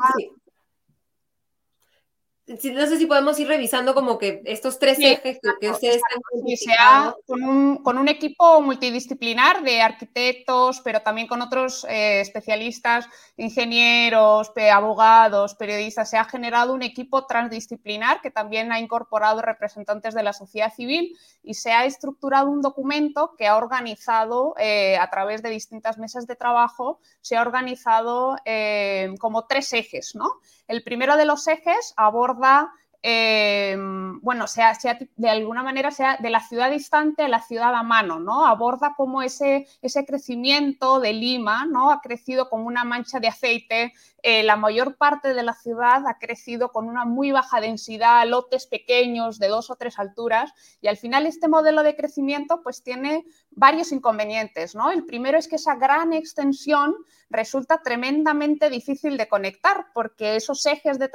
no 2.47 2.87
sé 2.87 2.99
si 2.99 3.07
podemos 3.07 3.39
ir 3.41 3.49
revisando 3.49 3.93
como 3.93 4.19
que 4.19 4.41
estos 4.45 4.79
tres 4.79 5.01
ejes 5.01 5.41
que, 5.61 5.71
ustedes 5.71 6.01
han 6.15 7.13
con 7.27 7.43
un, 7.43 7.77
con 7.83 7.99
un, 7.99 8.09
equipo 8.09 8.61
multidisciplinar 8.61 9.65
de 9.65 9.83
arquitectos, 9.83 10.81
pero 10.83 11.01
también 11.01 11.27
con 11.27 11.43
otros 11.43 11.85
eh, 11.89 12.21
especialistas, 12.21 13.09
ingenieros, 13.37 14.53
abogados, 14.73 15.57
periodistas. 15.57 16.09
Se 16.09 16.19
ha 16.19 16.25
generado 16.25 16.73
un 16.73 16.83
equipo 16.83 17.27
transdisciplinar 17.27 18.21
que 18.21 18.31
también 18.31 18.71
ha 18.71 18.79
incorporado 18.79 19.43
representantes 19.43 20.15
de 20.15 20.23
la 20.23 20.33
sociedad 20.33 20.73
civil 20.73 21.17
y 21.43 21.55
se 21.55 21.73
ha 21.73 21.85
estructurado 21.85 22.49
un 22.49 22.63
documento 22.63 23.35
que 23.37 23.49
ha 23.49 23.57
organizado 23.57 24.55
eh, 24.59 24.97
a 24.99 25.11
través 25.11 25.43
de 25.43 25.51
distintas 25.51 25.99
mesas 25.99 26.29
de 26.29 26.37
trabajo, 26.37 27.01
se 27.21 27.37
ha 27.37 27.43
organizado 27.43 28.37
eh, 28.45 29.13
como 29.19 29.47
tres 29.47 29.73
ejes, 29.73 30.15
¿no? 30.15 30.41
El 30.69 30.83
primero 30.83 31.17
de 31.17 31.25
los 31.25 31.47
ejes 31.47 31.95
aborda, 31.97 32.73
eh, 33.03 33.77
bueno, 34.23 34.49
sea, 34.49 34.77
de 35.17 35.31
alguna 35.31 35.63
manera 35.63 35.91
sea 35.91 36.17
de 36.17 36.31
la 36.31 36.41
ciudad 36.41 36.71
distante 36.71 37.23
a 37.23 37.29
la 37.29 37.41
ciudad 37.41 37.75
a 37.75 37.83
mano, 37.83 38.19
¿no? 38.19 38.47
Aborda 38.47 38.95
cómo 38.97 39.23
ese, 39.23 39.67
ese 39.83 40.05
crecimiento 40.05 40.99
de 40.99 41.13
Lima, 41.13 41.67
¿no? 41.67 41.91
Ha 41.91 42.01
crecido 42.01 42.49
como 42.49 42.67
una 42.67 42.85
mancha 42.85 43.21
de 43.21 43.29
aceite 43.29 43.93
eh, 44.29 44.43
la 44.43 44.57
mayor 44.57 44.97
parte 44.97 45.35
de 45.35 45.43
la 45.45 45.53
ciudad 45.53 46.05
ha 46.09 46.19
crecido 46.19 46.73
con 46.73 46.89
una 46.89 47.05
muy 47.05 47.31
baja 47.31 47.61
densidad, 47.61 48.27
lotes 48.27 48.67
pequeños 48.67 49.39
de 49.39 49.47
dos 49.47 49.71
o 49.71 49.77
tres 49.77 50.01
alturas 50.01 50.53
y 50.81 50.89
al 50.89 50.97
final 50.97 51.27
este 51.27 51.47
modelo 51.47 51.85
de 51.85 51.95
crecimiento 51.95 52.61
pues 52.61 52.83
tiene 52.83 53.25
varios 53.53 53.93
inconvenientes. 53.93 54.75
¿no? 54.75 54.91
El 54.91 55.07
primero 55.07 55.39
es 55.39 55.47
que 55.47 55.55
esa 55.55 55.77
gran 55.77 56.13
extensión 56.13 56.97
resulta 57.31 57.83
tremendamente 57.83 58.69
difícil 58.69 59.17
de 59.17 59.29
conectar 59.29 59.87
porque 59.95 60.35
esos 60.35 60.67
ejes 60.67 60.99
de, 60.99 61.09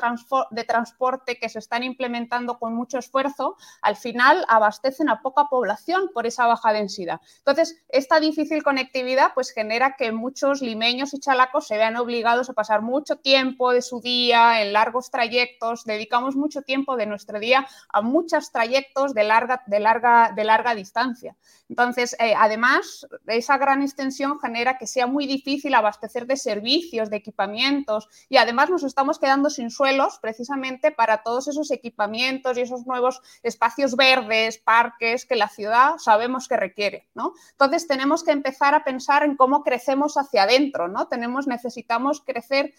de 0.52 0.64
transporte 0.64 1.38
que 1.38 1.50
se 1.50 1.60
están 1.60 1.84
implementando 1.84 2.60
con 2.60 2.74
mucho 2.74 2.98
esfuerzo 2.98 3.58
al 3.82 3.98
final 3.98 4.46
abastecen 4.48 5.10
a 5.10 5.22
poca 5.22 5.48
población 5.50 6.12
por 6.14 6.28
esa 6.28 6.48
baja 6.48 6.72
densidad. 6.72 7.20
Entonces, 7.40 7.84
esta 7.90 8.22
difícil 8.22 8.64
conectividad 8.64 9.34
pues 9.34 9.52
genera 9.52 9.98
que 9.98 10.14
muchos 10.14 10.62
limeños 10.62 11.14
y 11.14 11.20
chalacos 11.20 11.68
se 11.68 11.76
vean 11.76 11.98
obligados 11.98 12.50
a 12.50 12.54
pasar 12.54 12.82
mucho 12.82 13.01
tiempo 13.04 13.72
de 13.72 13.82
su 13.82 14.02
día 14.02 14.62
en 14.62 14.74
largos 14.74 15.12
trayectos, 15.12 15.84
dedicamos 15.86 16.36
mucho 16.36 16.62
tiempo 16.62 16.96
de 16.96 17.06
nuestro 17.06 17.40
día 17.40 17.68
a 17.90 18.02
muchos 18.02 18.52
trayectos 18.52 19.14
de 19.14 19.24
larga, 19.24 19.64
de 19.68 19.80
larga, 19.80 20.32
de 20.36 20.44
larga 20.44 20.76
distancia. 20.76 21.36
Entonces, 21.70 22.16
eh, 22.20 22.34
además, 22.38 23.08
esa 23.28 23.58
gran 23.58 23.82
extensión 23.82 24.40
genera 24.40 24.78
que 24.78 24.88
sea 24.88 25.08
muy 25.08 25.26
difícil 25.26 25.74
abastecer 25.74 26.28
de 26.28 26.36
servicios, 26.36 27.10
de 27.10 27.18
equipamientos 27.18 28.10
y 28.28 28.38
además 28.38 28.70
nos 28.70 28.84
estamos 28.84 29.20
quedando 29.20 29.50
sin 29.50 29.72
suelos 29.72 30.20
precisamente 30.22 30.92
para 30.92 31.24
todos 31.24 31.48
esos 31.48 31.72
equipamientos 31.72 32.58
y 32.58 32.62
esos 32.62 32.86
nuevos 32.86 33.22
espacios 33.42 33.96
verdes, 33.96 34.58
parques 34.58 35.26
que 35.26 35.36
la 35.36 35.48
ciudad 35.48 35.98
sabemos 35.98 36.48
que 36.48 36.58
requiere, 36.58 37.08
¿no? 37.14 37.34
Entonces, 37.52 37.88
tenemos 37.88 38.24
que 38.24 38.32
empezar 38.32 38.76
a 38.76 38.84
pensar 38.84 39.24
en 39.24 39.38
cómo 39.38 39.64
crecemos 39.64 40.18
hacia 40.18 40.44
adentro, 40.44 40.88
¿no? 40.88 41.08
Tenemos, 41.08 41.48
necesitamos 41.48 42.22
crecer 42.22 42.74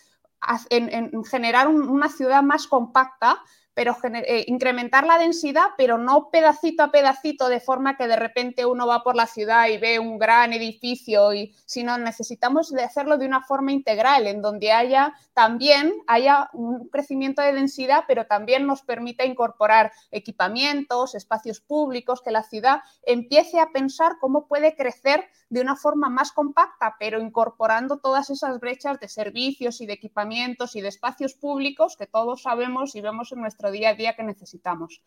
en, 0.71 1.25
generar 1.25 1.69
una 1.69 2.09
ciudad 2.09 2.43
más 2.43 2.67
compacta 2.67 3.43
pero 3.75 3.97
eh, 4.05 4.45
incrementar 4.49 5.07
la 5.07 5.19
densidad, 5.19 5.69
pero 5.77 5.99
no 5.99 6.31
pedacito 6.31 6.83
a 6.83 6.91
pedacito, 6.91 7.49
de 7.49 7.61
forma 7.61 7.97
que 7.97 8.07
de 8.07 8.17
repente 8.17 8.67
uno 8.67 8.87
va 8.87 9.03
por 9.03 9.17
la 9.17 9.27
ciudad 9.27 9.69
y 9.69 9.79
ve 9.79 9.99
un 9.99 10.19
gran 10.19 10.53
edificio, 10.53 11.31
sino 11.65 11.97
necesitamos 11.99 12.71
de 12.71 12.83
hacerlo 12.83 13.17
de 13.17 13.27
una 13.27 13.43
forma 13.43 13.73
integral, 13.73 14.27
en 14.27 14.43
donde 14.43 14.73
haya 14.73 15.15
también 15.35 15.95
haya 16.07 16.51
un 16.53 16.89
crecimiento 16.89 17.41
de 17.41 17.53
densidad, 17.53 18.05
pero 18.07 18.27
también 18.27 18.67
nos 18.67 18.83
permita 18.83 19.25
incorporar 19.25 19.93
equipamientos, 20.11 21.15
espacios 21.15 21.61
públicos, 21.61 22.21
que 22.21 22.31
la 22.31 22.43
ciudad 22.43 22.81
empiece 23.05 23.59
a 23.59 23.71
pensar 23.73 24.17
cómo 24.21 24.47
puede 24.47 24.77
crecer 24.77 25.25
de 25.49 25.61
una 25.61 25.77
forma 25.77 26.09
más 26.09 26.33
compacta, 26.33 26.97
pero 26.99 27.21
incorporando 27.21 27.99
todas 27.99 28.31
esas 28.31 28.61
brechas 28.61 29.01
de 29.01 29.09
servicios 29.09 29.81
y 29.81 29.87
de 29.87 29.93
equipamientos 29.95 30.77
y 30.77 30.81
de 30.81 30.89
espacios 30.89 31.35
públicos 31.35 31.97
que 31.97 32.07
todos 32.07 32.43
sabemos 32.43 32.95
y 32.95 33.01
vemos 33.01 33.33
en 33.33 33.41
nuestra 33.41 33.62
día 33.71 33.91
a 33.91 33.95
día 33.95 34.15
que 34.15 34.23
necesitamos. 34.23 35.03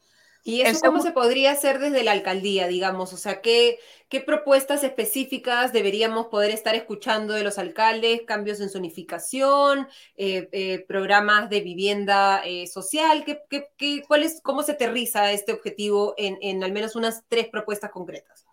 ¿Y 0.47 0.61
eso 0.61 0.79
cómo 0.85 1.01
se 1.01 1.11
podría 1.11 1.51
hacer 1.53 1.79
desde 1.79 2.03
la 2.03 2.11
alcaldía, 2.11 2.67
digamos? 2.67 3.13
O 3.13 3.17
sea, 3.17 3.41
¿qué, 3.41 3.79
¿qué, 4.09 4.21
propuestas 4.21 4.83
específicas 4.83 5.73
deberíamos 5.73 6.27
poder 6.27 6.51
estar 6.51 6.75
escuchando 6.75 7.33
de 7.33 7.43
los 7.43 7.57
alcaldes? 7.57 8.21
¿Cambios 8.27 8.59
en 8.59 8.69
zonificación? 8.69 9.87
Eh, 10.17 10.47
eh, 10.51 10.85
¿Programas 10.87 11.49
de 11.49 11.61
vivienda 11.61 12.43
eh, 12.45 12.67
social? 12.67 13.25
¿Qué, 13.25 13.41
qué, 13.49 14.03
cuál 14.07 14.21
es, 14.21 14.39
¿Cómo 14.43 14.61
se 14.61 14.73
aterriza 14.73 15.31
este 15.31 15.51
objetivo 15.51 16.13
en, 16.15 16.37
en 16.41 16.63
al 16.63 16.71
menos 16.71 16.95
unas 16.95 17.23
tres 17.27 17.47
propuestas 17.47 17.89
concretas? 17.89 18.44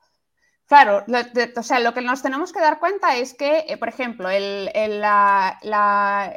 Claro, 0.73 1.05
lo, 1.07 1.19
o 1.61 1.63
sea, 1.63 1.81
lo 1.81 1.93
que 1.93 2.01
nos 2.01 2.23
tenemos 2.23 2.51
que 2.51 2.59
dar 2.59 2.81
cuenta 2.81 3.15
es 3.19 3.35
que, 3.35 3.67
eh, 3.69 3.77
por 3.77 3.91
ejemplo, 3.91 4.31
el, 4.31 4.71
el, 4.73 5.03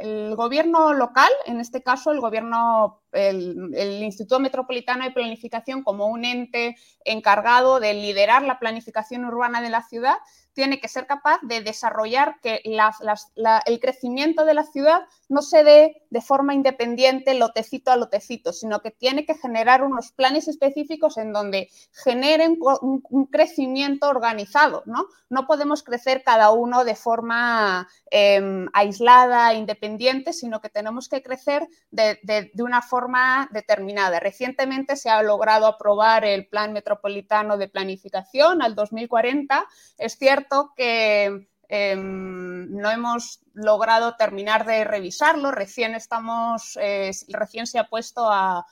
el, 0.02 0.36
gobierno 0.36 0.92
local, 0.92 1.30
en 1.46 1.62
este 1.62 1.82
caso 1.82 2.12
el 2.12 2.20
gobierno, 2.20 3.02
el, 3.14 4.04
Instituto 4.04 4.42
Metropolitano 4.42 5.06
de 5.06 5.12
Planificación 5.12 5.84
como 5.84 6.08
un 6.08 6.26
ente 6.26 6.76
encargado 7.06 7.80
de 7.80 7.94
liderar 7.94 8.42
la 8.42 8.60
planificación 8.60 9.24
urbana 9.24 9.62
de 9.62 9.70
la 9.70 9.84
ciudad, 9.84 10.18
tiene 10.56 10.80
que 10.80 10.88
ser 10.88 11.06
capaz 11.06 11.40
de 11.44 11.62
desarrollar 11.62 12.40
que 12.42 12.62
el 12.64 13.80
crecimiento 13.80 14.46
de 14.46 14.54
la 14.54 14.64
ciudad 14.64 15.02
no 15.28 15.42
se 15.42 15.64
dé 15.64 16.02
de 16.10 16.22
forma 16.22 16.54
independiente 16.54 17.34
lotecito 17.34 17.92
a 17.92 17.98
lotecito, 17.98 18.54
sino 18.54 18.80
que 18.80 18.90
tiene 18.90 19.26
que 19.26 19.36
generar 19.36 19.84
unos 19.84 20.14
planes 20.14 20.48
específicos 20.48 21.18
en 21.18 21.34
donde 21.34 21.70
generen 21.92 22.58
un, 22.82 23.26
crecimiento 23.30 24.08
organizado. 24.08 24.84
¿no? 24.86 25.08
no 25.30 25.46
podemos 25.46 25.84
crecer 25.84 26.24
cada 26.24 26.52
uno 26.52 26.86
de 26.86 26.96
forma 26.96 27.90
em, 28.10 28.68
aislada, 28.72 29.54
independiente, 29.54 30.32
sino 30.32 30.62
que 30.62 30.70
tenemos 30.70 31.10
que 31.10 31.22
crecer 31.22 31.68
de, 31.92 32.18
de 32.24 32.64
una 32.64 32.82
forma 32.82 33.50
determinada. 33.52 34.22
Recientemente 34.22 34.96
se 34.96 35.10
ha 35.10 35.22
logrado 35.22 35.68
aprobar 35.68 36.24
el 36.24 36.48
Plan 36.48 36.72
Metropolitano 36.72 37.58
de 37.58 37.68
Planificación 37.68 38.62
al 38.62 38.74
2040. 38.74 39.66
Es 39.98 40.18
cierto 40.18 40.45
que 40.76 41.50
em, 41.68 42.72
no 42.72 42.92
hemos 42.92 43.40
logrado 43.54 44.16
terminar 44.16 44.66
de 44.66 44.84
revisarlo, 44.84 45.52
recién 45.52 45.96
estamos, 45.96 46.78
eh, 46.82 47.12
recién 47.30 47.68
se 47.68 47.80
ha 47.80 47.88
puesto 47.88 48.28
a, 48.30 48.66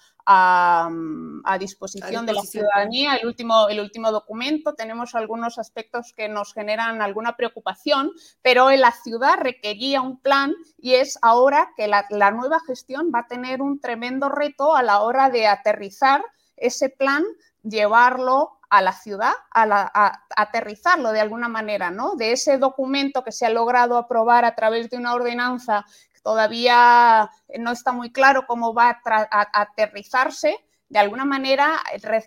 disposición 1.60 2.26
de 2.26 2.32
la 2.32 2.42
ciudadanía 2.44 3.16
el 3.16 3.28
último, 3.28 3.68
el 3.68 3.82
último 3.82 4.10
documento. 4.10 4.74
Tenemos 4.74 5.16
algunos 5.16 5.60
aspectos 5.60 6.14
que 6.16 6.30
nos 6.30 6.54
generan 6.54 7.02
alguna 7.02 7.36
preocupación, 7.36 8.12
pero 8.42 8.72
en 8.72 8.80
la 8.80 8.94
ciudad 8.94 9.36
requería 9.38 10.02
un 10.02 10.22
plan 10.22 10.54
y 10.78 10.94
es 10.94 11.20
ahora 11.22 11.74
que 11.76 11.90
la, 11.90 12.06
la 12.10 12.32
nueva 12.32 12.62
gestión 12.66 13.12
va 13.14 13.20
a 13.20 13.28
tener 13.28 13.62
un 13.62 13.82
tremendo 13.82 14.30
reto 14.30 14.76
a 14.76 14.82
la 14.82 15.02
hora 15.02 15.30
de 15.30 15.46
aterrizar 15.46 16.24
ese 16.56 16.90
plan, 16.90 17.24
llevarlo 17.62 18.60
a 18.74 18.82
la 18.82 18.92
ciudad, 18.92 19.34
a, 19.52 20.24
aterrizarlo 20.36 21.12
de 21.12 21.20
alguna 21.22 21.48
manera, 21.48 21.92
¿no? 21.92 22.16
De 22.16 22.32
ese 22.32 22.58
documento 22.58 23.24
que 23.24 23.32
se 23.32 23.46
ha 23.46 23.52
logrado 23.52 23.98
aprobar 23.98 24.46
a 24.46 24.56
través 24.56 24.90
de 24.90 24.98
una 24.98 25.14
ordenanza 25.14 25.86
que 26.12 26.20
todavía 26.22 27.30
no 27.60 27.72
está 27.72 27.92
muy 27.92 28.12
claro 28.12 28.48
cómo 28.48 28.74
va 28.74 29.00
a 29.06 29.62
aterrizarse, 29.62 30.58
de 30.90 31.00
alguna 31.00 31.26
manera 31.26 31.82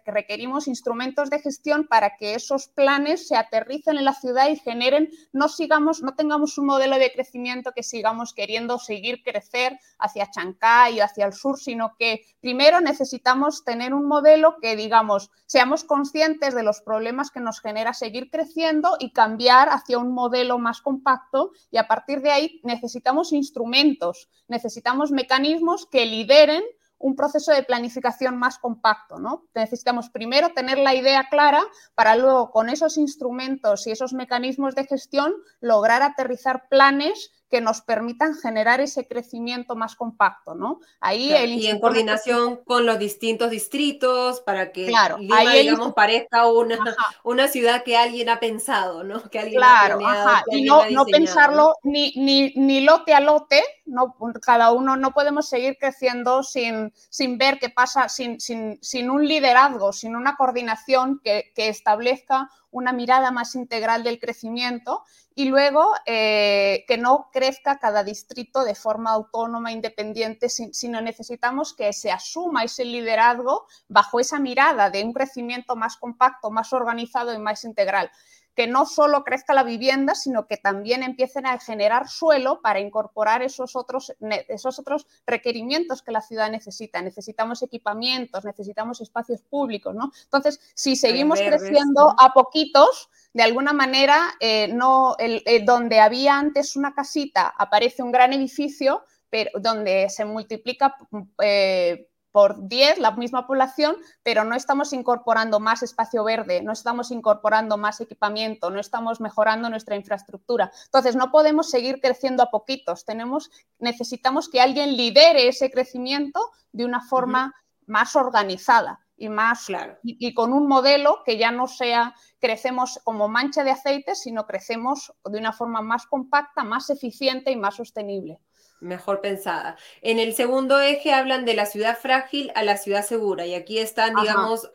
requerimos 0.04 0.66
instrumentos 0.66 1.30
de 1.30 1.40
gestión 1.40 1.86
para 1.86 2.16
que 2.16 2.34
esos 2.34 2.68
planes 2.68 3.28
se 3.28 3.36
aterricen 3.36 3.96
en 3.96 4.04
la 4.04 4.14
ciudad 4.14 4.48
y 4.48 4.56
generen, 4.56 5.10
no 5.32 5.48
sigamos, 5.48 6.02
no 6.02 6.14
tengamos 6.14 6.58
un 6.58 6.66
modelo 6.66 6.98
de 6.98 7.12
crecimiento 7.12 7.72
que 7.72 7.82
sigamos 7.82 8.32
queriendo 8.32 8.78
seguir 8.78 9.22
crecer 9.22 9.78
hacia 9.98 10.30
Chancay 10.30 10.96
y 10.96 11.00
hacia 11.00 11.26
el 11.26 11.32
sur, 11.32 11.58
sino 11.58 11.94
que 11.98 12.24
primero 12.40 12.80
necesitamos 12.80 13.64
tener 13.64 13.94
un 13.94 14.06
modelo 14.06 14.56
que, 14.60 14.74
digamos, 14.74 15.30
seamos 15.46 15.84
conscientes 15.84 16.54
de 16.54 16.62
los 16.62 16.80
problemas 16.80 17.30
que 17.30 17.40
nos 17.40 17.60
genera 17.60 17.94
seguir 17.94 18.30
creciendo 18.30 18.96
y 18.98 19.12
cambiar 19.12 19.68
hacia 19.68 19.98
un 19.98 20.12
modelo 20.12 20.58
más 20.58 20.80
compacto. 20.80 21.52
Y 21.70 21.76
a 21.76 21.86
partir 21.86 22.20
de 22.20 22.30
ahí 22.30 22.60
necesitamos 22.64 23.32
instrumentos, 23.32 24.28
necesitamos 24.48 25.10
mecanismos 25.10 25.86
que 25.86 26.06
lideren 26.06 26.64
un 26.98 27.16
proceso 27.16 27.52
de 27.52 27.62
planificación 27.62 28.36
más 28.36 28.58
compacto. 28.58 29.18
¿no? 29.18 29.46
Necesitamos 29.54 30.10
primero 30.10 30.50
tener 30.50 30.78
la 30.78 30.94
idea 30.94 31.28
clara 31.28 31.62
para 31.94 32.16
luego 32.16 32.50
con 32.50 32.68
esos 32.68 32.96
instrumentos 32.96 33.86
y 33.86 33.90
esos 33.90 34.12
mecanismos 34.12 34.74
de 34.74 34.86
gestión 34.86 35.34
lograr 35.60 36.02
aterrizar 36.02 36.68
planes 36.68 37.32
que 37.48 37.60
nos 37.60 37.80
permitan 37.80 38.34
generar 38.34 38.80
ese 38.80 39.06
crecimiento 39.06 39.76
más 39.76 39.94
compacto, 39.94 40.54
¿no? 40.54 40.80
Ahí 41.00 41.32
y 41.32 41.66
en 41.68 41.78
coordinación 41.80 42.56
con 42.64 42.86
los 42.86 42.98
distintos 42.98 43.50
distritos 43.50 44.40
para 44.40 44.72
que 44.72 44.86
claro, 44.86 45.18
Lima, 45.18 45.52
digamos, 45.52 45.94
parezca 45.94 46.48
una, 46.48 46.78
una 47.22 47.46
ciudad 47.46 47.84
que 47.84 47.96
alguien 47.96 48.28
ha 48.28 48.40
pensado, 48.40 49.04
¿no? 49.04 49.22
Que 49.30 49.38
alguien 49.38 49.58
claro, 49.58 50.00
ha 50.04 50.42
y 50.50 50.64
no, 50.64 50.90
no 50.90 51.04
pensarlo 51.04 51.74
Ni, 51.84 52.12
ni, 52.16 52.52
ni, 52.56 52.80
lote 52.80 53.14
a 53.14 53.20
lote, 53.20 53.62
no, 53.84 54.16
cada 54.42 54.72
uno 54.72 54.96
no 54.96 55.12
podemos 55.12 55.48
seguir 55.48 55.76
creciendo 55.78 56.42
sin, 56.42 56.92
sin 57.10 57.38
ver 57.38 57.58
qué 57.60 57.70
pasa, 57.70 58.08
sin, 58.08 58.40
sin, 58.40 58.78
sin 58.82 59.10
un 59.10 59.26
liderazgo, 59.26 59.92
sin 59.92 60.16
una 60.16 60.36
coordinación 60.36 61.20
que, 61.22 61.52
que 61.54 61.68
establezca 61.68 62.50
una 62.70 62.92
mirada 62.92 63.30
más 63.30 63.54
integral 63.54 64.02
del 64.02 64.18
crecimiento 64.18 65.02
y 65.38 65.44
luego 65.44 65.92
eh, 66.06 66.86
que 66.88 66.96
no 66.96 67.28
crezca 67.30 67.78
cada 67.78 68.02
distrito 68.02 68.64
de 68.64 68.74
forma 68.74 69.10
autónoma, 69.10 69.70
independiente, 69.70 70.48
sino 70.48 71.02
necesitamos 71.02 71.74
que 71.74 71.92
se 71.92 72.10
asuma 72.10 72.64
ese 72.64 72.86
liderazgo 72.86 73.66
bajo 73.86 74.18
esa 74.18 74.38
mirada 74.40 74.88
de 74.88 75.04
un 75.04 75.12
crecimiento 75.12 75.76
más 75.76 75.98
compacto, 75.98 76.50
más 76.50 76.72
organizado 76.72 77.34
y 77.34 77.38
más 77.38 77.64
integral 77.64 78.10
que 78.56 78.66
no 78.66 78.86
solo 78.86 79.22
crezca 79.22 79.52
la 79.52 79.62
vivienda, 79.62 80.14
sino 80.14 80.46
que 80.46 80.56
también 80.56 81.02
empiecen 81.02 81.44
a 81.44 81.58
generar 81.58 82.08
suelo 82.08 82.62
para 82.62 82.80
incorporar 82.80 83.42
esos 83.42 83.76
otros, 83.76 84.14
esos 84.48 84.78
otros 84.78 85.06
requerimientos 85.26 86.02
que 86.02 86.10
la 86.10 86.22
ciudad 86.22 86.50
necesita. 86.50 87.02
Necesitamos 87.02 87.62
equipamientos, 87.62 88.46
necesitamos 88.46 89.02
espacios 89.02 89.42
públicos, 89.42 89.94
¿no? 89.94 90.10
Entonces, 90.24 90.58
si 90.74 90.96
seguimos 90.96 91.38
creciendo 91.38 92.14
a 92.18 92.32
poquitos, 92.32 93.10
de 93.34 93.42
alguna 93.42 93.74
manera, 93.74 94.30
eh, 94.40 94.68
no, 94.68 95.16
el, 95.18 95.42
donde 95.66 96.00
había 96.00 96.38
antes 96.38 96.76
una 96.76 96.94
casita 96.94 97.52
aparece 97.58 98.02
un 98.02 98.10
gran 98.10 98.32
edificio, 98.32 99.04
pero, 99.28 99.50
donde 99.60 100.08
se 100.08 100.24
multiplica 100.24 100.96
eh, 101.42 102.08
por 102.36 102.68
10 102.68 102.98
la 102.98 103.12
misma 103.12 103.46
población, 103.46 103.96
pero 104.22 104.44
no 104.44 104.54
estamos 104.54 104.92
incorporando 104.92 105.58
más 105.58 105.82
espacio 105.82 106.22
verde, 106.22 106.60
no 106.60 106.70
estamos 106.70 107.10
incorporando 107.10 107.78
más 107.78 108.02
equipamiento, 108.02 108.68
no 108.68 108.78
estamos 108.78 109.22
mejorando 109.22 109.70
nuestra 109.70 109.96
infraestructura. 109.96 110.70
Entonces, 110.84 111.16
no 111.16 111.30
podemos 111.30 111.70
seguir 111.70 111.98
creciendo 111.98 112.42
a 112.42 112.50
poquitos. 112.50 113.06
Tenemos, 113.06 113.50
necesitamos 113.78 114.50
que 114.50 114.60
alguien 114.60 114.98
lidere 114.98 115.48
ese 115.48 115.70
crecimiento 115.70 116.50
de 116.72 116.84
una 116.84 117.00
forma 117.00 117.54
más 117.86 118.14
organizada 118.16 119.00
y 119.16 119.30
más 119.30 119.64
claro. 119.64 119.96
y, 120.02 120.34
con 120.34 120.52
un 120.52 120.68
modelo 120.68 121.22
que 121.24 121.38
ya 121.38 121.50
no 121.50 121.66
sea 121.66 122.14
crecemos 122.38 123.00
como 123.02 123.28
mancha 123.28 123.64
de 123.64 123.70
aceite, 123.70 124.14
sino 124.14 124.44
crecemos 124.44 125.10
de 125.24 125.38
una 125.38 125.54
forma 125.54 125.80
más 125.80 126.04
compacta, 126.04 126.64
más 126.64 126.90
eficiente 126.90 127.50
y 127.50 127.56
más 127.56 127.76
sostenible 127.76 128.42
mejor 128.80 129.20
pensada. 129.20 129.76
En 130.02 130.18
el 130.18 130.34
segundo 130.34 130.80
eje 130.80 131.12
hablan 131.12 131.44
de 131.44 131.54
la 131.54 131.66
ciudad 131.66 131.98
frágil 131.98 132.52
a 132.54 132.62
la 132.62 132.76
ciudad 132.76 133.04
segura 133.04 133.46
y 133.46 133.54
aquí 133.54 133.78
están, 133.78 134.14
digamos, 134.14 134.70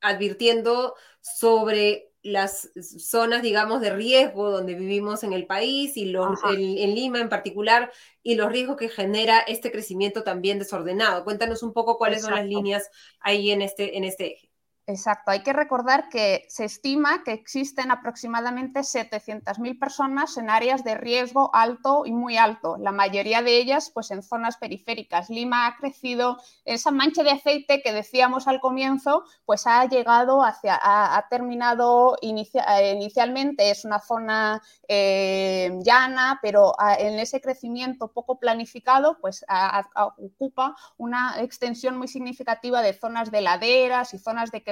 advirtiendo 0.00 0.94
sobre 1.20 2.12
las 2.22 2.70
zonas, 2.98 3.42
digamos, 3.42 3.80
de 3.80 3.90
riesgo 3.90 4.50
donde 4.50 4.74
vivimos 4.74 5.24
en 5.24 5.32
el 5.32 5.46
país 5.46 5.96
y 5.96 6.06
los, 6.06 6.38
en 6.48 6.94
Lima 6.94 7.20
en 7.20 7.28
particular 7.28 7.92
y 8.22 8.36
los 8.36 8.50
riesgos 8.50 8.76
que 8.76 8.88
genera 8.88 9.40
este 9.40 9.72
crecimiento 9.72 10.22
también 10.22 10.58
desordenado. 10.58 11.24
Cuéntanos 11.24 11.62
un 11.62 11.72
poco 11.72 11.98
cuáles 11.98 12.22
son 12.22 12.34
las 12.34 12.46
líneas 12.46 12.90
ahí 13.20 13.50
en 13.50 13.62
este, 13.62 13.96
en 13.96 14.04
este 14.04 14.34
eje. 14.34 14.51
Exacto, 14.88 15.30
hay 15.30 15.44
que 15.44 15.52
recordar 15.52 16.08
que 16.08 16.44
se 16.48 16.64
estima 16.64 17.22
que 17.22 17.32
existen 17.32 17.92
aproximadamente 17.92 18.80
700.000 18.80 19.78
personas 19.78 20.36
en 20.36 20.50
áreas 20.50 20.82
de 20.82 20.96
riesgo 20.96 21.54
alto 21.54 22.02
y 22.04 22.10
muy 22.10 22.36
alto, 22.36 22.76
la 22.80 22.90
mayoría 22.90 23.42
de 23.42 23.58
ellas 23.58 23.92
pues 23.94 24.10
en 24.10 24.24
zonas 24.24 24.56
periféricas. 24.56 25.30
Lima 25.30 25.68
ha 25.68 25.76
crecido, 25.76 26.38
esa 26.64 26.90
mancha 26.90 27.22
de 27.22 27.30
aceite 27.30 27.80
que 27.80 27.92
decíamos 27.92 28.48
al 28.48 28.58
comienzo, 28.58 29.22
pues 29.44 29.68
ha 29.68 29.84
llegado 29.86 30.42
hacia, 30.42 30.80
ha, 30.82 31.28
terminado 31.30 32.16
eh, 32.20 32.92
inicialmente, 32.96 33.70
es 33.70 33.84
una 33.84 34.00
zona 34.00 34.60
eh, 34.88 35.78
llana, 35.84 36.40
pero 36.42 36.74
ah, 36.76 36.96
en 36.98 37.20
ese 37.20 37.40
crecimiento 37.40 38.12
poco 38.12 38.40
planificado 38.40 39.18
pues 39.20 39.44
ocupa 40.16 40.74
una 40.96 41.40
extensión 41.40 41.96
muy 41.96 42.08
significativa 42.08 42.82
de 42.82 42.94
zonas 42.94 43.30
de 43.30 43.42
laderas 43.42 44.12
y 44.12 44.18
zonas 44.18 44.50
de 44.50 44.64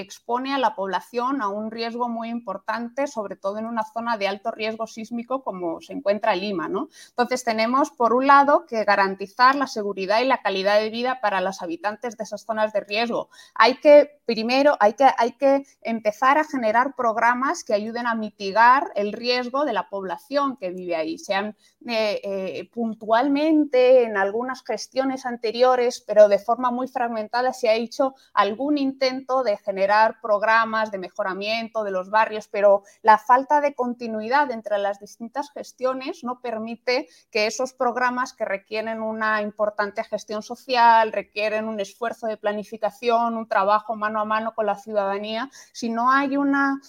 expone 0.00 0.54
a 0.54 0.58
la 0.58 0.74
población 0.74 1.42
a 1.42 1.48
un 1.48 1.70
riesgo 1.70 2.08
muy 2.08 2.28
importante, 2.28 3.06
sobre 3.06 3.36
todo 3.36 3.58
en 3.58 3.66
una 3.66 3.84
zona 3.84 4.16
de 4.16 4.28
alto 4.28 4.50
riesgo 4.50 4.86
sísmico 4.86 5.42
como 5.42 5.80
se 5.80 5.92
encuentra 5.92 6.34
Lima. 6.34 6.68
¿no? 6.68 6.88
Entonces 7.10 7.44
tenemos, 7.44 7.90
por 7.90 8.12
un 8.12 8.26
lado, 8.26 8.66
que 8.66 8.84
garantizar 8.84 9.54
la 9.54 9.66
seguridad 9.66 10.20
y 10.20 10.26
la 10.26 10.42
calidad 10.42 10.78
de 10.80 10.90
vida 10.90 11.20
para 11.20 11.40
los 11.40 11.62
habitantes 11.62 12.16
de 12.16 12.24
esas 12.24 12.44
zonas 12.44 12.72
de 12.72 12.80
riesgo. 12.80 13.28
Hay 13.54 13.76
que, 13.76 14.20
primero, 14.26 14.76
hay 14.80 14.94
que, 14.94 15.08
hay 15.16 15.32
que 15.32 15.66
empezar 15.82 16.38
a 16.38 16.44
generar 16.44 16.94
programas 16.96 17.64
que 17.64 17.74
ayuden 17.74 18.06
a 18.06 18.14
mitigar 18.14 18.90
el 18.94 19.12
riesgo 19.12 19.64
de 19.64 19.72
la 19.72 19.88
población 19.88 20.56
que 20.56 20.70
vive 20.70 20.96
ahí, 20.96 21.18
sean 21.18 21.56
eh, 21.86 22.20
eh, 22.22 22.70
puntualmente 22.72 24.04
en 24.04 24.16
algunas 24.16 24.62
gestiones 24.64 25.26
anteriores, 25.26 26.02
pero 26.06 26.28
de 26.28 26.38
forma 26.38 26.70
muy 26.70 26.88
fragmentada, 26.88 27.52
se 27.52 27.68
ha 27.68 27.74
hecho 27.74 28.14
algún 28.32 28.78
intento 28.78 29.03
de 29.04 29.58
generar 29.58 30.18
programas 30.22 30.90
de 30.90 30.96
mejoramiento 30.96 31.84
de 31.84 31.90
los 31.90 32.08
barrios, 32.08 32.48
pero 32.48 32.84
la 33.02 33.18
falta 33.18 33.60
de 33.60 33.74
continuidad 33.74 34.50
entre 34.50 34.78
las 34.78 34.98
distintas 34.98 35.50
gestiones 35.50 36.24
no 36.24 36.40
permite 36.40 37.08
que 37.30 37.46
esos 37.46 37.74
programas 37.74 38.32
que 38.32 38.46
requieren 38.46 39.02
una 39.02 39.42
importante 39.42 40.02
gestión 40.04 40.42
social, 40.42 41.12
requieren 41.12 41.68
un 41.68 41.80
esfuerzo 41.80 42.26
de 42.26 42.38
planificación, 42.38 43.36
un 43.36 43.46
trabajo 43.46 43.94
mano 43.94 44.20
a 44.20 44.24
mano 44.24 44.54
con 44.54 44.64
la 44.64 44.76
ciudadanía, 44.76 45.50
si 45.72 45.90
no 45.90 46.10
hay 46.10 46.38
una, 46.38 46.80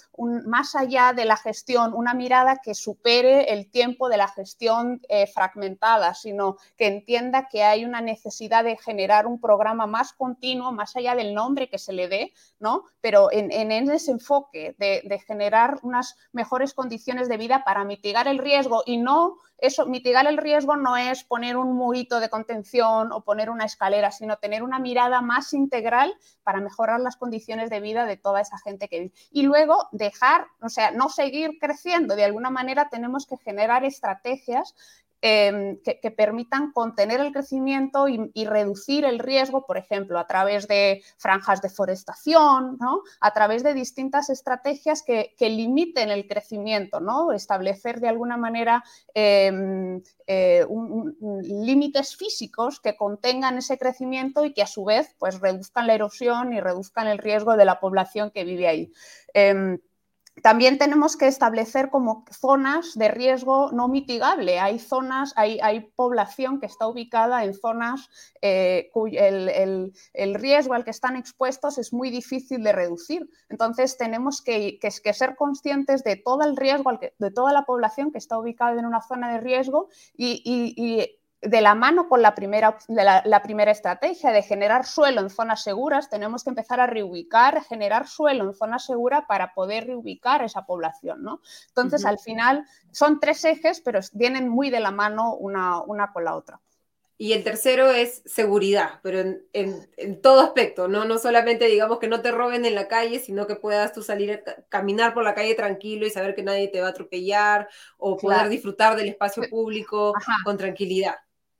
más 0.46 0.74
allá 0.76 1.12
de 1.12 1.26
la 1.26 1.36
gestión, 1.36 1.94
una 1.94 2.14
mirada 2.14 2.62
que 2.64 2.76
supere 2.76 3.52
el 3.52 3.70
tiempo 3.70 4.08
de 4.08 4.18
la 4.18 4.30
gestión 4.30 5.02
eh, 5.10 5.28
fragmentada, 5.28 6.14
sino 6.14 6.56
que 6.78 6.88
entienda 6.88 7.50
que 7.50 7.64
hay 7.64 7.84
una 7.84 8.00
necesidad 8.00 8.64
de 8.64 8.78
generar 8.78 9.28
un 9.28 9.42
programa 9.42 9.86
más 9.86 10.14
continuo, 10.14 10.72
más 10.72 10.96
allá 10.96 11.14
del 11.14 11.34
nombre 11.34 11.68
que 11.68 11.78
se 11.78 11.92
le 11.92 12.05
¿no? 12.60 12.86
Pero 13.02 13.30
en, 13.32 13.72
ese 13.72 14.12
enfoque 14.12 14.76
de, 14.78 15.20
generar 15.26 15.80
unas 15.84 16.16
mejores 16.32 16.74
condiciones 16.74 17.30
de 17.30 17.38
vida 17.38 17.64
para 17.64 17.84
mitigar 17.84 18.28
el 18.28 18.38
riesgo 18.38 18.84
y 18.86 18.98
no 18.98 19.38
eso, 19.58 19.86
mitigar 19.86 20.28
el 20.28 20.38
riesgo 20.38 20.76
no 20.76 20.98
es 20.98 21.24
poner 21.24 21.56
un 21.56 21.74
murito 21.76 22.20
de 22.20 22.30
contención 22.30 23.12
o 23.14 23.24
poner 23.24 23.50
una 23.50 23.66
escalera, 23.66 24.12
sino 24.12 24.38
tener 24.38 24.64
una 24.64 24.80
mirada 24.80 25.22
más 25.22 25.54
integral 25.54 26.14
para 26.44 26.60
mejorar 26.60 27.00
las 27.00 27.16
condiciones 27.16 27.70
de 27.70 27.80
vida 27.80 28.06
de 28.06 28.18
toda 28.18 28.42
esa 28.42 28.58
gente 28.58 28.90
que 28.90 29.00
vive. 29.00 29.14
Y 29.32 29.44
luego 29.44 29.88
dejar, 29.94 30.48
o 30.62 30.70
sea, 30.70 30.92
no 30.92 31.10
seguir 31.10 31.58
creciendo. 31.60 32.16
De 32.16 32.26
alguna 32.26 32.50
manera 32.50 32.90
tenemos 32.90 33.26
que 33.26 33.38
generar 33.38 33.86
estrategias 33.86 34.76
Em, 35.28 35.80
que, 35.82 36.12
permitan 36.12 36.72
contener 36.72 37.20
el 37.20 37.32
crecimiento 37.32 38.08
y, 38.08 38.46
reducir 38.46 39.06
el 39.06 39.18
riesgo, 39.18 39.66
por 39.66 39.76
ejemplo, 39.76 40.20
a 40.20 40.28
través 40.28 40.68
de 40.68 41.02
franjas 41.18 41.64
de 41.64 41.70
forestación, 41.70 42.78
a 43.22 43.34
través 43.34 43.64
de 43.64 43.74
distintas 43.74 44.30
estrategias 44.30 45.02
que, 45.02 45.34
limiten 45.40 46.12
el 46.12 46.28
crecimiento, 46.28 47.00
¿no? 47.00 47.32
establecer 47.32 48.02
de 48.02 48.10
alguna 48.10 48.38
manera 48.38 48.84
em, 49.16 50.00
eh, 50.28 50.64
límites 51.42 52.16
físicos 52.16 52.80
que 52.80 52.96
contengan 52.96 53.58
ese 53.58 53.80
crecimiento 53.80 54.46
y 54.46 54.54
que 54.54 54.62
a 54.62 54.68
su 54.68 54.84
vez 54.86 55.16
pues, 55.18 55.40
reduzcan 55.40 55.88
la 55.88 55.96
erosión 55.96 56.54
y 56.54 56.60
reduzcan 56.60 57.08
el 57.08 57.18
riesgo 57.18 57.58
de 57.58 57.66
la 57.66 57.80
población 57.80 58.30
que 58.30 58.44
vive 58.44 58.68
ahí. 58.68 58.92
También 60.42 60.78
tenemos 60.78 61.16
que 61.16 61.28
establecer 61.28 61.90
como 61.90 62.26
zonas 62.30 62.94
de 62.96 63.08
riesgo 63.08 63.72
no 63.72 63.88
mitigable. 63.88 64.60
Hay 64.60 64.80
zonas, 64.80 65.34
hay, 65.38 65.60
población 65.96 66.60
que 66.60 66.66
está 66.66 66.88
ubicada 66.88 67.46
en 67.46 67.54
zonas 67.54 68.10
eh, 68.42 68.90
cuyo 68.94 69.20
el, 69.22 69.94
riesgo 70.36 70.74
al 70.74 70.84
que 70.84 70.92
están 70.92 71.16
expuestos 71.16 71.78
es 71.78 71.94
muy 71.94 72.10
difícil 72.10 72.64
de 72.64 72.74
reducir. 72.74 73.30
Entonces 73.50 73.98
tenemos 73.98 74.42
que, 74.42 74.78
ser 75.14 75.36
conscientes 75.36 76.04
de 76.04 76.18
todo 76.18 76.44
el 76.44 76.58
riesgo, 76.58 76.92
de 77.18 77.32
toda 77.32 77.54
la 77.54 77.64
población 77.64 78.12
que 78.12 78.18
está 78.18 78.38
ubicada 78.38 78.78
en 78.78 78.86
una 78.86 79.02
zona 79.02 79.32
de 79.32 79.40
riesgo 79.40 79.90
y 80.18 81.18
de 81.42 81.62
la 81.62 81.76
mano 81.76 82.10
con 82.10 82.22
la 82.22 82.34
primera, 82.34 82.78
la, 82.88 83.42
primera 83.44 83.72
estrategia 83.72 84.32
de 84.32 84.42
generar 84.42 84.86
suelo 84.86 85.22
en 85.22 85.30
zonas 85.30 85.64
seguras, 85.64 86.10
tenemos 86.10 86.44
que 86.44 86.50
empezar 86.50 86.80
a 86.80 86.88
reubicar, 86.88 87.64
generar 87.64 88.08
suelo 88.08 88.46
en 88.46 88.54
zona 88.54 88.80
segura 88.80 89.28
para 89.28 89.54
poder 89.54 89.88
reubicar 89.88 90.44
esa 90.44 90.66
población. 90.66 91.24
¿no? 91.24 91.42
Entonces, 91.68 92.06
al 92.06 92.20
final, 92.20 92.66
son 92.92 93.20
tres 93.20 93.46
ejes, 93.46 93.82
pero 93.82 94.00
vienen 94.14 94.50
muy 94.50 94.70
de 94.70 94.80
la 94.80 94.92
mano 94.92 95.36
una, 95.36 95.82
una 95.82 96.12
con 96.12 96.26
la 96.26 96.36
otra. 96.36 96.60
Y 97.18 97.32
el 97.32 97.46
tercero 97.46 97.92
es 97.92 98.22
seguridad, 98.26 99.00
pero 99.02 99.20
en, 99.54 100.22
todo 100.22 100.42
aspecto, 100.42 100.90
¿no? 100.90 101.06
No 101.06 101.18
solamente 101.18 101.68
digamos 101.68 102.00
que 102.00 102.10
no 102.10 102.22
te 102.22 102.32
roben 102.32 102.66
en 102.66 102.76
la 102.76 102.90
calle, 102.90 103.20
sino 103.20 103.48
que 103.48 103.56
puedas 103.56 103.94
tú 103.94 104.04
salir 104.04 104.32
a 104.34 104.64
caminar 104.68 105.14
por 105.14 105.24
la 105.24 105.34
calle 105.34 105.56
tranquilo 105.56 106.06
y 106.06 106.10
saber 106.10 106.36
que 106.36 106.44
nadie 106.44 106.68
te 106.68 106.82
va 106.82 106.88
a 106.88 106.90
atropellar 106.90 107.70
o 107.98 108.18
poder 108.18 108.50
disfrutar 108.50 108.98
del 108.98 109.10
espacio 109.10 109.44
público 109.50 110.14
con 110.44 110.58
tranquilidad. 110.58 111.16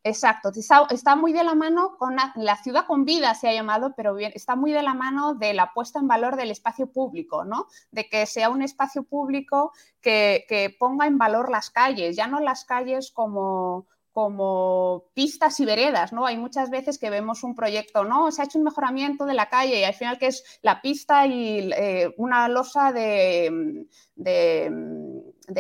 Exacto, 0.08 0.52
está, 0.92 1.16
muy 1.16 1.34
de 1.34 1.44
la 1.44 1.56
mano 1.56 1.98
con 1.98 2.16
la, 2.16 2.58
ciudad 2.58 2.86
con 2.86 3.06
vida, 3.06 3.34
se 3.34 3.50
ha 3.50 3.54
llamado, 3.54 3.96
pero 3.98 4.14
bien, 4.14 4.32
está 4.36 4.56
muy 4.56 4.72
de 4.72 4.84
la 4.84 4.94
mano 4.94 5.34
de 5.34 5.56
la 5.56 5.74
puesta 5.74 5.98
en 5.98 6.08
valor 6.08 6.36
del 6.36 6.52
espacio 6.52 6.92
público, 6.92 7.44
¿no? 7.44 7.66
De 7.90 8.08
que 8.08 8.28
sea 8.28 8.52
un 8.52 8.62
espacio 8.62 9.02
público 9.02 9.72
que, 10.02 10.46
que 10.48 10.76
ponga 10.78 11.08
en 11.08 11.18
valor 11.18 11.50
las 11.50 11.72
calles, 11.72 12.16
ya 12.16 12.28
no 12.28 12.40
las 12.40 12.66
calles 12.66 13.10
como, 13.10 13.88
como 14.16 15.10
pistas 15.14 15.60
y 15.60 15.66
veredas, 15.66 16.14
¿no? 16.14 16.26
Hay 16.26 16.38
muchas 16.38 16.70
veces 16.70 16.98
que 16.98 17.10
vemos 17.10 17.44
un 17.44 17.54
proyecto, 17.54 18.06
¿no? 18.06 18.32
Se 18.32 18.42
ha 18.42 18.46
hecho 18.46 18.58
un 18.58 18.64
mejoramiento 18.64 19.26
de 19.26 19.34
la 19.34 19.50
calle 19.50 19.82
y 19.82 19.84
al 19.84 19.94
final 19.94 20.18
que 20.18 20.28
es 20.28 20.42
la 20.62 20.82
pista 20.82 21.28
y 21.28 21.70
eh, 21.74 22.14
una 22.16 22.48
losa 22.48 22.94
de, 22.94 23.86
de 24.16 24.72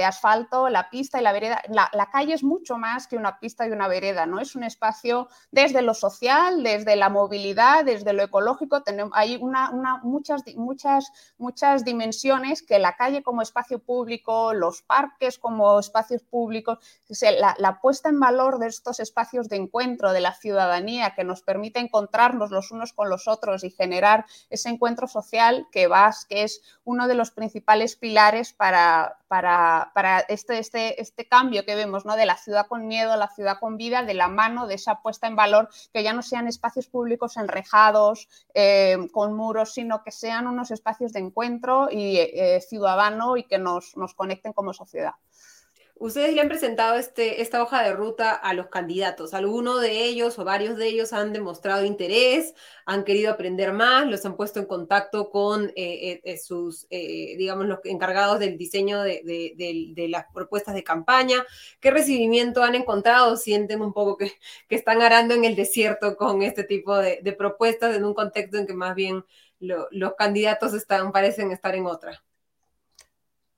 asfalto, 0.05 0.69
la 0.69 0.89
pista 0.89 1.19
y 1.19 1.23
la 1.23 1.33
vereda. 1.33 1.61
La, 1.69 2.09
calle 2.11 2.33
es 2.33 2.43
mucho 2.43 2.77
más 2.77 3.07
que 3.07 3.17
una 3.17 3.39
pista 3.39 3.67
y 3.67 3.71
una 3.71 3.88
vereda, 3.88 4.25
¿no? 4.25 4.39
Es 4.39 4.55
un 4.55 4.63
espacio 4.63 5.27
desde 5.51 5.81
lo 5.81 5.93
social, 5.93 6.63
desde 6.63 6.95
la 6.95 7.09
movilidad, 7.09 7.86
desde 7.86 8.13
lo 8.13 8.23
ecológico. 8.23 8.83
Tenemos, 8.83 9.13
hay 9.15 9.39
muchas, 10.03 10.43
muchas, 10.55 11.11
muchas 11.38 11.83
dimensiones 11.83 12.61
que 12.61 12.79
la 12.79 12.95
calle 12.95 13.23
como 13.23 13.41
espacio 13.41 13.79
público, 13.79 14.53
los 14.53 14.81
parques 14.81 15.38
como 15.38 15.79
espacios 15.79 16.23
públicos, 16.23 16.79
la, 17.39 17.79
puesta 17.81 18.09
en 18.09 18.19
valor 18.19 18.59
de 18.59 18.67
estos 18.67 18.99
espacios 18.99 19.49
de 19.49 19.57
encuentro 19.57 20.13
de 20.13 20.21
la 20.21 20.33
ciudadanía 20.33 21.13
que 21.15 21.23
nos 21.23 21.41
permite 21.41 21.79
encontrarnos 21.79 22.51
los 22.51 22.71
unos 22.71 22.93
con 22.93 23.09
los 23.09 23.27
otros 23.27 23.63
y 23.63 23.69
generar 23.69 24.25
ese 24.49 24.69
encuentro 24.69 25.07
social 25.07 25.67
que, 25.71 25.89
es 26.29 26.61
uno 26.83 27.07
de 27.07 27.15
los 27.15 27.31
principales 27.31 27.95
pilares 27.95 28.53
para 28.53 29.17
para, 29.93 30.19
este, 30.19 30.59
este, 30.59 31.01
este 31.01 31.28
cambio 31.28 31.65
que 31.65 31.76
vemos, 31.76 32.05
¿no? 32.05 32.15
De 32.15 32.26
la 32.26 32.38
ciudad 32.38 32.67
con 32.67 32.88
miedo 32.88 33.11
a 33.11 33.17
la 33.17 33.30
ciudad 33.30 33.59
con 33.59 33.78
vida, 33.78 34.03
de 34.03 34.13
la 34.13 34.28
mano 34.28 34.67
de 34.67 34.76
esa 34.76 35.01
puesta 35.01 35.28
en 35.28 35.36
valor, 35.36 35.69
que 35.93 36.03
ya 36.03 36.13
no 36.13 36.21
sean 36.21 36.47
espacios 36.47 36.88
públicos 36.88 37.38
enrejados, 37.38 38.28
eh, 38.53 38.97
con 39.11 39.34
muros, 39.34 39.73
sino 39.73 40.03
que 40.03 40.11
sean 40.11 40.47
unos 40.47 40.71
espacios 40.71 41.13
de 41.13 41.19
encuentro 41.19 41.89
y 41.91 42.17
eh, 42.17 42.61
ciudadano 42.61 43.38
y 43.38 43.43
que 43.43 43.57
nos, 43.57 43.95
nos 43.97 44.13
conecten 44.13 44.53
como 44.53 44.73
sociedad. 44.73 45.13
Ustedes 45.98 46.36
le 46.36 46.41
han 46.41 46.50
presentado 46.50 46.96
este, 46.96 47.41
esta 47.41 47.64
hoja 47.64 47.82
de 47.82 47.93
ruta 47.93 48.34
a 48.34 48.54
los 48.54 48.68
candidatos. 48.68 49.34
Algunos 49.34 49.82
de 49.82 50.04
ellos 50.04 50.38
o 50.38 50.43
varios 50.43 50.76
de 50.76 50.88
ellos 50.88 51.14
han 51.14 51.32
demostrado 51.32 51.86
interés, 51.86 52.54
han 52.86 53.06
querido 53.06 53.32
aprender 53.32 53.72
más, 53.72 54.06
los 54.06 54.26
han 54.26 54.36
puesto 54.36 54.60
en 54.60 54.66
contacto 54.66 55.30
con 55.30 55.72
eh, 55.78 56.20
eh, 56.22 56.38
sus, 56.38 56.86
eh, 56.89 57.36
digamos, 57.38 57.66
los 57.68 57.80
encargados 57.86 58.39
del 58.39 58.58
diseño 58.58 59.02
de, 59.04 60.08
las 60.10 60.26
propuestas 60.34 60.76
de 60.76 60.84
campaña. 60.84 61.46
¿Qué 61.80 61.91
recibimiento 61.91 62.62
han 62.62 62.76
encontrado? 62.76 63.38
¿Sienten 63.38 63.82
un 63.82 63.93
poco 63.93 64.18
que, 64.18 64.34
están 64.70 65.02
arando 65.02 65.34
en 65.34 65.46
el 65.46 65.56
desierto 65.56 66.18
con 66.18 66.41
este 66.41 66.66
tipo 66.66 66.98
de, 66.98 67.22
propuestas 67.38 67.96
en 67.96 68.04
un 68.04 68.14
contexto 68.14 68.58
en 68.58 68.68
que 68.68 68.74
más 68.74 68.96
bien 68.96 69.24
los 69.60 70.14
candidatos 70.18 70.74
están, 70.74 71.14
parecen 71.14 71.52
estar 71.52 71.74
en 71.74 71.86
otra? 71.86 72.22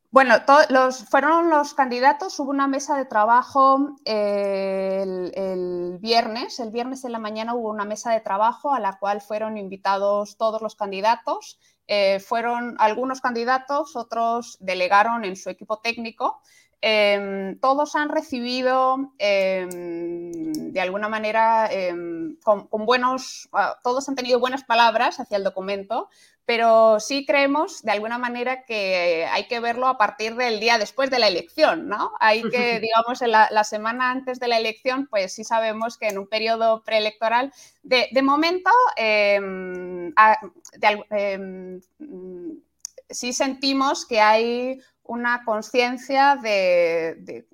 Bueno, 0.10 0.36
los, 0.70 1.04
fueron 1.04 1.50
los 1.50 1.74
candidatos, 1.74 2.40
hubo 2.40 2.50
una 2.50 2.68
mesa 2.68 2.96
de 2.96 3.04
trabajo 3.04 3.98
eh, 4.06 5.04
el, 5.34 5.98
viernes, 6.00 6.62
el 6.62 6.72
viernes 6.72 7.04
en 7.04 7.12
la 7.12 7.20
mañana 7.20 7.54
hubo 7.54 7.70
una 7.70 7.84
mesa 7.84 8.14
de 8.14 8.22
trabajo 8.22 8.74
a 8.74 8.80
la 8.80 9.00
cual 9.00 9.20
fueron 9.20 9.58
invitados 9.58 10.38
todos 10.38 10.62
los 10.62 10.76
candidatos, 10.76 11.60
eh, 11.88 12.22
fueron 12.22 12.78
algunos 12.80 13.20
candidatos, 13.20 13.98
otros 13.98 14.58
delegaron 14.62 15.26
en 15.26 15.36
su 15.36 15.50
equipo 15.50 15.80
técnico, 15.80 16.42
em, 16.80 17.60
todos 17.60 17.96
han 17.96 18.08
recibido 18.08 19.14
em, 19.18 20.54
de 20.54 20.80
alguna 20.80 21.10
manera 21.10 21.68
em, 21.70 22.38
con, 22.44 22.68
buenos, 22.86 23.50
ah, 23.52 23.78
todos 23.84 24.08
han 24.08 24.16
tenido 24.16 24.40
buenas 24.40 24.64
palabras 24.64 25.20
hacia 25.20 25.38
el 25.38 25.44
documento, 25.44 26.10
pero 26.48 27.02
sí 27.02 27.26
creemos 27.26 27.84
de 27.84 27.92
alguna 27.92 28.18
manera 28.18 28.64
que 28.64 29.28
hay 29.30 29.50
que 29.50 29.60
verlo 29.60 29.88
a 29.88 29.98
partir 29.98 30.36
del 30.36 30.62
día 30.62 30.78
después 30.78 31.12
de 31.12 31.20
la 31.20 31.28
elección, 31.28 31.90
¿no? 31.90 32.14
Hay 32.22 32.42
que, 32.42 32.80
digamos, 32.80 33.22
en 33.22 33.32
la, 33.32 33.64
semana 33.66 34.12
antes 34.12 34.40
de 34.40 34.48
la 34.48 34.58
elección, 34.58 35.08
pues 35.08 35.34
sí 35.34 35.44
sabemos 35.44 35.98
que 35.98 36.08
en 36.08 36.18
un 36.18 36.26
periodo 36.26 36.84
preelectoral, 36.84 37.52
de, 37.84 38.22
momento, 38.24 38.72
em, 38.96 40.14
em, 41.12 41.82
sí 43.10 43.34
sentimos 43.34 44.06
que 44.06 44.22
hay 44.22 44.80
una 45.04 45.44
conciencia 45.44 46.38
de, 46.42 47.46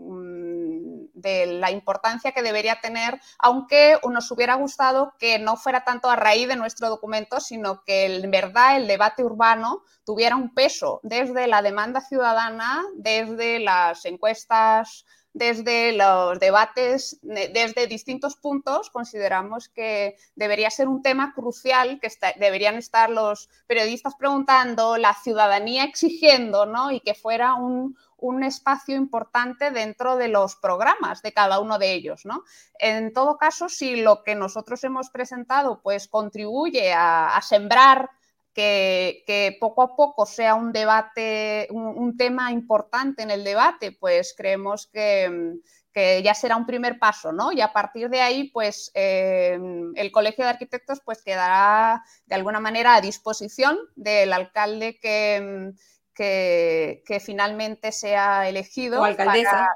de, 1.23 1.47
la 1.47 1.71
importancia 1.71 2.31
que 2.31 2.43
debería 2.43 2.79
tener, 2.81 3.19
aunque 3.39 3.97
nos 4.07 4.29
hubiera 4.29 4.55
gustado 4.55 5.13
que 5.17 5.39
no 5.39 5.57
fuera 5.57 5.83
tanto 5.83 6.09
a 6.09 6.15
raíz 6.15 6.47
de 6.47 6.55
nuestro 6.55 6.89
documento, 6.89 7.39
sino 7.39 7.83
que 7.83 8.05
en 8.05 8.29
verdad 8.29 8.77
el 8.77 8.87
debate 8.87 9.23
urbano 9.23 9.83
tuviera 10.05 10.35
un 10.35 10.53
peso 10.53 10.99
desde 11.01 11.47
la 11.47 11.61
demanda 11.61 12.01
ciudadana, 12.01 12.83
desde 12.95 13.59
las 13.59 14.05
encuestas 14.05 15.05
desde 15.33 15.93
los 15.93 16.39
debates, 16.39 17.19
desde 17.23 17.87
distintos 17.87 18.35
puntos, 18.35 18.91
consideramos 18.91 19.67
que 19.67 20.15
debería 20.35 20.69
ser 20.69 20.87
un 20.87 21.01
tema 21.01 21.33
crucial, 21.33 21.99
que 21.99 22.09
deberían 22.37 22.75
estar 22.75 23.09
los 23.09 23.49
periodistas 23.65 24.13
preguntando, 24.15 24.97
la 24.97 25.15
ciudadanía 25.15 25.85
exigiendo, 25.85 26.67
¿no? 26.67 26.91
Y 26.91 26.99
que 26.99 27.15
fuera 27.15 27.55
un, 27.55 27.97
espacio 28.43 28.95
importante 28.95 29.71
dentro 29.71 30.15
de 30.15 30.27
los 30.27 30.55
programas 30.55 31.21
de 31.21 31.33
cada 31.33 31.59
uno 31.59 31.77
de 31.79 31.93
ellos, 31.93 32.25
¿no? 32.25 32.43
En 32.79 33.13
todo 33.13 33.37
caso, 33.37 33.69
si 33.69 33.97
lo 33.97 34.23
que 34.23 34.35
nosotros 34.35 34.83
hemos 34.83 35.09
presentado 35.09 35.81
pues 35.81 36.07
contribuye 36.07 36.93
a 36.93 37.39
sembrar 37.41 38.09
que, 38.53 39.57
poco 39.59 39.81
a 39.81 39.95
poco 39.95 40.25
sea 40.25 40.55
un 40.55 40.71
debate, 40.71 41.67
un, 41.71 42.15
tema 42.17 42.51
importante 42.51 43.23
en 43.23 43.31
el 43.31 43.43
debate, 43.43 43.91
pues 43.91 44.33
creemos 44.37 44.87
que, 44.87 45.59
ya 45.95 46.33
será 46.33 46.55
un 46.55 46.65
primer 46.65 46.97
paso, 46.97 47.31
¿no? 47.31 47.51
Y 47.51 47.61
a 47.61 47.71
partir 47.71 48.09
de 48.09 48.21
ahí, 48.21 48.49
pues 48.49 48.91
eh, 48.95 49.59
el 49.95 50.11
Colegio 50.11 50.43
de 50.43 50.49
Arquitectos 50.49 51.01
pues 51.05 51.21
quedará 51.21 52.03
de 52.25 52.33
alguna 52.33 52.59
manera 52.59 52.95
a 52.95 53.01
disposición 53.01 53.77
del 53.95 54.33
alcalde 54.33 54.97
que, 54.99 55.73
que, 56.13 57.21
finalmente 57.23 57.91
sea 57.91 58.47
elegido. 58.47 59.01
O 59.01 59.03
alcaldesa. 59.03 59.69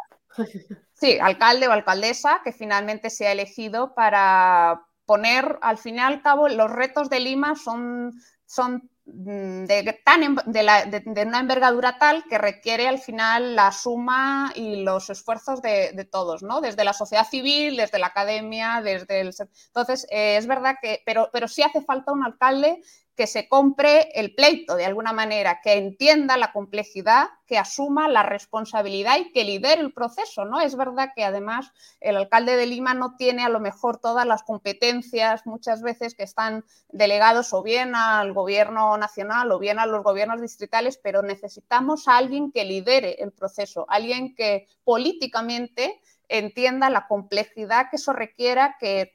sí, 0.94 1.18
alcalde 1.20 1.68
o 1.68 1.72
alcaldesa 1.72 2.42
que 2.44 2.52
finalmente 2.52 3.10
sea 3.10 3.32
elegido 3.32 3.94
para 3.96 4.82
poner, 5.06 5.58
al 5.62 5.78
fin 5.78 5.96
y 5.96 6.00
al 6.00 6.22
cabo, 6.22 6.50
los 6.50 6.70
retos 6.72 7.10
de 7.10 7.20
Lima 7.20 7.56
son 7.56 8.14
son 8.48 8.90
mm, 9.06 9.66
de, 9.66 10.00
tan, 10.04 10.36
de, 10.46 11.24
una 11.26 11.40
envergadura 11.40 12.00
tal 12.00 12.24
que 12.24 12.38
requiere 12.38 12.88
al 12.88 12.98
final 12.98 13.56
la 13.56 13.72
suma 13.72 14.52
y 14.56 14.84
los 14.84 15.10
esfuerzos 15.10 15.62
de, 15.62 16.08
todos, 16.10 16.42
¿no? 16.42 16.62
Desde 16.62 16.86
la 16.86 16.94
sociedad 16.94 17.28
civil, 17.28 17.78
desde 17.78 18.00
la 18.00 18.08
academia, 18.08 18.82
desde 18.82 19.20
el... 19.20 19.36
Entonces, 19.68 20.08
eh, 20.10 20.38
es 20.38 20.48
verdad 20.48 20.78
que, 20.82 21.04
pero, 21.06 21.30
pero 21.32 21.48
sí 21.48 21.62
hace 21.62 21.82
falta 21.82 22.14
un 22.14 22.24
alcalde 22.24 22.82
que 23.18 23.26
se 23.26 23.50
compre 23.50 24.12
el 24.14 24.36
pleito 24.36 24.76
de 24.76 24.86
alguna 24.86 25.12
manera, 25.12 25.60
que 25.64 25.74
entienda 25.74 26.38
la 26.38 26.54
complejidad, 26.54 27.30
que 27.48 27.58
asuma 27.58 28.08
la 28.08 28.22
responsabilidad 28.22 29.18
y 29.18 29.32
que 29.32 29.44
lidere 29.44 29.82
el 29.82 29.92
proceso, 29.92 30.46
¿no? 30.46 30.62
Es 30.62 30.76
verdad 30.78 31.14
que 31.16 31.24
además 31.24 31.72
el 32.00 32.16
alcalde 32.16 32.56
de 32.56 32.68
Lima 32.68 32.94
no 32.94 33.16
tiene 33.18 33.44
a 33.44 33.50
lo 33.50 33.60
mejor 33.60 33.98
todas 33.98 34.28
las 34.28 34.44
competencias 34.44 35.48
muchas 35.48 35.82
veces 35.82 36.14
que 36.14 36.24
están 36.24 36.64
delegados 36.90 37.54
o 37.54 37.64
bien 37.64 37.96
al 37.96 38.34
gobierno 38.34 38.96
nacional 38.98 39.52
o 39.52 39.58
bien 39.58 39.80
a 39.80 39.88
los 39.88 40.04
gobiernos 40.04 40.40
distritales, 40.40 41.00
pero 41.02 41.24
necesitamos 41.24 42.08
a 42.08 42.18
alguien 42.18 42.52
que 42.52 42.66
lidere 42.66 43.16
el 43.20 43.32
proceso, 43.32 43.88
alguien 43.90 44.36
que 44.36 44.68
políticamente 44.84 46.00
entienda 46.30 46.90
la 46.90 47.08
complejidad 47.08 47.90
que 47.90 47.96
eso 47.96 48.14
requiera, 48.14 48.76
que, 48.80 49.12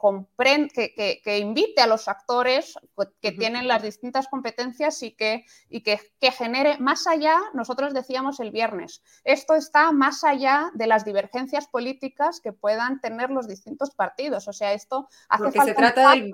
que, 0.74 1.20
que, 1.22 1.38
invite 1.38 1.82
a 1.82 1.86
los 1.86 2.08
actores 2.08 2.78
que 3.20 3.32
tienen 3.32 3.68
las 3.68 3.82
distintas 3.82 4.28
competencias 4.28 5.02
y, 5.02 5.12
que, 5.12 5.44
y 5.68 5.82
que, 5.82 5.98
genere 6.32 6.78
más 6.78 7.06
allá, 7.06 7.38
nosotros 7.52 7.92
decíamos 7.92 8.40
el 8.40 8.50
viernes, 8.50 9.02
esto 9.24 9.54
está 9.54 9.92
más 9.92 10.24
allá 10.24 10.70
de 10.74 10.86
las 10.86 11.04
divergencias 11.04 11.68
políticas 11.68 12.40
que 12.40 12.52
puedan 12.52 13.00
tener 13.00 13.30
los 13.30 13.46
distintos 13.46 13.90
partidos. 13.90 14.48
O 14.48 14.52
sea, 14.52 14.72
esto 14.72 15.08
hace 15.28 15.44
Porque 15.44 15.60
se 15.60 15.74
trata 15.74 16.10
del, 16.12 16.32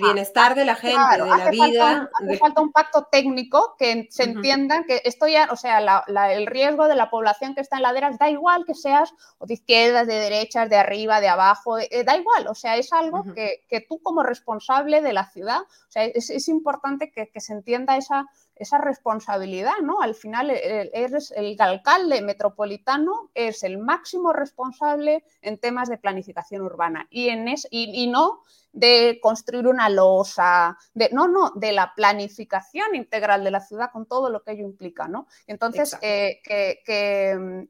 bienestar 0.00 0.54
de 0.54 0.64
la 0.64 0.74
gente, 0.74 1.18
de 1.18 1.26
la 1.26 1.50
vida. 1.50 2.10
hace 2.14 2.38
falta 2.38 2.62
un 2.62 2.72
pacto 2.72 3.08
técnico 3.10 3.74
que 3.78 4.06
se 4.10 4.24
entienda 4.24 4.84
que 4.84 5.02
esto 5.04 5.26
ya, 5.26 5.48
o 5.50 5.56
sea, 5.56 6.04
el 6.30 6.46
riesgo 6.46 6.88
de 6.88 6.96
la 6.96 7.10
población 7.10 7.54
que 7.54 7.60
está 7.60 7.76
en 7.76 7.82
laderas 7.82 8.18
da 8.18 8.30
igual 8.30 8.64
que 8.64 8.74
seas 8.74 9.12
o 9.38 9.46
de 9.46 9.54
izquierda 9.54 9.97
de 10.06 10.14
derechas, 10.14 10.68
de 10.70 10.76
arriba, 10.76 11.20
de 11.20 11.28
abajo, 11.28 11.78
eh, 11.78 12.04
da 12.04 12.16
igual, 12.16 12.46
o 12.48 12.54
sea, 12.54 12.76
es 12.76 12.92
algo 12.92 13.24
que, 13.34 13.86
tú 13.88 14.00
como 14.00 14.22
responsable 14.22 15.00
de 15.00 15.12
la 15.12 15.28
ciudad, 15.30 15.60
o 15.60 15.90
sea, 15.90 16.04
es, 16.04 16.48
importante 16.48 17.10
que, 17.10 17.28
se 17.40 17.52
entienda 17.52 17.96
esa, 17.96 18.26
esa 18.56 18.78
responsabilidad, 18.78 19.78
¿no? 19.82 20.00
Al 20.00 20.14
final, 20.14 20.50
el, 20.50 20.90
eres 20.92 21.32
el 21.36 21.56
alcalde 21.60 22.22
metropolitano 22.22 23.30
es 23.34 23.62
el 23.62 23.78
máximo 23.78 24.32
responsable 24.32 25.24
en 25.42 25.58
temas 25.58 25.88
de 25.88 25.98
planificación 25.98 26.62
urbana 26.62 27.06
y, 27.10 27.28
en 27.28 27.48
es, 27.48 27.66
y, 27.70 28.06
no 28.08 28.42
de 28.72 29.18
construir 29.22 29.66
una 29.66 29.88
losa, 29.88 30.76
de, 30.94 31.08
no, 31.12 31.26
no, 31.26 31.50
de 31.54 31.72
la 31.72 31.94
planificación 31.94 32.94
integral 32.94 33.42
de 33.42 33.50
la 33.50 33.60
ciudad 33.60 33.90
con 33.92 34.06
todo 34.06 34.30
lo 34.30 34.42
que 34.42 34.52
ello 34.52 34.64
implica, 34.64 35.08
¿no? 35.08 35.26
Entonces, 35.46 35.96
eh, 36.02 36.40
que, 36.44 36.80
que 36.84 37.68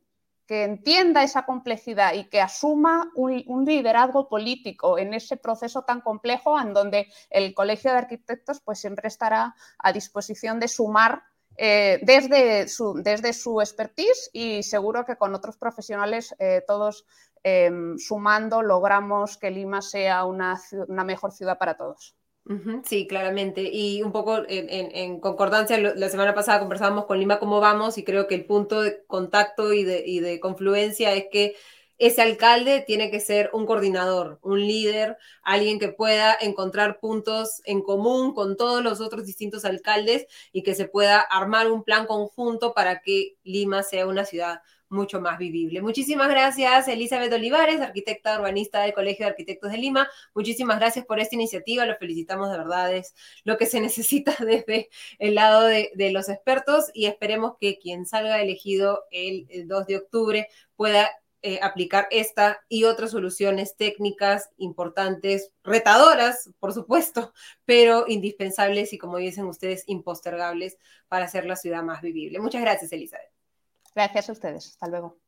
entienda 0.49 1.23
esa 1.23 1.45
complejidad 1.45 2.15
y 2.15 2.25
que 2.25 2.41
asuma 2.41 3.13
un, 3.15 3.65
liderazgo 3.67 4.29
político 4.29 4.99
en 4.99 5.15
ese 5.15 5.37
proceso 5.37 5.83
tan 5.83 6.01
complejo 6.01 6.59
en 6.59 6.73
donde 6.73 7.09
el 7.31 7.55
Colegio 7.55 7.93
de 7.93 7.99
Arquitectos 7.99 8.61
pues 8.61 8.79
siempre 8.79 9.09
estará 9.09 9.55
a 9.79 9.93
disposición 9.93 10.59
de 10.59 10.69
sumar 10.69 11.23
eh, 11.57 12.01
desde, 12.03 12.69
su, 12.69 12.95
desde 12.95 13.33
su 13.33 13.61
expertise 13.61 14.31
y 14.33 14.63
seguro 14.63 15.05
que 15.05 15.17
con 15.17 15.35
otros 15.35 15.57
profesionales 15.57 16.35
eh, 16.39 16.63
todos 16.67 17.05
em, 17.43 17.99
sumando 17.99 18.63
logramos 18.63 19.37
que 19.37 19.51
Lima 19.51 19.83
sea 19.83 20.25
una 20.25 20.59
mejor 21.05 21.33
ciudad 21.33 21.59
para 21.59 21.77
todos. 21.77 22.18
Sí, 22.85 23.07
claramente. 23.07 23.69
Y 23.71 24.03
un 24.03 24.11
poco 24.11 24.43
en, 24.49 25.21
concordancia, 25.21 25.79
la 25.79 26.09
semana 26.09 26.35
pasada 26.35 26.61
conversábamos 26.61 27.05
con 27.05 27.19
Lima 27.19 27.39
cómo 27.39 27.61
vamos 27.61 27.99
y 27.99 28.05
creo 28.05 28.27
que 28.27 28.35
el 28.35 28.47
punto 28.47 28.81
de 28.81 29.05
contacto 29.07 29.73
y 29.73 29.85
de, 29.85 30.03
y 30.07 30.21
de 30.21 30.41
confluencia 30.41 31.13
es 31.15 31.27
que 31.31 31.57
ese 31.99 32.23
alcalde 32.23 32.83
tiene 32.87 33.11
que 33.11 33.21
ser 33.21 33.51
un 33.53 33.67
coordinador, 33.67 34.39
un 34.43 34.61
líder, 34.61 35.19
alguien 35.43 35.79
que 35.79 35.89
pueda 35.89 36.37
encontrar 36.41 37.01
puntos 37.01 37.61
en 37.65 37.83
común 37.83 38.35
con 38.35 38.57
todos 38.57 38.83
los 38.83 39.01
otros 39.01 39.27
distintos 39.27 39.65
alcaldes 39.65 40.27
y 40.53 40.63
que 40.63 40.75
se 40.75 40.87
pueda 40.87 41.21
armar 41.21 41.71
un 41.71 41.83
plan 41.83 42.07
conjunto 42.07 42.73
para 42.73 43.01
que 43.03 43.37
Lima 43.43 43.83
sea 43.83 44.07
una 44.07 44.25
ciudad 44.25 44.63
mucho 44.91 45.21
más 45.21 45.39
vivible. 45.39 45.83
Muchísimas 45.83 46.29
gracias, 46.29 46.89
Elizabeth 46.89 47.33
Olivares, 47.33 47.81
arquitecta 47.81 48.39
urbanista 48.39 48.83
del 48.83 48.95
Colegio 48.95 49.27
de 49.27 49.31
Arquitectos 49.31 49.73
de 49.73 49.79
Lima. 49.79 50.09
Muchísimas 50.35 50.79
gracias 50.79 51.05
por 51.05 51.21
esta 51.21 51.35
iniciativa, 51.35 51.85
lo 51.87 51.97
felicitamos 51.97 52.51
de 52.51 52.59
verdad, 52.59 52.95
es 52.95 53.15
lo 53.45 53.57
que 53.57 53.67
se 53.67 53.81
necesita 53.81 54.37
desde 54.41 54.89
el 55.19 55.35
lado 55.35 55.63
de, 55.63 55.91
los 56.13 56.29
expertos 56.29 56.91
y 56.95 57.07
esperemos 57.07 57.55
que 57.61 57.79
quien 57.79 58.07
salga 58.07 58.41
elegido 58.41 59.05
el, 59.11 59.47
2 59.67 59.87
de 59.87 59.97
octubre 59.97 60.49
pueda 60.75 61.11
eh, 61.43 61.61
aplicar 61.63 62.09
esta 62.11 62.61
y 62.69 62.85
otras 62.85 63.11
soluciones 63.11 63.77
técnicas 63.77 64.51
importantes, 64.57 65.53
retadoras, 65.63 66.51
por 66.59 66.73
supuesto, 66.73 67.33
pero 67.65 68.07
indispensables 68.09 68.93
y, 68.93 68.99
como 68.99 69.19
dicen 69.19 69.45
ustedes, 69.47 69.85
impostergables 69.87 70.79
para 71.09 71.27
hacer 71.27 71.45
la 71.47 71.57
ciudad 71.57 71.83
más 71.83 72.01
vivible. 72.01 72.41
Muchas 72.41 72.63
gracias, 72.63 72.93
Elizabeth. 72.93 73.38
Gracias 73.99 74.29
a 74.29 74.33
ustedes. 74.33 74.69
Hasta 74.69 74.87
luego. 74.87 75.19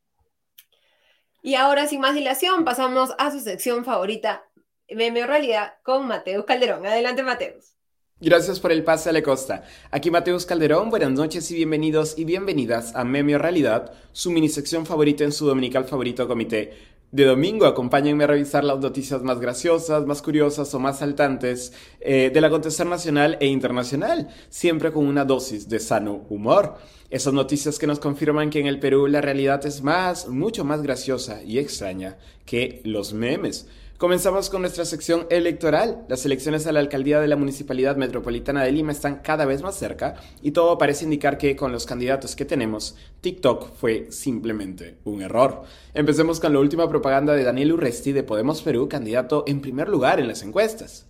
Y 1.42 1.56
ahora, 1.56 1.88
sin 1.88 2.00
más 2.00 2.14
dilación, 2.14 2.64
pasamos 2.64 3.10
a 3.18 3.32
su 3.32 3.40
sección 3.40 3.84
favorita, 3.84 4.44
Meme 4.88 5.26
Realidad, 5.26 5.74
con 5.82 6.06
Mateus 6.06 6.44
Calderón. 6.44 6.86
Adelante, 6.86 7.24
Mateus. 7.24 7.74
Gracias 8.20 8.60
por 8.60 8.70
el 8.70 8.84
pase 8.84 9.10
a 9.10 9.12
la 9.12 9.22
costa. 9.22 9.64
Aquí 9.90 10.12
Mateus 10.12 10.46
Calderón, 10.46 10.88
buenas 10.88 11.10
noches 11.10 11.50
y 11.50 11.56
bienvenidos 11.56 12.16
y 12.16 12.24
bienvenidas 12.24 12.94
a 12.94 13.02
Meme 13.02 13.38
Realidad, 13.38 13.92
su 14.12 14.30
mini 14.30 14.48
sección 14.48 14.86
favorita 14.86 15.24
en 15.24 15.32
su 15.32 15.46
dominical 15.46 15.86
favorito 15.86 16.28
comité. 16.28 16.89
De 17.12 17.24
domingo, 17.24 17.66
acompáñenme 17.66 18.22
a 18.22 18.28
revisar 18.28 18.62
las 18.62 18.78
noticias 18.78 19.20
más 19.24 19.40
graciosas, 19.40 20.06
más 20.06 20.22
curiosas 20.22 20.72
o 20.74 20.78
más 20.78 21.00
saltantes 21.00 21.72
eh, 21.98 22.30
del 22.32 22.44
acontecer 22.44 22.86
nacional 22.86 23.36
e 23.40 23.46
internacional, 23.46 24.28
siempre 24.48 24.92
con 24.92 25.04
una 25.06 25.24
dosis 25.24 25.68
de 25.68 25.80
sano 25.80 26.24
humor. 26.28 26.76
Esas 27.11 27.32
noticias 27.32 27.80
que 27.80 27.88
nos 27.88 27.98
confirman 27.98 28.48
que 28.48 28.61
en 28.61 28.68
el 28.68 28.78
Perú 28.78 29.08
la 29.08 29.20
realidad 29.20 29.66
es 29.66 29.82
más, 29.82 30.28
mucho 30.28 30.64
más 30.64 30.82
graciosa 30.82 31.42
y 31.42 31.58
extraña 31.58 32.16
que 32.46 32.80
los 32.84 33.12
memes. 33.12 33.66
Comenzamos 34.01 34.48
con 34.48 34.62
nuestra 34.62 34.86
sección 34.86 35.26
electoral. 35.28 36.07
Las 36.09 36.24
elecciones 36.24 36.66
a 36.66 36.72
la 36.72 36.80
alcaldía 36.80 37.20
de 37.20 37.28
la 37.28 37.36
Municipalidad 37.36 37.96
Metropolitana 37.96 38.62
de 38.62 38.72
Lima 38.72 38.92
están 38.92 39.16
cada 39.16 39.44
vez 39.44 39.61
más 39.61 39.74
cerca 39.74 40.14
y 40.40 40.53
todo 40.53 40.78
parece 40.78 41.05
indicar 41.05 41.36
que 41.36 41.55
con 41.55 41.70
los 41.70 41.84
candidatos 41.84 42.34
que 42.34 42.46
tenemos, 42.46 42.96
TikTok 43.20 43.74
fue 43.74 44.07
simplemente 44.11 44.96
un 45.05 45.20
error. 45.20 45.64
Empecemos 45.92 46.40
con 46.40 46.55
la 46.55 46.61
última 46.61 46.88
propaganda 46.88 47.34
de 47.34 47.44
Daniel 47.44 47.74
Urresti 47.74 48.12
de 48.12 48.22
Podemos 48.22 48.62
Perú, 48.62 48.88
candidato 48.88 49.44
en 49.46 49.61
primer 49.61 49.90
lugar 49.90 50.18
en 50.18 50.28
las 50.28 50.42
encuestas. 50.42 51.05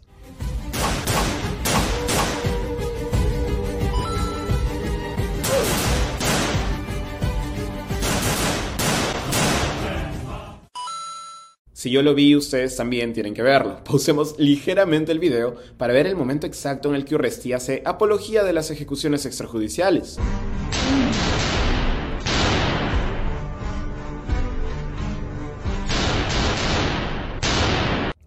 Si 11.81 11.91
yo 11.91 12.03
lo 12.03 12.15
vi, 12.15 12.37
ustedes 12.37 12.77
también 12.77 13.15
tienen 13.15 13.33
que 13.33 13.41
verlo. 13.41 13.83
Pausemos 13.85 14.39
ligeramente 14.39 15.13
el 15.13 15.19
video 15.19 15.57
para 15.79 15.95
ver 15.95 16.07
el 16.07 16.15
momento 16.15 16.47
exacto 16.47 16.91
en 16.91 16.95
el 16.95 17.07
que 17.07 17.15
Urresti 17.15 17.55
hace 17.55 17.83
apología 17.87 18.45
de 18.45 18.53
las 18.53 18.71
ejecuciones 18.71 19.25
extrajudiciales. 19.25 20.19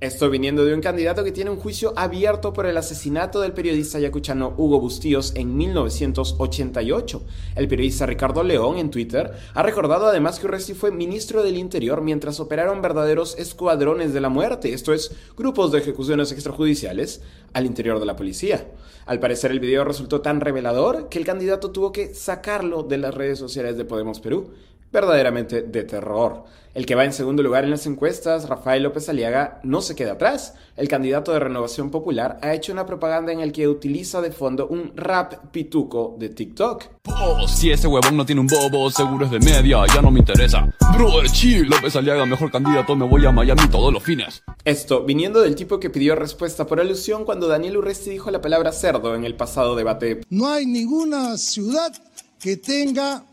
Esto 0.04 0.30
viniendo 0.30 0.66
de 0.66 0.74
un 0.74 0.82
candidato 0.82 1.24
que 1.24 1.32
tiene 1.32 1.49
un 1.49 1.56
juicio 1.56 1.93
abierto 1.95 2.51
por 2.51 2.66
el 2.66 2.76
asesinato 2.76 3.39
del 3.39 3.54
periodista 3.54 3.99
yacuchano 3.99 4.54
Hugo 4.58 4.82
Bustíos 4.82 5.32
en 5.34 5.56
1988. 5.56 7.24
El 7.56 7.70
periodista 7.70 8.06
Ricardo 8.06 8.43
León 8.43 8.80
en 8.80 8.91
Twitter 8.91 9.32
ha 9.54 9.64
recordado 9.64 10.08
además 10.08 10.39
que 10.39 10.47
Urresti 10.47 10.74
fue 10.74 10.91
ministro 10.91 11.41
del 11.41 11.56
Interior 11.56 12.01
mientras 12.01 12.41
operaron 12.41 12.82
verdaderos 12.82 13.39
escuadrones 13.39 14.12
de 14.12 14.20
la 14.20 14.28
muerte, 14.28 14.74
esto 14.74 14.91
es, 14.91 15.10
grupos 15.38 15.72
de 15.72 15.80
ejecuciones 15.80 16.34
extrajudiciales 16.34 17.22
al 17.54 17.66
interior 17.66 18.01
de 18.01 18.06
la 18.06 18.18
policía. 18.18 18.68
Al 19.06 19.22
parecer 19.22 19.51
el 19.51 19.62
video 19.62 19.86
resultó 19.86 20.20
tan 20.20 20.41
revelador 20.41 21.08
que 21.08 21.18
el 21.18 21.26
candidato 21.26 21.72
tuvo 21.72 21.93
que 21.93 22.14
sacarlo 22.14 22.84
de 22.84 22.97
las 22.97 23.16
redes 23.16 23.39
sociales 23.39 23.78
de 23.78 23.86
Podemos 23.86 24.20
Perú 24.20 24.51
verdaderamente 24.93 25.63
de 25.63 25.83
terror. 25.83 26.45
El 26.73 26.87
que 26.87 26.95
va 26.95 27.05
en 27.05 27.13
segundo 27.13 27.43
lugar 27.43 27.65
en 27.65 27.69
las 27.69 27.85
encuestas, 27.85 28.49
Rafael 28.49 28.81
López 28.81 29.07
Aliaga, 29.07 29.59
no 29.63 29.81
se 29.81 29.95
queda 29.95 30.13
atrás. 30.13 30.55
El 30.75 30.87
candidato 30.87 31.31
de 31.31 31.39
Renovación 31.39 31.91
Popular 31.91 32.39
ha 32.41 32.53
hecho 32.53 32.71
una 32.71 32.87
propaganda 32.87 33.31
en 33.31 33.41
el 33.41 33.51
que 33.51 33.67
utiliza 33.67 34.21
de 34.21 34.31
fondo 34.31 34.67
un 34.67 34.91
rap 34.95 35.51
pituco 35.51 36.15
de 36.17 36.29
TikTok. 36.29 36.85
Oh, 37.09 37.47
si 37.47 37.69
ese 37.69 37.87
huevón 37.87 38.17
no 38.17 38.25
tiene 38.25 38.41
un 38.41 38.47
bobo, 38.47 38.89
seguro 38.89 39.25
es 39.25 39.31
de 39.31 39.39
media, 39.39 39.83
ya 39.93 40.01
no 40.01 40.09
me 40.09 40.19
interesa. 40.19 40.73
Brother, 40.97 41.29
chill, 41.29 41.69
López 41.69 41.95
Aliaga, 41.95 42.25
mejor 42.25 42.51
candidato, 42.51 42.95
me 42.95 43.05
voy 43.05 43.23
a 43.23 43.31
Miami 43.31 43.67
todos 43.69 43.93
los 43.93 44.01
fines. 44.01 44.41
Esto, 44.65 45.03
viniendo 45.03 45.41
del 45.41 45.53
tipo 45.53 45.79
que 45.79 45.91
pidió 45.91 46.15
respuesta 46.15 46.65
por 46.65 46.79
alusión 46.79 47.23
cuando 47.23 47.47
Daniel 47.47 47.77
Urresti 47.77 48.09
dijo 48.09 48.31
la 48.31 48.41
palabra 48.41 48.71
cerdo 48.71 49.13
en 49.13 49.25
el 49.25 49.35
pasado 49.35 49.75
debate. 49.75 50.21
No 50.29 50.49
hay 50.49 50.65
ninguna 50.65 51.37
ciudad 51.37 51.93
que 52.39 52.57
tenga 52.57 53.25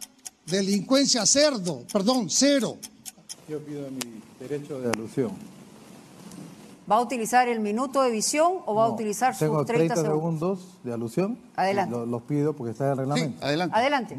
Delincuencia 0.51 1.25
cerdo, 1.27 1.85
perdón, 1.93 2.29
cero. 2.29 2.77
Yo 3.49 3.61
pido 3.61 3.89
mi 3.91 4.21
derecho 4.41 4.81
de 4.81 4.91
alusión. 4.91 5.31
¿Va 6.91 6.97
a 6.97 7.01
utilizar 7.01 7.49
el 7.49 7.61
minuto 7.61 8.03
de 8.03 8.11
visión 8.11 8.55
o 8.67 8.75
va 8.75 8.87
a 8.87 8.89
utilizar 8.89 9.33
sus 9.33 9.65
30, 9.65 9.95
segundos. 9.95 10.79
de 10.83 10.93
alusión. 10.93 11.39
Adelante. 11.55 11.97
Los, 12.05 12.23
pido 12.23 12.57
porque 12.57 12.73
está 12.73 12.87
en 12.87 12.91
el 12.91 12.99
reglamento. 12.99 13.47
adelante. 13.47 13.77
Adelante. 13.77 14.17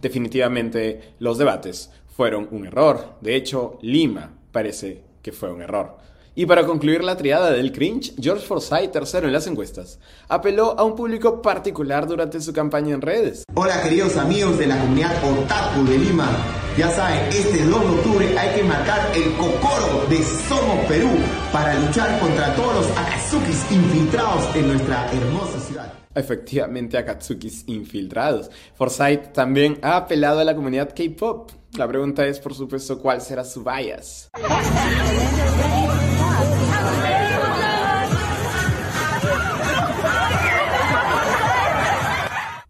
Definitivamente 0.00 1.14
los 1.18 1.36
debates 1.36 1.90
fueron 2.16 2.48
un 2.52 2.66
error. 2.66 3.16
De 3.20 3.36
hecho, 3.36 3.78
Lima 3.82 4.32
parece 4.50 5.02
que 5.20 5.32
fue 5.32 5.52
un 5.52 5.60
error. 5.60 5.98
Y 6.36 6.46
para 6.46 6.66
concluir 6.66 7.04
la 7.04 7.16
triada 7.16 7.52
del 7.52 7.70
cringe, 7.70 8.12
George 8.20 8.44
Forsyth, 8.44 8.90
tercero 8.90 9.28
en 9.28 9.32
las 9.32 9.46
encuestas, 9.46 10.00
apeló 10.28 10.76
a 10.76 10.82
un 10.82 10.96
público 10.96 11.40
particular 11.40 12.08
durante 12.08 12.40
su 12.40 12.52
campaña 12.52 12.92
en 12.92 13.02
redes. 13.02 13.44
Hola 13.54 13.80
queridos 13.82 14.16
amigos 14.16 14.58
de 14.58 14.66
la 14.66 14.76
comunidad 14.80 15.12
Otaku 15.22 15.84
de 15.84 15.96
Lima. 15.96 16.28
Ya 16.76 16.90
saben, 16.90 17.28
este 17.28 17.64
2 17.64 17.80
de 17.80 17.88
octubre 17.88 18.36
hay 18.36 18.56
que 18.56 18.64
marcar 18.64 19.12
el 19.14 19.32
cocoro 19.34 20.06
de 20.10 20.16
Somos 20.48 20.84
Perú 20.86 21.10
para 21.52 21.78
luchar 21.78 22.18
contra 22.18 22.52
todos 22.56 22.74
los 22.74 22.98
Akazukis 22.98 23.70
infiltrados 23.70 24.56
en 24.56 24.66
nuestra 24.66 25.12
hermosa 25.12 25.60
ciudad. 25.60 25.92
Efectivamente, 26.16 26.98
Akatsukis 26.98 27.62
infiltrados. 27.68 28.50
Forsyth 28.74 29.32
también 29.32 29.78
ha 29.82 29.96
apelado 29.98 30.40
a 30.40 30.44
la 30.44 30.56
comunidad 30.56 30.92
K-pop. 30.96 31.52
La 31.76 31.86
pregunta 31.86 32.26
es, 32.26 32.40
por 32.40 32.54
supuesto, 32.54 32.98
¿cuál 32.98 33.20
será 33.20 33.44
su 33.44 33.62
bias? 33.62 34.30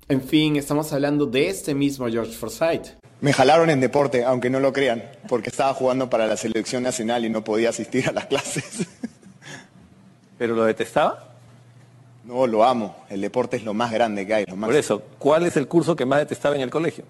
En 0.09 0.21
fin, 0.21 0.57
estamos 0.57 0.93
hablando 0.93 1.25
de 1.25 1.49
este 1.49 1.75
mismo 1.75 2.07
George 2.09 2.33
Forsyth. 2.33 2.89
Me 3.23 3.33
jalaron 3.33 3.71
en 3.71 3.81
deporte, 3.81 4.23
aunque 4.23 4.51
no 4.51 4.61
lo 4.61 4.73
crean, 4.73 5.03
porque 5.29 5.49
estaba 5.49 5.73
jugando 5.73 6.11
para 6.11 6.27
la 6.27 6.37
selección 6.37 6.83
nacional 6.83 7.25
y 7.25 7.31
no 7.31 7.43
podía 7.43 7.71
asistir 7.71 8.07
a 8.09 8.13
las 8.13 8.27
clases. 8.27 8.87
¿Pero 10.39 10.55
lo 10.55 10.65
detestaba? 10.65 11.33
No, 12.25 12.47
lo 12.47 12.65
amo. 12.65 12.97
El 13.09 13.23
deporte 13.23 13.57
es 13.57 13.65
lo 13.65 13.73
más 13.73 13.93
grande 13.93 14.27
que 14.27 14.35
hay. 14.35 14.45
Por 14.45 14.75
eso, 14.75 15.03
¿cuál 15.19 15.47
es 15.47 15.57
el 15.57 15.69
curso 15.69 15.97
que 15.97 16.05
más 16.05 16.19
detestaba 16.19 16.55
en 16.55 16.61
el 16.61 16.71
colegio? 16.71 17.05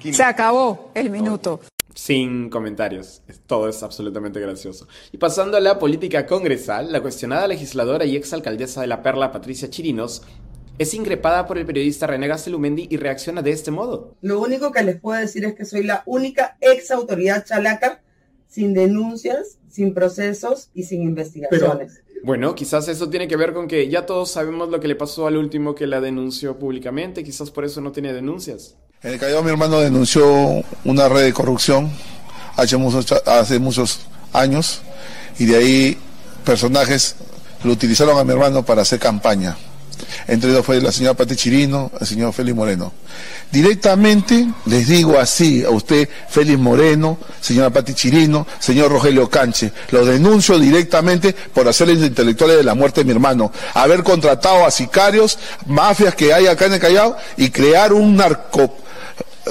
Se 0.00 0.24
acabó 0.24 0.90
el 0.94 1.10
minuto. 1.10 1.60
Sin 1.94 2.48
comentarios. 2.48 3.22
Todo 3.46 3.68
es 3.68 3.82
absolutamente 3.82 4.40
gracioso. 4.40 4.88
Y 5.12 5.18
pasando 5.18 5.56
a 5.56 5.60
la 5.60 5.78
política 5.78 6.26
congresal, 6.26 6.90
la 6.90 7.02
cuestionada 7.02 7.46
legisladora 7.46 8.04
y 8.04 8.16
exalcaldesa 8.16 8.80
de 8.80 8.86
La 8.86 9.02
Perla, 9.02 9.30
Patricia 9.30 9.68
Chirinos, 9.68 10.22
es 10.78 10.94
increpada 10.94 11.46
por 11.46 11.58
el 11.58 11.66
periodista 11.66 12.06
René 12.06 12.28
Gastelumendi 12.28 12.88
y 12.90 12.96
reacciona 12.96 13.42
de 13.42 13.50
este 13.50 13.70
modo. 13.70 14.16
Lo 14.22 14.40
único 14.40 14.72
que 14.72 14.82
les 14.82 15.00
puedo 15.00 15.20
decir 15.20 15.44
es 15.44 15.54
que 15.54 15.64
soy 15.64 15.82
la 15.82 16.02
única 16.06 16.56
ex 16.60 16.90
autoridad 16.90 17.44
chalaca 17.44 18.02
sin 18.48 18.74
denuncias, 18.74 19.58
sin 19.68 19.94
procesos 19.94 20.70
y 20.74 20.82
sin 20.84 21.02
investigaciones. 21.02 22.01
Bueno, 22.24 22.54
quizás 22.54 22.86
eso 22.88 23.08
tiene 23.08 23.26
que 23.26 23.36
ver 23.36 23.52
con 23.52 23.66
que 23.66 23.88
ya 23.88 24.06
todos 24.06 24.30
sabemos 24.30 24.68
lo 24.68 24.78
que 24.80 24.88
le 24.88 24.94
pasó 24.94 25.26
al 25.26 25.36
último 25.36 25.74
que 25.74 25.86
la 25.86 26.00
denunció 26.00 26.58
públicamente, 26.58 27.24
quizás 27.24 27.50
por 27.50 27.64
eso 27.64 27.80
no 27.80 27.92
tiene 27.92 28.12
denuncias. 28.12 28.76
En 29.02 29.12
el 29.12 29.18
Callao 29.18 29.42
mi 29.42 29.50
hermano 29.50 29.80
denunció 29.80 30.62
una 30.84 31.08
red 31.08 31.24
de 31.24 31.32
corrupción 31.32 31.90
hace 32.56 32.76
muchos, 33.58 34.00
años 34.32 34.80
y 35.38 35.46
de 35.46 35.56
ahí 35.56 35.98
personajes 36.44 37.16
lo 37.64 37.72
utilizaron 37.72 38.18
a 38.18 38.24
mi 38.24 38.32
hermano 38.32 38.64
para 38.64 38.82
hacer 38.82 38.98
campaña. 38.98 39.56
Entre 40.26 40.50
ellos 40.50 40.64
fue 40.64 40.80
la 40.80 40.92
señora 40.92 41.14
Pati 41.14 41.36
Chirino, 41.36 41.90
el 42.00 42.06
señor 42.06 42.32
Félix 42.32 42.56
Moreno. 42.56 42.92
Directamente 43.52 44.48
les 44.64 44.88
digo 44.88 45.18
así 45.18 45.62
a 45.62 45.68
usted, 45.68 46.08
Félix 46.30 46.58
Moreno, 46.58 47.18
señora 47.38 47.68
Pati 47.68 47.92
Chirino, 47.92 48.46
señor 48.58 48.90
Rogelio 48.90 49.28
Canche, 49.28 49.70
lo 49.90 50.06
denuncio 50.06 50.58
directamente 50.58 51.34
por 51.34 51.68
hacerles 51.68 51.98
intelectuales 51.98 52.56
de 52.56 52.64
la 52.64 52.74
muerte 52.74 53.02
de 53.02 53.04
mi 53.04 53.12
hermano, 53.12 53.52
haber 53.74 54.02
contratado 54.02 54.64
a 54.64 54.70
sicarios, 54.70 55.38
mafias 55.66 56.14
que 56.14 56.32
hay 56.32 56.46
acá 56.46 56.64
en 56.64 56.72
el 56.72 56.80
Callao 56.80 57.14
y 57.36 57.50
crear 57.50 57.92
un 57.92 58.16
narco 58.16 58.74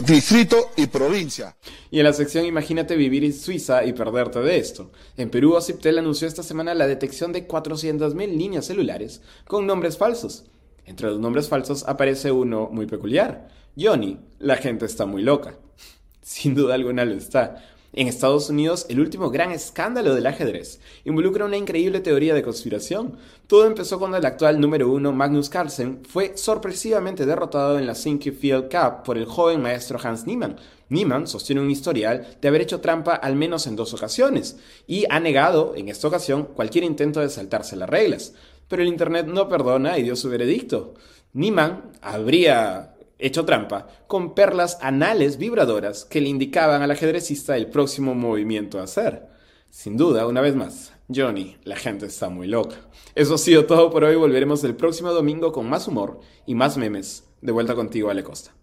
distrito 0.03 0.71
y 0.77 0.87
provincia. 0.87 1.55
Y 1.91 1.99
en 1.99 2.05
la 2.05 2.13
sección 2.13 2.45
Imagínate 2.45 2.95
vivir 2.95 3.23
en 3.23 3.33
Suiza 3.33 3.85
y 3.85 3.93
perderte 3.93 4.39
de 4.39 4.57
esto. 4.57 4.91
En 5.15 5.29
Perú, 5.29 5.53
Ociptel 5.53 5.99
anunció 5.99 6.27
esta 6.27 6.41
semana 6.41 6.73
la 6.73 6.87
detección 6.87 7.31
de 7.33 7.47
400.000 7.47 8.35
líneas 8.35 8.65
celulares 8.65 9.21
con 9.45 9.67
nombres 9.67 9.97
falsos. 9.97 10.45
Entre 10.85 11.07
los 11.07 11.19
nombres 11.19 11.47
falsos 11.47 11.83
aparece 11.87 12.31
uno 12.31 12.69
muy 12.71 12.85
peculiar. 12.85 13.49
Johnny, 13.79 14.19
la 14.39 14.57
gente 14.57 14.85
está 14.85 15.05
muy 15.05 15.21
loca. 15.21 15.55
Sin 16.21 16.55
duda 16.55 16.75
alguna 16.75 17.05
lo 17.05 17.13
está. 17.13 17.63
En 17.93 18.07
Estados 18.07 18.49
Unidos, 18.49 18.85
el 18.87 19.01
último 19.01 19.29
gran 19.31 19.51
escándalo 19.51 20.15
del 20.15 20.25
ajedrez 20.25 20.79
involucra 21.03 21.43
una 21.43 21.57
increíble 21.57 21.99
teoría 21.99 22.33
de 22.33 22.41
conspiración. 22.41 23.17
Todo 23.47 23.67
empezó 23.67 23.99
cuando 23.99 24.15
el 24.15 24.25
actual 24.25 24.61
número 24.61 24.89
uno, 24.89 25.11
Magnus 25.11 25.49
Carlsen, 25.49 25.99
fue 26.07 26.37
sorpresivamente 26.37 27.25
derrotado 27.25 27.77
en 27.77 27.85
la 27.85 27.95
Sinky 27.95 28.31
Field 28.31 28.71
Cup 28.71 29.03
por 29.03 29.17
el 29.17 29.25
joven 29.25 29.61
maestro 29.61 29.99
Hans 30.01 30.25
Niemann. 30.25 30.55
Niemann 30.87 31.27
sostiene 31.27 31.61
un 31.61 31.69
historial 31.69 32.37
de 32.41 32.47
haber 32.47 32.61
hecho 32.61 32.79
trampa 32.79 33.15
al 33.15 33.35
menos 33.35 33.67
en 33.67 33.75
dos 33.75 33.93
ocasiones 33.93 34.57
y 34.87 35.05
ha 35.09 35.19
negado, 35.19 35.73
en 35.75 35.89
esta 35.89 36.07
ocasión, 36.07 36.45
cualquier 36.55 36.85
intento 36.85 37.19
de 37.19 37.29
saltarse 37.29 37.75
las 37.75 37.89
reglas. 37.89 38.33
Pero 38.71 38.83
el 38.83 38.87
Internet 38.87 39.27
no 39.27 39.49
perdona 39.49 39.97
y 39.97 40.03
dio 40.03 40.15
su 40.15 40.29
veredicto. 40.29 40.93
Niemann 41.33 41.91
habría 42.01 42.95
hecho 43.19 43.43
trampa, 43.43 43.89
con 44.07 44.33
perlas 44.33 44.77
anales 44.79 45.37
vibradoras 45.37 46.05
que 46.05 46.21
le 46.21 46.29
indicaban 46.29 46.81
al 46.81 46.91
ajedrecista 46.91 47.57
el 47.57 47.67
próximo 47.67 48.15
movimiento 48.15 48.79
a 48.79 48.83
hacer. 48.83 49.27
Sin 49.69 49.97
duda, 49.97 50.25
una 50.25 50.39
vez 50.39 50.55
más, 50.55 50.93
Johnny, 51.13 51.57
la 51.65 51.75
gente 51.75 52.05
está 52.05 52.29
muy 52.29 52.47
loca. 52.47 52.77
Eso 53.13 53.35
ha 53.35 53.37
sido 53.37 53.65
todo 53.65 53.91
por 53.91 54.05
hoy, 54.05 54.15
volveremos 54.15 54.63
el 54.63 54.77
próximo 54.77 55.11
domingo 55.11 55.51
con 55.51 55.69
más 55.69 55.89
humor 55.89 56.21
y 56.45 56.55
más 56.55 56.77
memes. 56.77 57.25
De 57.41 57.51
vuelta 57.51 57.75
contigo, 57.75 58.09
Ale 58.09 58.23
Costa. 58.23 58.53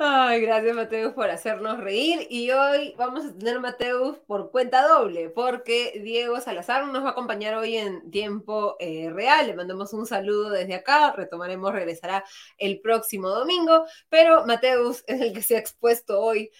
Ay, 0.00 0.40
gracias 0.42 0.76
Mateus 0.76 1.12
por 1.12 1.28
hacernos 1.28 1.78
reír. 1.80 2.26
Y 2.30 2.50
hoy 2.52 2.94
vamos 2.96 3.24
a 3.24 3.36
tener 3.36 3.58
Mateus 3.58 4.18
por 4.28 4.52
cuenta 4.52 4.86
doble, 4.86 5.28
porque 5.28 6.00
Diego 6.04 6.40
Salazar 6.40 6.86
nos 6.86 7.02
va 7.02 7.08
a 7.08 7.10
acompañar 7.12 7.54
hoy 7.56 7.76
en 7.76 8.08
tiempo 8.12 8.76
eh, 8.78 9.10
real. 9.10 9.48
Le 9.48 9.54
mandamos 9.56 9.92
un 9.92 10.06
saludo 10.06 10.50
desde 10.50 10.74
acá. 10.76 11.12
Retomaremos, 11.12 11.72
regresará 11.72 12.24
el 12.58 12.80
próximo 12.80 13.28
domingo. 13.30 13.86
Pero 14.08 14.46
Mateus 14.46 15.02
es 15.08 15.20
el 15.20 15.32
que 15.32 15.42
se 15.42 15.56
ha 15.56 15.58
expuesto 15.58 16.20
hoy 16.20 16.52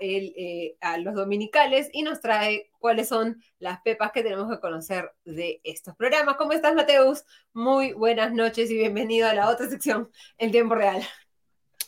el, 0.00 0.32
eh, 0.36 0.76
a 0.80 0.96
los 0.96 1.14
dominicales 1.14 1.90
y 1.92 2.02
nos 2.02 2.20
trae 2.20 2.70
cuáles 2.78 3.08
son 3.08 3.42
las 3.58 3.82
pepas 3.82 4.10
que 4.12 4.22
tenemos 4.22 4.50
que 4.50 4.58
conocer 4.60 5.12
de 5.26 5.60
estos 5.64 5.94
programas. 5.96 6.36
¿Cómo 6.36 6.52
estás, 6.52 6.74
Mateus? 6.74 7.24
Muy 7.52 7.92
buenas 7.92 8.32
noches 8.32 8.70
y 8.70 8.74
bienvenido 8.74 9.28
a 9.28 9.34
la 9.34 9.50
otra 9.50 9.68
sección 9.68 10.10
en 10.38 10.50
tiempo 10.50 10.74
real. 10.74 11.02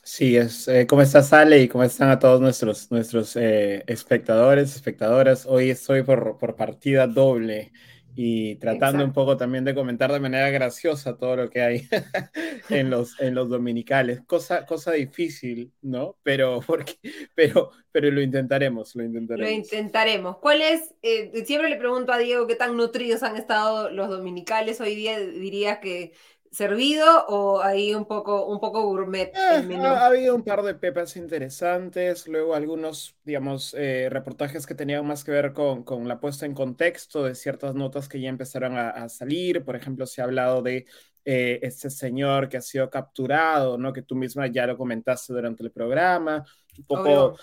Sí, 0.05 0.36
es, 0.36 0.66
eh, 0.66 0.86
¿cómo 0.88 1.03
estás, 1.03 1.32
Ale? 1.32 1.62
Y 1.62 1.68
cómo 1.68 1.84
están 1.84 2.11
a 2.11 2.18
todos 2.18 2.40
nuestros, 2.40 2.90
nuestros 2.90 3.36
eh, 3.36 3.84
espectadores, 3.86 4.74
espectadoras. 4.74 5.46
Hoy 5.46 5.70
estoy 5.70 6.03
por, 6.03 6.38
por 6.38 6.57
partida 6.57 7.07
doble 7.07 7.72
y 8.14 8.57
tratando 8.57 9.05
un 9.05 9.12
poco 9.12 9.36
también 9.36 9.64
de 9.64 9.74
comentar 9.74 10.12
de 10.12 10.18
manera 10.20 10.50
graciosa 10.50 11.16
todo 11.16 11.36
lo 11.36 11.50
que 11.50 11.62
hay 11.62 11.88
en, 12.68 12.90
los, 12.90 13.18
en 13.20 13.36
los 13.36 13.48
dominicales. 13.48 14.20
Cosa, 14.26 14.66
cosa 14.66 14.92
difícil, 14.92 15.72
¿no? 15.82 16.16
Pero, 16.24 16.61
porque, 16.66 16.94
pero, 17.36 17.70
pero 17.92 18.11
lo 18.11 18.20
intentaremos, 18.20 18.96
lo 18.96 19.05
intentaremos. 19.05 19.50
Lo 19.50 19.57
intentaremos. 19.57 20.38
¿Cuál 20.38 20.62
es? 20.62 20.94
Eh, 21.03 21.44
siempre 21.46 21.70
le 21.70 21.76
pregunto 21.76 22.12
a 22.12 22.18
Diego 22.18 22.48
qué 22.48 22.57
tan 22.57 22.76
nutridos 22.76 23.22
han 23.22 23.36
estado 23.36 23.88
los 23.90 24.09
dominicales. 24.09 24.80
Hoy 24.80 24.96
día 24.96 25.20
diría 25.20 25.80
que 25.80 26.12
servido 26.53 27.07
o 27.28 27.62
ahí 27.62 27.94
un 27.94 28.05
poco, 28.05 28.46
un 28.46 28.61
poco 28.61 28.82
gourmet 28.82 29.32
eh, 29.34 29.62
menú? 29.62 29.86
Ha, 29.86 30.07
habido 30.07 30.34
un 30.34 30.44
par 30.44 30.62
de 30.62 30.74
pepas 30.74 31.16
interesantes, 31.16 32.28
luego 32.28 32.55
algunos, 32.55 33.16
digamos, 33.24 33.72
eh, 33.72 34.09
reportajes 34.11 34.66
que 34.66 34.74
tenían 34.74 35.07
más 35.07 35.24
que 35.24 35.32
ver 35.32 35.55
con, 35.55 35.82
con, 35.82 36.07
la 36.07 36.20
puesta 36.20 36.44
en 36.44 36.53
contexto 36.53 37.24
de 37.24 37.34
ciertas 37.34 37.74
notas 37.74 38.07
que 38.07 38.20
ya 38.20 38.28
empezaron 38.28 38.76
a, 38.76 39.09
salir. 39.09 39.64
Por 39.64 39.76
ejemplo, 39.76 40.07
se 40.07 40.20
ha 40.20 40.24
hablado 40.24 40.61
de 40.61 40.84
eh, 41.24 41.59
este 41.62 41.88
señor 41.88 42.50
que 42.50 42.59
ha 42.59 42.62
sido 42.62 42.90
capturado, 42.90 43.78
¿no? 43.78 43.92
Que 43.92 44.03
tú 44.03 44.14
misma 44.14 44.46
ya 44.46 44.66
lo 44.66 44.76
comentaste 44.76 45.32
durante 45.32 45.62
el 45.62 45.72
programa, 45.72 46.44
un 46.78 46.84
poco 46.84 47.30
em, 47.30 47.36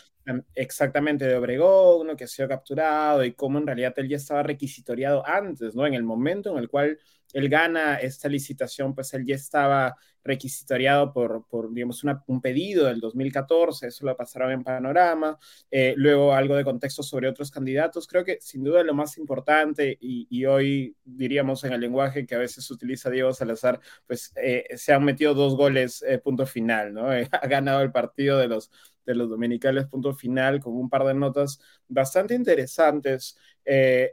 exactamente 0.55 1.25
de 1.25 1.35
Obregón, 1.35 2.07
¿no? 2.07 2.15
Que 2.15 2.25
ha 2.25 2.27
sido 2.27 2.47
capturado 2.47 3.23
y 3.23 3.33
cómo 3.33 3.57
en 3.59 3.67
realidad 3.67 3.93
él 3.97 4.09
ya 4.09 4.17
estaba 4.17 4.43
requisitoriado 4.43 5.25
antes, 5.25 5.75
¿no? 5.75 5.85
En 5.85 5.93
el 5.93 6.03
momento 6.03 6.51
en 6.51 6.57
el 6.59 6.69
cual 6.69 6.99
él 7.33 7.49
gana 7.49 7.95
esta 7.95 8.27
licitación, 8.27 8.95
pues 8.95 9.13
él 9.13 9.25
ya 9.25 9.35
estaba 9.35 9.95
requisitoriado 10.23 11.13
por, 11.13 11.45
por 11.47 11.73
digamos, 11.73 12.03
un 12.27 12.41
pedido 12.41 12.85
del 12.85 12.99
2014, 12.99 13.87
eso 13.87 14.05
lo 14.05 14.15
pasaron 14.15 14.51
en 14.51 14.63
Panorama, 14.63 15.37
eh, 15.71 15.93
luego 15.97 16.33
algo 16.33 16.55
de 16.55 16.63
contexto 16.63 17.03
sobre 17.03 17.29
otros 17.29 17.51
candidatos, 17.51 18.07
creo 18.07 18.23
que 18.25 18.37
sin 18.41 18.63
duda 18.63 18.83
lo 18.83 18.93
más 18.93 19.17
importante 19.17 19.97
y, 19.99 20.45
hoy 20.45 20.95
diríamos 21.03 21.63
en 21.63 21.73
el 21.73 21.81
lenguaje 21.81 22.25
que 22.25 22.35
a 22.35 22.39
veces 22.39 22.69
utiliza 22.71 23.09
Diego 23.09 23.33
Salazar, 23.33 23.79
pues 24.07 24.31
eh, 24.35 24.65
se 24.75 24.93
han 24.93 25.03
metido 25.03 25.33
dos 25.33 25.55
goles, 25.55 26.03
eh, 26.07 26.17
punto 26.17 26.45
final, 26.45 26.93
¿no? 26.93 27.09
ha 27.31 27.47
ganado 27.47 27.81
el 27.81 27.91
partido 27.91 28.37
de 28.37 28.47
los, 28.47 28.71
de 29.09 29.15
los 29.15 29.29
dominicales, 29.29 29.87
punto 29.87 30.13
final, 30.13 30.59
con 30.59 30.75
un 30.75 30.89
par 30.89 31.03
de 31.05 31.13
notas 31.13 31.59
bastante 31.87 32.35
interesantes. 32.35 33.37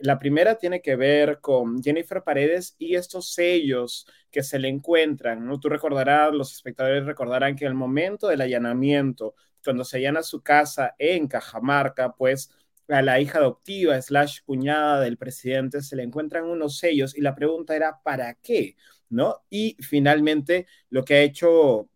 la 0.00 0.18
primera 0.18 0.56
tiene 0.56 0.80
que 0.82 0.96
ver 0.96 1.40
con 1.40 1.82
Jennifer 1.82 2.22
Paredes 2.22 2.74
y 2.78 2.94
estos 2.96 3.32
sellos 3.32 4.06
que 4.30 4.42
se 4.42 4.58
le 4.58 4.68
encuentran, 4.68 5.46
¿no? 5.46 5.58
Tú 5.60 5.68
recordarás, 5.68 6.32
los 6.32 6.52
espectadores 6.52 7.04
recordarán 7.06 7.56
que 7.56 7.64
en 7.64 7.72
el 7.72 7.76
momento 7.76 8.28
del 8.28 8.40
allanamiento, 8.42 9.34
cuando 9.64 9.84
se 9.84 9.98
allana 9.98 10.22
su 10.22 10.42
casa 10.42 10.94
en 10.98 11.26
Cajamarca, 11.28 12.12
pues 12.14 12.50
a 12.88 13.02
la 13.02 13.20
hija 13.20 13.38
adoptiva 13.38 14.00
slash 14.00 14.40
cuñada 14.44 15.00
del 15.00 15.16
presidente 15.16 15.82
se 15.82 15.96
le 15.96 16.04
encuentran 16.04 16.44
unos 16.44 16.78
sellos 16.78 17.16
y 17.16 17.20
la 17.20 17.34
pregunta 17.34 17.74
era 17.74 18.00
¿para 18.02 18.34
qué? 18.34 18.76
¿No? 19.08 19.42
Y 19.50 19.76
finalmente 19.80 20.66
lo 20.90 21.04
que 21.04 21.14
ha 21.14 21.22
hecho 21.22 21.88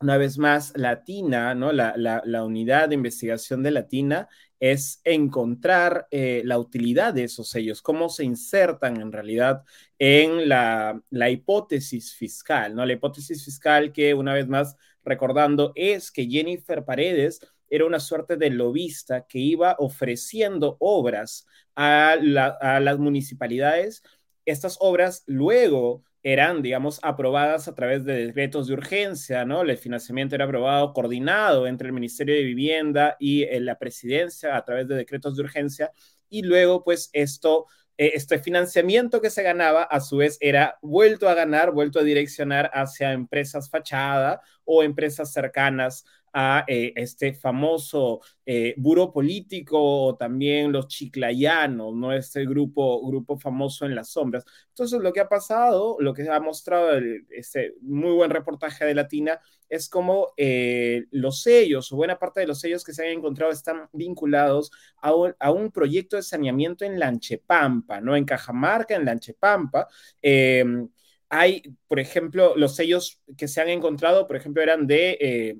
una 0.00 0.16
vez 0.16 0.38
más 0.38 0.72
Latina, 0.76 1.54
¿no? 1.54 1.72
La, 1.72 1.94
la, 1.96 2.22
la 2.24 2.44
unidad 2.44 2.88
de 2.88 2.94
investigación 2.94 3.62
de 3.62 3.72
Latina 3.72 4.28
es 4.60 5.00
encontrar 5.04 6.08
eh, 6.10 6.42
la 6.44 6.58
utilidad 6.58 7.14
de 7.14 7.24
esos 7.24 7.48
sellos, 7.48 7.82
cómo 7.82 8.08
se 8.08 8.24
insertan 8.24 9.00
en 9.00 9.12
realidad 9.12 9.62
en 9.98 10.48
la, 10.48 11.00
hipótesis 11.30 12.14
fiscal, 12.14 12.74
¿no? 12.74 12.84
La 12.84 12.94
hipótesis 12.94 13.44
fiscal 13.44 13.92
que, 13.92 14.14
una 14.14 14.34
vez 14.34 14.48
más, 14.48 14.76
recordando, 15.04 15.72
es 15.74 16.10
que 16.10 16.26
Jennifer 16.26 16.84
Paredes 16.84 17.40
era 17.70 17.86
una 17.86 18.00
suerte 18.00 18.36
de 18.36 18.50
lobista 18.50 19.26
que 19.26 19.38
iba 19.38 19.76
ofreciendo 19.78 20.76
obras 20.80 21.46
a, 21.76 22.12
a 22.12 22.80
las 22.80 22.98
municipalidades. 22.98 24.02
Estas 24.44 24.76
obras 24.80 25.22
luego 25.26 26.04
eran, 26.22 26.62
digamos, 26.62 26.98
aprobadas 27.02 27.68
a 27.68 27.74
través 27.74 28.04
de 28.04 28.26
decretos 28.26 28.66
de 28.66 28.74
urgencia, 28.74 29.44
¿no? 29.44 29.62
El 29.62 29.76
financiamiento 29.78 30.34
era 30.34 30.44
aprobado, 30.46 30.92
coordinado 30.92 31.66
entre 31.66 31.88
el 31.88 31.92
Ministerio 31.94 32.34
de 32.34 32.42
Vivienda 32.42 33.16
y 33.18 33.44
eh, 33.44 33.60
la 33.60 33.78
presidencia 33.78 34.56
a 34.56 34.64
través 34.64 34.88
de 34.88 34.96
decretos 34.96 35.36
de 35.36 35.42
urgencia, 35.42 35.92
y 36.28 36.42
luego, 36.42 36.84
pues, 36.84 37.10
esto, 37.12 37.66
eh, 37.96 38.12
este 38.14 38.38
financiamiento 38.38 39.20
que 39.20 39.30
se 39.30 39.42
ganaba, 39.42 39.82
a 39.84 40.00
su 40.00 40.18
vez, 40.18 40.38
era 40.40 40.78
vuelto 40.82 41.28
a 41.28 41.34
ganar, 41.34 41.72
vuelto 41.72 42.00
a 42.00 42.02
direccionar 42.04 42.70
hacia 42.74 43.12
empresas 43.12 43.70
fachada 43.70 44.42
o 44.64 44.82
empresas 44.82 45.32
cercanas 45.32 46.04
a 46.32 46.64
eh, 46.66 46.92
este 46.96 47.34
famoso 47.34 48.20
eh, 48.46 48.74
buro 48.76 49.12
político 49.12 49.78
o 49.80 50.16
también 50.16 50.72
los 50.72 50.88
chiclayanos, 50.88 51.94
¿no? 51.94 52.12
Este 52.12 52.46
grupo, 52.46 53.06
grupo 53.06 53.38
famoso 53.38 53.84
en 53.86 53.94
las 53.94 54.10
sombras. 54.10 54.44
Entonces, 54.68 55.00
lo 55.00 55.12
que 55.12 55.20
ha 55.20 55.28
pasado, 55.28 55.96
lo 56.00 56.14
que 56.14 56.28
ha 56.28 56.40
mostrado 56.40 56.98
este 57.30 57.74
muy 57.82 58.12
buen 58.12 58.30
reportaje 58.30 58.84
de 58.84 58.94
Latina, 58.94 59.40
es 59.68 59.88
como 59.88 60.32
eh, 60.36 61.04
los 61.10 61.42
sellos 61.42 61.92
o 61.92 61.96
buena 61.96 62.18
parte 62.18 62.40
de 62.40 62.46
los 62.46 62.60
sellos 62.60 62.84
que 62.84 62.92
se 62.92 63.06
han 63.06 63.12
encontrado 63.18 63.52
están 63.52 63.88
vinculados 63.92 64.70
a 65.00 65.14
un, 65.14 65.34
a 65.38 65.50
un 65.50 65.70
proyecto 65.70 66.16
de 66.16 66.22
saneamiento 66.22 66.84
en 66.84 66.98
Lanchepampa, 66.98 68.00
¿no? 68.00 68.16
En 68.16 68.24
Cajamarca, 68.24 68.94
en 68.96 69.04
Lanchepampa. 69.04 69.88
Em, 70.22 70.88
hay, 71.28 71.62
por 71.86 72.00
ejemplo, 72.00 72.56
los 72.56 72.74
sellos 72.76 73.20
que 73.36 73.48
se 73.48 73.60
han 73.60 73.68
encontrado, 73.68 74.26
por 74.26 74.36
ejemplo, 74.36 74.62
eran 74.62 74.86
de 74.86 75.58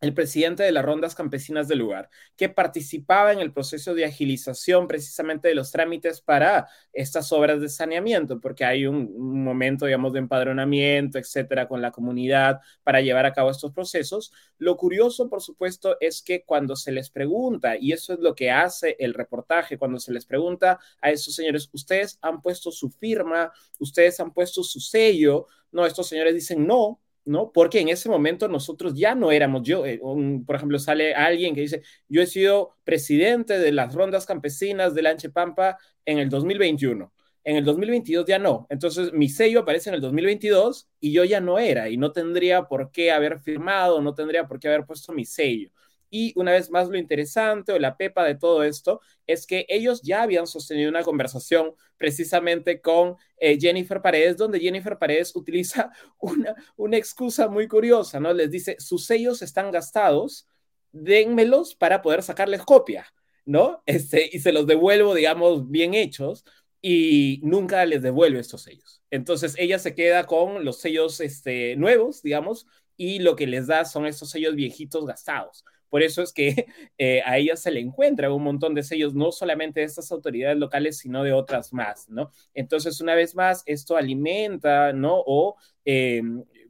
el 0.00 0.14
presidente 0.14 0.62
de 0.62 0.72
las 0.72 0.84
rondas 0.84 1.14
campesinas 1.14 1.68
del 1.68 1.78
lugar, 1.78 2.10
que 2.36 2.48
participaba 2.48 3.32
en 3.32 3.40
el 3.40 3.52
proceso 3.52 3.94
de 3.94 4.04
agilización 4.04 4.86
precisamente 4.88 5.48
de 5.48 5.54
los 5.54 5.70
trámites 5.70 6.20
para 6.20 6.68
estas 6.92 7.32
obras 7.32 7.60
de 7.60 7.68
saneamiento, 7.68 8.40
porque 8.40 8.64
hay 8.64 8.86
un, 8.86 9.44
momento, 9.44 9.86
digamos, 9.86 10.12
de 10.12 10.18
empadronamiento, 10.18 11.18
etcétera, 11.18 11.68
con 11.68 11.80
la 11.80 11.92
comunidad 11.92 12.60
para 12.82 13.00
llevar 13.00 13.26
a 13.26 13.32
cabo 13.32 13.50
estos 13.50 13.72
procesos. 13.72 14.32
Lo 14.58 14.76
curioso, 14.76 15.28
por 15.28 15.40
supuesto, 15.40 15.96
es 16.00 16.22
que 16.22 16.44
cuando 16.44 16.76
se 16.76 16.92
les 16.92 17.10
pregunta, 17.10 17.76
y 17.78 17.92
eso 17.92 18.12
es 18.12 18.20
lo 18.20 18.34
que 18.34 18.50
hace 18.50 18.96
el 18.98 19.14
reportaje, 19.14 19.78
cuando 19.78 19.98
se 19.98 20.12
les 20.12 20.26
pregunta 20.26 20.78
a 21.00 21.10
esos 21.10 21.34
señores, 21.34 21.70
ustedes 21.72 22.18
han 22.20 22.42
puesto 22.42 22.70
su 22.70 22.90
firma, 22.90 23.52
ustedes 23.78 24.20
han 24.20 24.32
puesto 24.32 24.62
su 24.62 24.80
sello, 24.80 25.46
no, 25.72 25.86
estos 25.86 26.08
señores 26.08 26.34
dicen 26.34 26.66
no, 26.66 27.00
¿no? 27.26 27.52
Porque 27.52 27.80
en 27.80 27.88
ese 27.88 28.08
momento 28.08 28.48
nosotros 28.48 28.94
ya 28.94 29.14
no 29.14 29.30
éramos 29.32 29.62
yo. 29.64 29.84
Eh, 29.84 30.00
por 30.46 30.56
ejemplo, 30.56 30.78
sale 30.78 31.14
alguien 31.14 31.54
que 31.54 31.60
dice, 31.62 31.82
yo 32.08 32.22
he 32.22 32.26
sido 32.26 32.76
presidente 32.84 33.58
de 33.58 33.72
las 33.72 33.94
rondas 33.94 34.24
campesinas 34.24 34.94
de 34.94 35.02
la 35.02 35.10
Anchepampa 35.10 35.76
en 36.06 36.18
el 36.18 36.30
2021. 36.30 37.12
En 37.44 37.56
el 37.56 37.64
2022 37.64 38.26
ya 38.26 38.38
no. 38.38 38.66
Entonces 38.70 39.12
mi 39.12 39.28
sello 39.28 39.60
aparece 39.60 39.90
en 39.90 39.96
el 39.96 40.00
2022 40.00 40.88
y 41.00 41.12
yo 41.12 41.24
ya 41.24 41.40
no 41.40 41.58
era 41.58 41.88
y 41.88 41.96
no 41.96 42.12
tendría 42.12 42.64
por 42.64 42.90
qué 42.90 43.12
haber 43.12 43.40
firmado, 43.40 44.00
no 44.00 44.14
tendría 44.14 44.46
por 44.46 44.58
qué 44.58 44.68
haber 44.68 44.86
puesto 44.86 45.12
mi 45.12 45.24
sello. 45.24 45.70
Y 46.10 46.32
una 46.36 46.52
vez 46.52 46.70
más, 46.70 46.88
lo 46.88 46.96
interesante 46.96 47.72
o 47.72 47.78
la 47.78 47.96
pepa 47.96 48.24
de 48.24 48.34
todo 48.34 48.62
esto 48.62 49.00
es 49.26 49.46
que 49.46 49.66
ellos 49.68 50.02
ya 50.02 50.22
habían 50.22 50.46
sostenido 50.46 50.88
una 50.88 51.02
conversación 51.02 51.74
precisamente 51.96 52.80
con 52.80 53.16
eh, 53.38 53.58
Jennifer 53.60 54.00
Paredes, 54.00 54.36
donde 54.36 54.60
Jennifer 54.60 54.98
Paredes 54.98 55.32
utiliza 55.36 55.90
una, 56.18 56.54
una 56.76 56.96
excusa 56.96 57.48
muy 57.48 57.68
curiosa, 57.68 58.20
¿no? 58.20 58.32
Les 58.32 58.50
dice, 58.50 58.76
sus 58.78 59.06
sellos 59.06 59.42
están 59.42 59.70
gastados, 59.70 60.48
dénmelos 60.92 61.74
para 61.74 62.02
poder 62.02 62.22
sacarles 62.22 62.62
copia, 62.62 63.06
¿no? 63.44 63.82
Este, 63.86 64.28
y 64.32 64.40
se 64.40 64.52
los 64.52 64.66
devuelvo, 64.66 65.14
digamos, 65.14 65.70
bien 65.70 65.94
hechos, 65.94 66.44
y 66.82 67.40
nunca 67.42 67.84
les 67.84 68.02
devuelve 68.02 68.38
estos 68.38 68.62
sellos. 68.62 69.02
Entonces 69.10 69.54
ella 69.58 69.78
se 69.78 69.94
queda 69.94 70.26
con 70.26 70.64
los 70.64 70.78
sellos 70.80 71.20
este, 71.20 71.74
nuevos, 71.76 72.22
digamos, 72.22 72.66
y 72.96 73.18
lo 73.18 73.36
que 73.36 73.46
les 73.46 73.66
da 73.66 73.84
son 73.84 74.06
estos 74.06 74.30
sellos 74.30 74.54
viejitos 74.54 75.04
gastados. 75.04 75.64
Por 75.88 76.02
eso 76.02 76.22
es 76.22 76.32
que 76.32 76.66
eh, 76.98 77.22
a 77.24 77.38
ella 77.38 77.56
se 77.56 77.70
le 77.70 77.80
encuentra 77.80 78.32
un 78.32 78.42
montón 78.42 78.74
de 78.74 78.82
sellos, 78.82 79.14
no 79.14 79.32
solamente 79.32 79.80
de 79.80 79.86
estas 79.86 80.10
autoridades 80.12 80.58
locales, 80.58 80.98
sino 80.98 81.22
de 81.22 81.32
otras 81.32 81.72
más, 81.72 82.08
¿no? 82.08 82.30
Entonces, 82.54 83.00
una 83.00 83.14
vez 83.14 83.34
más, 83.34 83.62
esto 83.66 83.96
alimenta, 83.96 84.92
¿no? 84.92 85.22
O 85.26 85.56
eh, 85.84 86.22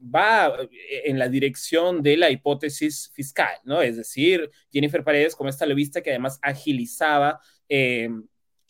va 0.03 0.57
en 1.05 1.19
la 1.19 1.29
dirección 1.29 2.03
de 2.03 2.17
la 2.17 2.31
hipótesis 2.31 3.11
fiscal, 3.14 3.55
¿no? 3.64 3.83
Es 3.83 3.97
decir, 3.97 4.51
Jennifer 4.71 5.03
Paredes, 5.05 5.35
como 5.35 5.51
esta 5.51 5.67
viste 5.67 6.03
que 6.03 6.11
además 6.11 6.39
agilizaba 6.43 7.41
eh, 7.69 8.09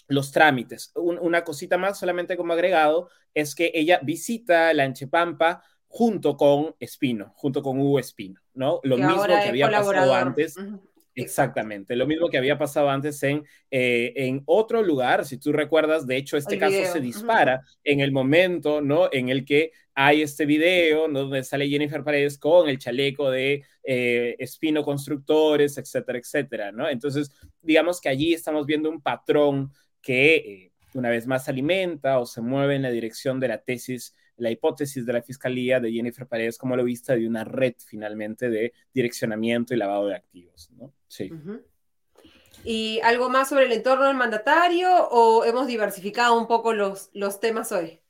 los 0.08 0.32
trámites. 0.32 0.92
Un, 0.94 1.18
una 1.18 1.44
cosita 1.44 1.78
más, 1.78 1.98
solamente 1.98 2.36
como 2.36 2.52
agregado, 2.52 3.08
es 3.34 3.54
que 3.54 3.70
ella 3.74 4.00
visita 4.02 4.72
la 4.72 4.84
Anchepampa 4.84 5.62
junto 5.88 6.36
con 6.36 6.74
Espino, 6.80 7.32
junto 7.36 7.62
con 7.62 7.78
Hugo 7.78 7.98
Espino, 7.98 8.40
¿no? 8.56 8.80
Lo 8.82 8.96
mismo 8.96 9.24
que 9.24 9.34
había 9.34 9.70
pasado 9.70 10.14
antes. 10.14 10.56
Exactamente, 11.18 11.96
lo 11.96 12.06
mismo 12.06 12.28
que 12.28 12.36
había 12.36 12.58
pasado 12.58 12.90
antes 12.90 13.22
en, 13.22 13.42
eh, 13.70 14.12
en 14.16 14.42
otro 14.44 14.82
lugar, 14.82 15.24
si 15.24 15.38
tú 15.38 15.50
recuerdas, 15.50 16.06
de 16.06 16.18
hecho 16.18 16.36
este 16.36 16.58
caso 16.58 16.76
se 16.92 17.00
dispara 17.00 17.62
en 17.84 18.00
el 18.00 18.12
momento, 18.12 18.82
¿no? 18.82 19.08
En 19.10 19.30
el 19.30 19.46
que 19.46 19.72
hay 19.94 20.20
este 20.20 20.44
video, 20.44 21.08
¿no? 21.08 21.20
Donde 21.20 21.42
sale 21.42 21.70
Jennifer 21.70 22.04
Paredes 22.04 22.36
con 22.36 22.68
el 22.68 22.78
chaleco 22.78 23.30
de 23.30 23.64
eh, 23.82 24.36
Espino 24.38 24.84
Constructores, 24.84 25.78
etcétera, 25.78 26.18
etcétera, 26.18 26.70
¿no? 26.70 26.86
Entonces, 26.86 27.30
digamos 27.62 27.98
que 27.98 28.10
allí 28.10 28.34
estamos 28.34 28.66
viendo 28.66 28.90
un 28.90 29.00
patrón 29.00 29.72
que 30.02 30.36
eh, 30.36 30.72
una 30.92 31.08
vez 31.08 31.26
más 31.26 31.48
alimenta 31.48 32.18
o 32.18 32.26
se 32.26 32.42
mueve 32.42 32.76
en 32.76 32.82
la 32.82 32.90
dirección 32.90 33.40
de 33.40 33.48
la 33.48 33.62
tesis 33.62 34.14
la 34.36 34.50
hipótesis 34.50 35.04
de 35.06 35.12
la 35.12 35.22
Fiscalía 35.22 35.80
de 35.80 35.92
Jennifer 35.92 36.26
Paredes 36.26 36.58
como 36.58 36.76
lo 36.76 36.84
vista 36.84 37.14
de 37.14 37.26
una 37.26 37.44
red 37.44 37.74
finalmente 37.78 38.50
de 38.50 38.72
direccionamiento 38.92 39.74
y 39.74 39.76
lavado 39.76 40.06
de 40.06 40.16
activos. 40.16 40.70
¿no? 40.76 40.92
Sí. 41.08 41.30
¿Y 42.64 43.00
algo 43.02 43.28
más 43.28 43.48
sobre 43.48 43.66
el 43.66 43.72
entorno 43.72 44.06
del 44.06 44.16
mandatario 44.16 45.08
o 45.08 45.44
hemos 45.44 45.66
diversificado 45.66 46.38
un 46.38 46.46
poco 46.46 46.72
los, 46.72 47.10
los 47.12 47.40
temas 47.40 47.72
hoy? 47.72 48.00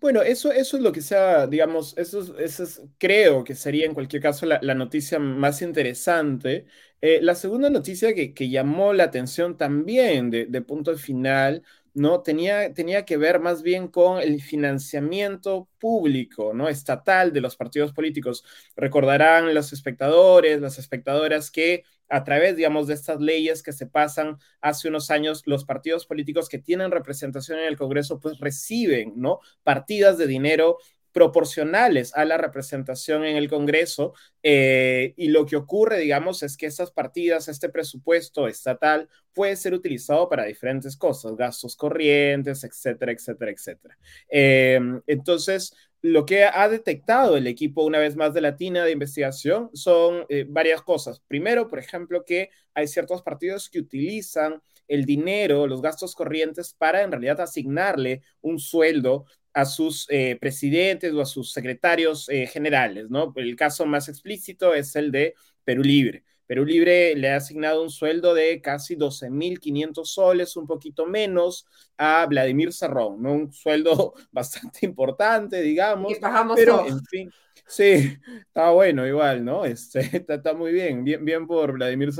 Bueno, 0.00 0.22
eso, 0.22 0.52
eso 0.52 0.76
es 0.76 0.82
lo 0.82 0.92
que 0.92 1.00
sea, 1.00 1.46
digamos, 1.46 1.96
eso, 1.96 2.38
eso 2.38 2.62
es, 2.62 2.82
creo 2.98 3.44
que 3.44 3.54
sería 3.54 3.86
en 3.86 3.94
cualquier 3.94 4.22
caso 4.22 4.44
la, 4.44 4.58
la 4.62 4.74
noticia 4.74 5.18
más 5.18 5.62
interesante. 5.62 6.66
Eh, 7.00 7.20
la 7.22 7.34
segunda 7.34 7.70
noticia 7.70 8.14
que, 8.14 8.34
que, 8.34 8.48
llamó 8.50 8.92
la 8.92 9.04
atención 9.04 9.56
también 9.56 10.30
de, 10.30 10.46
de 10.46 10.62
punto 10.62 10.96
final 10.96 11.62
¿no? 11.96 12.20
Tenía, 12.22 12.74
tenía 12.74 13.04
que 13.06 13.16
ver 13.16 13.40
más 13.40 13.62
bien 13.62 13.88
con 13.88 14.20
el 14.20 14.42
financiamiento 14.42 15.68
público, 15.78 16.52
¿no? 16.54 16.68
Estatal 16.68 17.32
de 17.32 17.40
los 17.40 17.56
partidos 17.56 17.92
políticos. 17.92 18.44
Recordarán 18.76 19.54
los 19.54 19.72
espectadores, 19.72 20.60
las 20.60 20.78
espectadoras 20.78 21.50
que 21.50 21.84
a 22.08 22.22
través, 22.22 22.54
digamos, 22.54 22.86
de 22.86 22.94
estas 22.94 23.20
leyes 23.20 23.62
que 23.62 23.72
se 23.72 23.86
pasan 23.86 24.38
hace 24.60 24.88
unos 24.88 25.10
años, 25.10 25.42
los 25.46 25.64
partidos 25.64 26.06
políticos 26.06 26.48
que 26.48 26.58
tienen 26.58 26.90
representación 26.90 27.58
en 27.58 27.64
el 27.66 27.76
Congreso, 27.78 28.20
pues 28.20 28.38
reciben, 28.38 29.14
¿no? 29.16 29.40
Partidas 29.64 30.18
de 30.18 30.26
dinero 30.26 30.78
proporcionales 31.16 32.14
a 32.14 32.26
la 32.26 32.36
representación 32.36 33.24
en 33.24 33.38
el 33.38 33.48
Congreso. 33.48 34.12
Eh, 34.42 35.14
y 35.16 35.28
lo 35.28 35.46
que 35.46 35.56
ocurre, 35.56 35.98
digamos, 35.98 36.42
es 36.42 36.58
que 36.58 36.66
estas 36.66 36.90
partidas, 36.90 37.48
este 37.48 37.70
presupuesto 37.70 38.46
estatal 38.46 39.08
puede 39.32 39.56
ser 39.56 39.72
utilizado 39.72 40.28
para 40.28 40.44
diferentes 40.44 40.94
cosas, 40.94 41.34
gastos 41.34 41.74
corrientes, 41.74 42.64
etcétera, 42.64 43.12
etcétera, 43.12 43.50
etcétera. 43.50 43.98
Eh, 44.28 44.78
entonces, 45.06 45.72
lo 46.02 46.26
que 46.26 46.44
ha 46.44 46.68
detectado 46.68 47.38
el 47.38 47.46
equipo, 47.46 47.82
una 47.82 47.98
vez 47.98 48.14
más 48.14 48.34
de 48.34 48.42
Latina 48.42 48.84
de 48.84 48.92
investigación, 48.92 49.70
son 49.72 50.26
eh, 50.28 50.44
varias 50.46 50.82
cosas. 50.82 51.22
Primero, 51.26 51.66
por 51.66 51.78
ejemplo, 51.78 52.26
que 52.26 52.50
hay 52.74 52.88
ciertos 52.88 53.22
partidos 53.22 53.70
que 53.70 53.78
utilizan 53.78 54.60
el 54.86 55.06
dinero, 55.06 55.66
los 55.66 55.80
gastos 55.80 56.14
corrientes, 56.14 56.74
para 56.74 57.02
en 57.02 57.10
realidad 57.10 57.40
asignarle 57.40 58.20
un 58.42 58.58
sueldo 58.58 59.24
a 59.56 59.64
sus 59.64 60.06
eh, 60.10 60.36
presidentes 60.38 61.14
o 61.14 61.22
a 61.22 61.24
sus 61.24 61.50
secretarios 61.50 62.28
eh, 62.28 62.46
generales, 62.46 63.08
¿no? 63.08 63.32
El 63.36 63.56
caso 63.56 63.86
más 63.86 64.06
explícito 64.06 64.74
es 64.74 64.94
el 64.96 65.10
de 65.10 65.34
Perú 65.64 65.82
Libre. 65.82 66.24
Perú 66.46 66.66
Libre 66.66 67.14
le 67.16 67.30
ha 67.30 67.36
asignado 67.36 67.82
un 67.82 67.88
sueldo 67.88 68.34
de 68.34 68.60
casi 68.60 68.96
12.500 68.96 70.04
soles, 70.04 70.58
un 70.58 70.66
poquito 70.66 71.06
menos, 71.06 71.66
a 71.96 72.26
Vladimir 72.26 72.70
Cerrón, 72.70 73.22
¿no? 73.22 73.32
Un 73.32 73.50
sueldo 73.50 74.12
bastante 74.30 74.84
importante, 74.84 75.62
digamos. 75.62 76.12
pero, 76.54 76.86
en 76.86 77.02
fin, 77.06 77.32
sí, 77.66 78.14
está 78.46 78.72
bueno 78.72 79.06
igual, 79.06 79.42
¿no? 79.42 79.64
Este, 79.64 80.00
está, 80.18 80.34
está, 80.34 80.52
muy 80.52 80.70
bien, 80.70 81.02
bien, 81.02 81.24
bien 81.24 81.46
por 81.46 81.72
Vladimir 81.72 82.12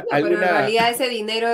No, 0.00 0.18
pero 0.20 0.38
en 0.40 0.48
realidad 0.48 0.90
ese 0.90 1.08
dinero 1.08 1.48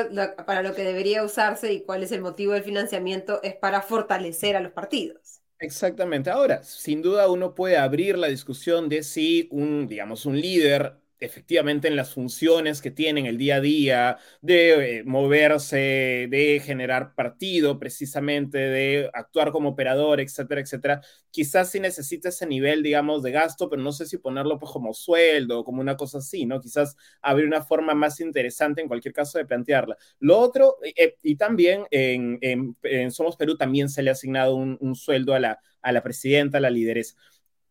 para 0.47 0.63
lo 0.63 0.75
que 0.75 0.83
debería 0.83 1.23
usarse 1.25 1.73
y 1.73 1.85
cuál 1.85 2.03
es 2.03 2.13
el 2.13 2.21
motivo 2.23 2.53
del 2.55 2.65
financiamiento 2.65 3.41
es 3.43 3.55
para 3.57 3.83
fortalecer 3.83 4.57
a 4.57 4.61
los 4.61 4.73
partidos. 4.73 5.41
Exactamente. 5.61 6.31
Ahora, 6.31 6.63
sin 6.63 7.03
duda 7.03 7.29
uno 7.29 7.55
puede 7.55 7.77
abrir 7.79 8.17
la 8.17 8.29
discusión 8.29 8.89
de 8.89 9.03
si 9.03 9.49
un, 9.51 9.89
digamos, 9.89 10.25
un 10.25 10.41
líder 10.41 11.01
efectivamente 11.21 11.89
en 11.89 11.97
las 11.97 12.15
funciones 12.15 12.81
que 12.83 12.91
tienen 12.91 13.27
el 13.27 13.39
día 13.39 13.57
a 13.57 13.61
día, 13.61 14.19
de 14.41 14.99
eh, 14.99 15.05
moverse, 15.05 16.27
de 16.31 16.61
generar 16.65 17.15
partido, 17.15 17.79
precisamente, 17.79 18.59
de 18.59 19.11
actuar 19.13 19.51
como 19.53 19.71
operador, 19.71 20.21
etcétera, 20.21 20.61
etcétera. 20.61 21.01
Quizás 21.31 21.71
sí 21.71 21.81
necesita 21.81 22.29
ese 22.31 22.47
nivel, 22.47 22.83
digamos, 22.83 23.23
de 23.23 23.33
gasto, 23.33 23.69
pero 23.69 23.83
no 23.83 23.93
sé 23.93 24.07
si 24.07 24.19
ponerlo 24.19 24.59
pues, 24.59 24.73
como 24.73 24.95
sueldo 24.95 25.61
o 25.61 25.65
como 25.65 25.81
una 25.81 25.97
cosa 25.97 26.19
así, 26.19 26.47
¿no? 26.47 26.61
Quizás 26.61 26.97
habría 27.23 27.47
una 27.47 27.63
forma 27.63 27.95
más 27.95 28.21
interesante 28.21 28.81
en 28.83 28.89
cualquier 28.89 29.15
caso 29.15 29.39
de 29.39 29.47
plantearla. 29.47 29.97
Lo 30.21 30.39
otro, 30.39 30.77
eh, 30.83 31.17
y 31.23 31.37
también 31.37 31.85
en, 31.91 32.39
en, 32.43 32.77
en, 32.83 33.11
Somos 33.11 33.37
Perú 33.37 33.57
también 33.57 33.89
se 33.89 34.03
le 34.03 34.11
ha 34.11 34.13
asignado 34.13 34.55
un, 34.57 34.77
un 34.81 34.95
sueldo 34.95 35.35
a 35.35 35.41
la, 35.41 35.61
a 35.83 35.93
la 35.93 36.03
presidenta, 36.03 36.59
a 36.59 36.61
la 36.61 36.71
lideresa. 36.71 37.17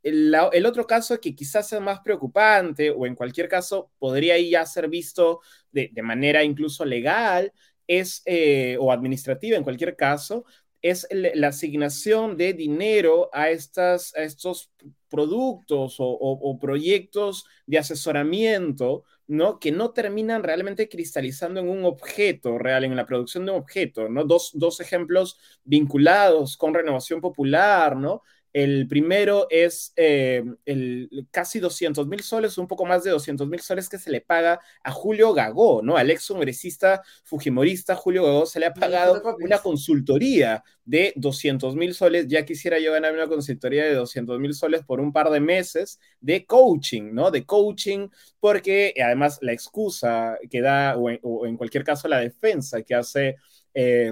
El, 0.03 0.65
otro 0.65 0.87
caso 0.87 1.19
que 1.19 1.35
quizás 1.35 1.67
sea 1.67 1.79
más 1.79 1.99
preocupante 1.99 2.91
o 2.91 3.05
en 3.05 3.15
cualquier 3.15 3.47
caso 3.49 3.91
podría 3.99 4.39
ya 4.39 4.65
ser 4.65 4.87
visto 4.87 5.41
de, 5.71 5.91
manera 6.01 6.43
incluso 6.43 6.85
legal 6.85 7.51
es, 7.87 8.21
eh, 8.25 8.77
o 8.79 8.91
administrativa 8.91 9.57
en 9.57 9.63
cualquier 9.63 9.95
caso, 9.95 10.45
es 10.81 11.07
la 11.11 11.47
asignación 11.47 12.37
de 12.37 12.53
dinero 12.53 13.29
a, 13.33 13.49
estas, 13.49 14.15
a 14.15 14.23
estos 14.23 14.71
productos 15.09 15.95
o, 15.99 16.57
proyectos 16.59 17.45
de 17.65 17.79
asesoramiento, 17.79 19.03
¿no? 19.27 19.59
Que 19.59 19.71
no 19.71 19.91
terminan 19.91 20.43
realmente 20.43 20.87
cristalizando 20.87 21.59
en 21.59 21.69
un 21.69 21.85
objeto 21.85 22.57
real, 22.57 22.83
en 22.83 22.95
la 22.95 23.05
producción 23.05 23.45
de 23.45 23.51
un 23.51 23.59
objeto, 23.59 24.07
¿no? 24.09 24.23
Dos, 24.23 24.51
dos 24.53 24.79
ejemplos 24.79 25.37
vinculados 25.63 26.57
con 26.57 26.73
renovación 26.73 27.21
popular, 27.21 27.95
¿no? 27.97 28.21
El 28.57 28.87
primero 28.87 29.45
es 29.51 29.93
eh, 29.97 30.43
el 30.65 31.27
casi 31.29 31.59
200 31.59 32.07
mil 32.07 32.21
soles, 32.21 32.57
un 32.57 32.67
poco 32.67 32.87
más 32.87 33.03
de 33.03 33.11
200 33.11 33.47
mil 33.47 33.59
soles 33.59 33.87
que 33.87 33.99
se 33.99 34.09
le 34.09 34.19
paga 34.19 34.59
a 34.83 34.91
Julio 34.91 35.31
Gagó, 35.31 35.83
¿no? 35.83 35.95
Al 35.95 36.09
ex 36.09 36.27
congresista 36.27 37.03
fujimorista 37.23 37.95
Julio 37.95 38.23
Gagó 38.25 38.47
se 38.47 38.59
le 38.59 38.65
ha 38.65 38.73
pagado 38.73 39.21
una 39.41 39.59
consultoría 39.59 40.63
de 40.85 41.13
200 41.17 41.75
mil 41.75 41.93
soles. 41.93 42.25
Ya 42.29 42.45
quisiera 42.45 42.79
yo 42.79 42.91
ganar 42.91 43.13
una 43.13 43.27
consultoría 43.27 43.85
de 43.85 43.93
200 43.93 44.39
mil 44.39 44.55
soles 44.55 44.83
por 44.83 45.01
un 45.01 45.13
par 45.13 45.29
de 45.29 45.39
meses 45.39 45.99
de 46.19 46.47
coaching, 46.47 47.13
¿no? 47.13 47.29
De 47.29 47.45
coaching, 47.45 48.07
porque 48.39 48.95
además 49.05 49.37
la 49.43 49.53
excusa 49.53 50.35
que 50.49 50.61
da, 50.61 50.97
o 50.97 51.45
en, 51.45 51.57
cualquier 51.57 51.83
caso 51.83 52.07
la 52.07 52.21
defensa 52.21 52.81
que 52.81 52.95
hace... 52.95 53.35
Eh, 53.75 54.11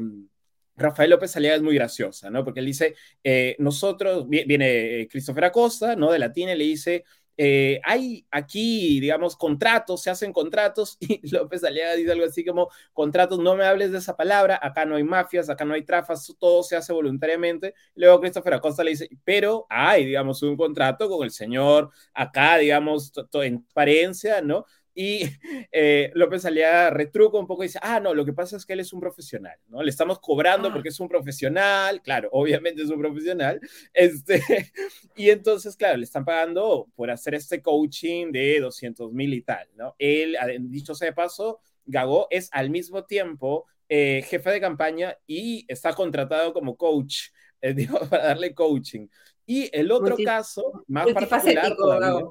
Rafael 0.78 1.10
López 1.10 1.36
Aliaga 1.36 1.58
es 1.58 1.62
muy 1.62 1.76
graciosa, 1.76 2.30
¿no? 2.30 2.44
Porque 2.44 2.60
él 2.60 2.66
dice, 2.66 2.96
eh, 3.24 3.56
nosotros, 3.60 4.28
viene 4.28 5.02
eh, 5.02 5.08
Christopher 5.08 5.46
Acosta, 5.46 5.96
¿no? 5.96 6.12
De 6.12 6.20
Latina, 6.20 6.54
y 6.54 6.58
le 6.58 6.66
dice, 6.66 7.04
eh, 7.38 7.82
hay 7.84 8.26
aquí, 8.32 9.00
digamos, 9.00 9.36
contratos, 9.36 10.02
se 10.02 10.10
hacen 10.10 10.32
contratos, 10.32 10.98
y 11.02 11.28
López 11.30 11.64
Aliaga 11.64 11.96
dice 11.96 12.12
algo 12.12 12.26
así 12.26 12.46
como, 12.46 12.70
contratos, 12.94 13.40
no 13.40 13.56
me 13.56 13.66
hables 13.66 13.92
de 13.92 13.98
esa 13.98 14.16
palabra, 14.16 14.60
acá 14.62 14.86
no 14.86 14.96
hay 14.96 15.04
mafias, 15.04 15.50
acá 15.50 15.66
no 15.66 15.74
hay 15.74 15.84
trafas, 15.84 16.34
todo 16.40 16.64
se 16.64 16.76
hace 16.76 16.94
voluntariamente. 16.94 17.74
Luego 17.96 18.22
Christopher 18.22 18.54
Acosta 18.56 18.84
le 18.84 18.92
dice, 18.92 19.10
pero 19.24 19.66
hay, 19.70 20.06
digamos, 20.06 20.42
un 20.44 20.56
contrato 20.58 21.10
con 21.10 21.24
el 21.24 21.32
señor 21.32 21.92
acá, 22.14 22.58
digamos, 22.58 23.12
en 23.16 23.60
transparencia, 23.60 24.42
¿no? 24.42 24.66
Y 24.96 25.22
eh, 25.72 26.10
López 26.16 26.46
Aliaga 26.46 26.90
retruca 26.90 27.38
un 27.38 27.46
poco 27.46 27.64
y 27.64 27.68
dice, 27.68 27.80
ah, 27.82 28.00
no, 28.00 28.14
lo 28.14 28.26
que 28.26 28.34
pasa 28.34 28.56
es 28.56 28.66
que 28.66 28.74
él 28.74 28.80
es 28.80 28.94
un 28.94 29.02
profesional, 29.02 29.60
¿no? 29.68 29.84
Le 29.84 29.90
estamos 29.90 30.20
cobrando 30.20 30.70
ah. 30.70 30.74
porque 30.74 30.90
es 30.90 31.00
un 31.00 31.10
profesional, 31.10 32.02
claro, 32.02 32.30
obviamente 32.32 32.82
es 32.82 32.90
un 32.90 33.00
profesional, 33.00 33.60
este, 33.94 34.42
y 35.16 35.30
entonces, 35.30 35.76
claro, 35.76 35.98
le 35.98 36.06
están 36.06 36.26
pagando 36.26 36.88
por 36.96 37.12
hacer 37.12 37.36
este 37.36 37.62
coaching 37.62 38.32
de 38.32 38.62
200 38.62 39.12
mil 39.12 39.34
y 39.34 39.42
tal, 39.42 39.68
¿no? 39.76 39.96
Él, 40.00 40.38
dicho 40.62 40.96
sea 40.96 41.10
de 41.10 41.14
paso, 41.14 41.60
Gago 41.86 42.28
es 42.32 42.50
al 42.52 42.70
mismo 42.70 43.04
tiempo 43.04 43.66
eh, 43.88 44.24
jefe 44.28 44.50
de 44.50 44.62
campaña 44.62 45.16
y 45.28 45.66
está 45.68 45.94
contratado 45.94 46.54
como 46.54 46.76
coach, 46.76 47.28
eh, 47.62 47.74
digo, 47.74 48.00
para 48.10 48.28
darle 48.28 48.56
coaching. 48.56 49.08
Y 49.46 49.70
el 49.78 49.92
otro 49.92 50.16
caso, 50.24 50.84
más 50.88 51.06
particular 51.14 51.76
todavía, 51.76 52.26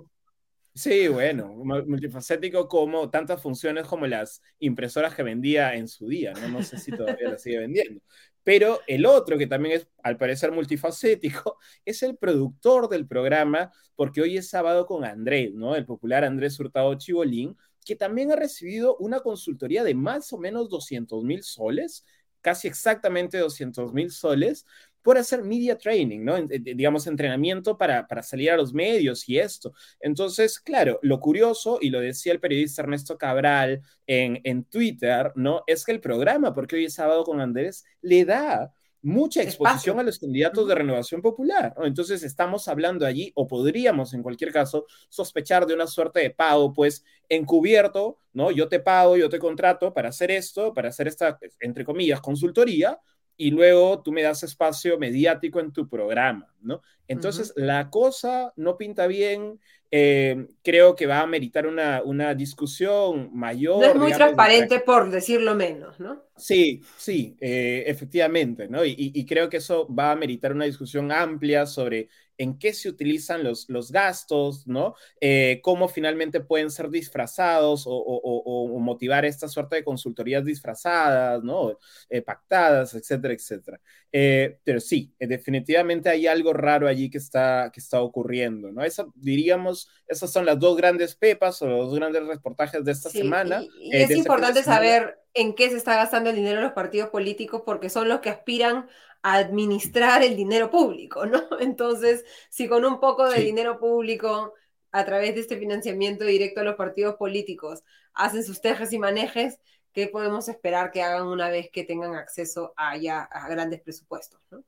Sí, 0.77 1.07
bueno, 1.07 1.49
multifacético 1.87 2.67
como 2.67 3.09
tantas 3.09 3.41
funciones 3.41 3.87
como 3.87 4.09
las 4.09 4.43
impresoras 4.59 5.15
que 5.15 5.23
vendía 5.23 5.75
en 5.75 5.87
su 5.87 6.09
día, 6.09 6.33
¿no? 6.51 6.63
Sé 6.65 6.79
si 6.79 6.91
todavía 6.93 7.31
las 7.31 7.43
sigue 7.43 7.59
vendiendo. 7.61 8.01
Pero 8.43 8.81
el 8.89 9.07
otro, 9.07 9.39
que 9.39 9.47
también 9.47 9.77
es 9.77 9.89
al 10.03 10.17
parecer 10.17 10.51
multifacético, 10.51 11.59
es 11.85 12.03
el 12.03 12.17
productor 12.17 12.89
del 12.89 13.07
programa, 13.07 13.71
porque 13.95 14.21
hoy 14.21 14.37
es 14.37 14.49
sábado 14.51 14.85
con 14.87 15.05
Andrés, 15.05 15.55
¿no? 15.55 15.77
El 15.77 15.87
popular 15.87 16.25
Andrés 16.25 16.59
Hurtado 16.59 16.93
Chibolín, 16.97 17.57
que 17.85 17.95
también 17.95 18.33
ha 18.33 18.37
recibido 18.37 18.97
una 18.97 19.21
consultoría 19.21 19.85
de 19.85 19.95
más 19.95 20.33
o 20.33 20.39
menos 20.39 20.69
200 20.69 21.23
mil 21.23 21.45
soles, 21.45 22.05
casi 22.41 22.67
exactamente 22.67 23.39
200 23.39 23.93
mil 23.93 24.11
soles, 24.11 24.67
por 25.05 25.19
hacer 25.19 25.43
media 25.43 25.77
training, 25.77 26.25
¿no? 26.25 26.41
digamos, 26.41 27.07
entrenamiento 27.07 27.77
para, 27.77 28.09
para 28.09 28.23
salir 28.23 28.51
a 28.51 28.57
los 28.57 28.73
medios 28.73 29.29
y 29.29 29.39
esto. 29.39 29.75
Entonces, 30.01 30.59
claro, 30.59 30.99
lo 31.03 31.21
curioso, 31.21 31.77
y 31.79 31.91
lo 31.91 32.01
decía 32.01 32.33
el 32.33 32.41
periodista 32.41 32.81
Ernesto 32.81 33.19
Cabral 33.19 33.83
en, 34.07 34.41
en 34.45 34.65
Twitter, 34.65 35.31
¿no? 35.35 35.63
Es 35.67 35.85
que 35.85 35.93
el 35.93 36.01
programa, 36.01 36.55
porque 36.55 36.77
hoy 36.77 36.87
es 36.87 36.95
sábado 36.95 37.23
con 37.23 37.43
Andrés, 37.43 37.85
le 38.01 38.25
da 38.25 38.73
mucha 39.03 39.43
exposición 39.43 40.01
a 40.01 40.03
los 40.03 40.19
candidatos 40.19 40.67
de 40.67 40.75
renovación 40.75 41.21
popular. 41.21 41.75
¿no? 41.77 41.85
Entonces 41.85 42.23
estamos 42.23 42.67
hablando 42.67 43.05
allí, 43.05 43.31
o 43.35 43.47
podríamos 43.47 44.15
en 44.15 44.23
cualquier 44.23 44.53
caso 44.53 44.87
sospechar 45.11 45.67
de 45.67 45.75
una 45.75 45.87
suerte 45.87 46.21
de 46.21 46.31
pago, 46.31 46.73
pues 46.73 47.05
encubierto, 47.29 48.19
¿no? 48.33 48.51
Yo 48.51 48.69
te 48.69 48.81
pago, 48.81 49.19
yo 49.19 49.29
te 49.29 49.39
contrato 49.39 49.93
para 49.93 50.09
hacer 50.09 50.31
esto, 50.31 50.73
para 50.73 50.89
hacer 50.89 51.09
esta, 51.09 51.39
entre 51.61 51.85
comillas, 51.85 52.23
consultoría, 52.23 52.99
y 53.37 53.51
luego 53.51 54.03
tú 54.03 54.13
me 54.13 54.23
das 54.23 54.43
espacio 54.43 54.99
mediático 54.99 55.61
en 55.61 55.73
tu 55.73 55.89
programa, 55.89 56.53
¿no? 56.61 56.83
Entonces, 57.07 57.53
la 57.57 57.91
cosa 57.91 58.53
no 58.57 58.79
pinta 58.79 59.07
bien, 59.07 59.61
eh, 59.91 60.47
creo 60.63 60.97
que 60.97 61.07
va 61.07 61.21
a 61.21 61.27
meritar 61.27 61.67
una, 61.67 62.03
una 62.03 62.35
discusión 62.35 63.31
mayor. 63.33 63.81
No 63.81 63.87
es 63.87 63.95
muy 63.95 64.13
transparente, 64.13 64.81
por 64.81 65.11
decirlo 65.11 65.55
menos, 65.55 66.01
¿no? 66.01 66.23
Sí, 66.37 66.83
sí, 66.97 67.37
eh, 67.41 67.85
efectivamente, 67.87 68.69
¿no? 68.69 68.85
Y, 68.85 68.95
y, 68.97 69.27
creo 69.27 69.49
que 69.49 69.59
eso 69.59 69.87
va 69.95 70.13
a 70.13 70.17
meritar 70.17 70.53
una 70.53 70.65
discusión 70.65 71.13
amplia 71.13 71.67
sobre 71.67 72.09
en 72.39 72.59
qué 72.59 72.73
se 72.73 72.89
utilizan 72.89 73.45
los, 73.45 73.69
los 73.69 73.93
gastos, 73.93 74.67
¿no? 74.67 74.95
Eh, 75.21 75.61
cómo 75.63 75.89
finalmente 75.89 76.41
pueden 76.41 76.71
ser 76.71 76.91
disfrazados 76.91 77.85
o, 77.87 78.79
motivar 78.79 79.25
esta 79.25 79.49
suerte 79.49 79.77
de 79.77 79.85
consultorías 79.85 80.45
disfrazadas, 80.45 81.43
¿no? 81.43 81.79
Eh, 82.11 82.23
pactadas, 82.23 82.95
etcétera, 82.95 83.35
etcétera. 83.35 83.81
Eh, 84.13 84.59
pero 84.63 84.81
sí, 84.81 85.13
definitivamente 85.19 86.09
hay 86.09 86.27
algo 86.27 86.53
raro 86.53 86.87
allí 86.87 87.11
que 87.11 87.19
está, 87.19 87.71
que 87.73 87.81
está 87.81 88.01
ocurriendo, 88.01 88.71
¿no? 88.71 88.85
Eso, 88.85 89.13
diríamos, 89.17 89.89
esas 90.07 90.33
son 90.33 90.45
las 90.45 90.59
dos 90.59 90.77
grandes 90.77 91.15
pepas 91.15 91.61
o 91.63 91.67
los 91.67 91.87
dos 91.91 91.97
grandes 91.97 92.27
reportajes 92.27 92.85
de 92.85 92.93
esta 92.93 93.11
semana. 93.11 93.65
Y, 93.81 93.97
es 93.97 94.11
importante 94.11 94.63
saber 94.63 95.19
en 95.35 95.55
qué 95.55 95.71
se 95.71 95.77
está 95.77 95.97
gastando 95.97 96.31
el 96.31 96.37
dinero 96.37 96.57
de 96.57 96.63
los 96.63 96.73
partidos 96.73 97.11
políticos 97.11 97.63
porque 97.65 97.91
son 97.91 98.09
los 98.09 98.21
que 98.21 98.31
aspiran 98.31 98.87
administrar 99.25 100.23
el 100.23 100.37
dinero 100.37 100.71
público, 100.71 101.25
¿no? 101.25 101.41
Entonces, 101.61 102.25
si 102.51 102.69
con 102.69 102.85
un 102.85 103.01
poco 103.01 103.27
de 103.29 103.41
dinero 103.41 103.81
público 103.81 104.53
a 104.93 105.05
través 105.07 105.35
de 105.35 105.41
este 105.41 105.57
financiamiento 105.57 106.27
directo 106.27 106.61
a 106.61 106.65
los 106.65 106.77
partidos 106.77 107.17
políticos 107.17 107.83
hacen 108.13 108.45
sus 108.45 108.61
tejes 108.61 108.93
y 108.93 108.99
manejes, 108.99 109.61
¿qué 109.95 110.09
podemos 110.09 110.49
esperar 110.49 110.91
que 110.91 111.03
hagan 111.03 111.27
una 111.27 111.49
vez 111.49 111.71
que 111.73 111.85
tengan 111.85 112.15
acceso 112.15 112.75
a, 112.77 112.99
ya, 112.99 113.23
a 113.23 113.49
grandes 113.49 113.81
presupuestos? 113.81 114.41
¿no? 114.51 114.63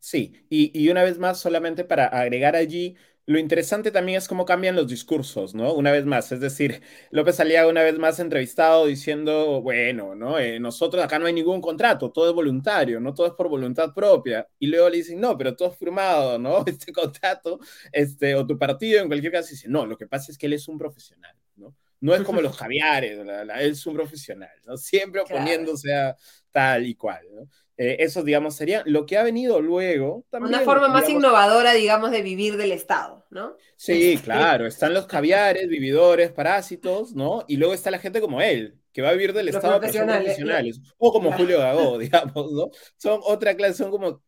Sí, 0.00 0.32
y, 0.50 0.76
y, 0.78 0.90
una 0.90 1.04
vez 1.04 1.18
más, 1.18 1.38
solamente 1.38 1.84
para 1.84 2.06
agregar 2.06 2.56
allí, 2.56 2.96
lo 3.26 3.38
interesante 3.38 3.92
también 3.92 4.18
es 4.18 4.26
cómo 4.26 4.44
cambian 4.44 4.74
los 4.74 4.88
discursos, 4.88 5.54
¿no? 5.54 5.72
Una 5.74 5.92
vez 5.92 6.04
más, 6.04 6.32
es 6.32 6.40
decir, 6.40 6.82
López 7.10 7.38
Aliaga 7.38 7.68
una 7.68 7.82
vez 7.82 7.96
más 7.98 8.18
entrevistado 8.18 8.86
diciendo, 8.86 9.62
bueno, 9.62 10.14
¿no? 10.16 10.38
Eh, 10.38 10.58
nosotros 10.58 11.04
acá 11.04 11.18
no 11.20 11.26
hay 11.26 11.32
ningún 11.32 11.60
contrato, 11.60 12.10
todo 12.10 12.28
es 12.28 12.34
voluntario, 12.34 12.98
¿no? 12.98 13.14
Todo 13.14 13.28
es 13.28 13.32
por 13.34 13.48
voluntad 13.48 13.94
propia. 13.94 14.48
Y 14.58 14.66
luego 14.66 14.88
le 14.88 14.96
dicen, 14.98 15.20
no, 15.20 15.38
pero 15.38 15.54
todo 15.54 15.70
es 15.70 15.78
firmado, 15.78 16.38
¿no? 16.38 16.64
Este 16.72 16.92
contrato, 16.92 17.60
este, 17.92 18.34
o 18.34 18.46
tu 18.46 18.58
partido 18.58 19.00
en 19.00 19.06
cualquier 19.08 19.32
caso 19.32 19.50
dice, 19.50 19.68
no, 19.68 19.86
lo 19.86 19.96
que 19.96 20.06
pasa 20.06 20.32
es 20.32 20.38
que 20.38 20.46
él 20.46 20.54
es 20.54 20.66
un 20.66 20.78
profesional, 20.78 21.36
¿no? 21.56 21.76
No 22.00 22.14
es 22.14 22.22
como 22.22 22.40
los 22.40 22.56
Javiares, 22.58 23.18
él 23.18 23.50
es 23.70 23.86
un 23.86 23.94
profesional, 23.94 24.50
¿no? 24.66 24.76
Siempre 24.76 25.20
oponiéndose 25.20 25.94
a 25.94 26.16
tal 26.50 26.86
y 26.86 26.96
cual, 26.96 27.24
¿no? 27.32 27.48
Eh, 27.82 27.96
eso, 27.98 28.22
digamos, 28.22 28.54
sería 28.54 28.84
lo 28.86 29.06
que 29.06 29.18
ha 29.18 29.24
venido 29.24 29.60
luego. 29.60 30.24
Una 30.30 30.60
forma 30.60 30.86
más 30.86 31.08
innovadora, 31.08 31.72
digamos, 31.72 32.12
de 32.12 32.22
vivir 32.22 32.56
del 32.56 32.70
Estado, 32.70 33.26
¿no? 33.30 33.56
Sí, 33.74 34.20
claro. 34.22 34.68
Están 34.68 34.94
los 34.94 35.06
caviares, 35.06 35.66
vividores, 35.66 36.30
parásitos, 36.30 37.12
¿no? 37.12 37.44
Y 37.48 37.56
luego 37.56 37.74
está 37.74 37.90
la 37.90 37.98
gente 37.98 38.20
como 38.20 38.40
él, 38.40 38.78
que 38.92 39.02
va 39.02 39.08
a 39.08 39.14
vivir 39.14 39.32
del 39.32 39.48
Estado 39.48 39.80
profesionales, 39.80 40.26
profesionales. 40.26 40.80
O 40.96 41.12
como 41.12 41.32
Julio 41.32 41.58
Gagó, 41.58 41.98
digamos, 41.98 42.52
¿no? 42.52 42.70
Son 42.98 43.18
otra 43.24 43.56
clase, 43.56 43.78
son 43.78 43.90
como 43.90 44.22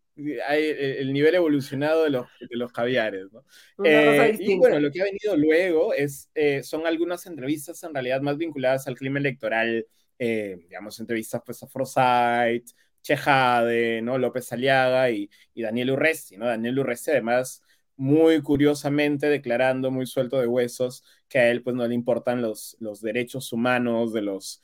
hay 0.48 0.64
el 0.98 1.12
nivel 1.12 1.36
evolucionado 1.36 2.02
de 2.02 2.10
los, 2.10 2.26
de 2.40 2.56
los 2.56 2.72
caviares, 2.72 3.26
¿no? 3.32 3.44
Eh, 3.84 4.36
y 4.40 4.56
bueno, 4.56 4.80
lo 4.80 4.90
que 4.90 5.00
ha 5.00 5.04
venido 5.04 5.36
luego 5.36 5.94
es, 5.94 6.28
eh, 6.34 6.64
son 6.64 6.88
algunas 6.88 7.26
entrevistas 7.26 7.80
en 7.84 7.94
realidad 7.94 8.20
más 8.20 8.36
vinculadas 8.36 8.88
al 8.88 8.96
clima 8.96 9.20
electoral, 9.20 9.86
digamos, 10.18 10.98
entrevistas 10.98 11.42
pues 11.44 11.62
a 11.62 11.68
Forsyth, 11.68 12.70
Chejade, 13.04 14.00
¿no? 14.02 14.18
López 14.18 14.50
Aliaga 14.52 15.10
y, 15.10 15.30
Daniel 15.54 15.92
Urresti, 15.92 16.36
¿no? 16.38 16.46
Daniel 16.46 16.78
Urresti 16.80 17.10
además 17.12 17.62
muy 17.96 18.42
curiosamente 18.42 19.28
declarando 19.28 19.90
muy 19.90 20.06
suelto 20.06 20.40
de 20.40 20.48
huesos 20.48 21.04
que 21.28 21.38
a 21.38 21.50
él 21.50 21.62
pues 21.62 21.76
no 21.76 21.86
le 21.86 21.94
importan 21.94 22.42
los, 22.42 22.76
derechos 23.02 23.52
humanos 23.52 24.12
de 24.12 24.22
los, 24.22 24.62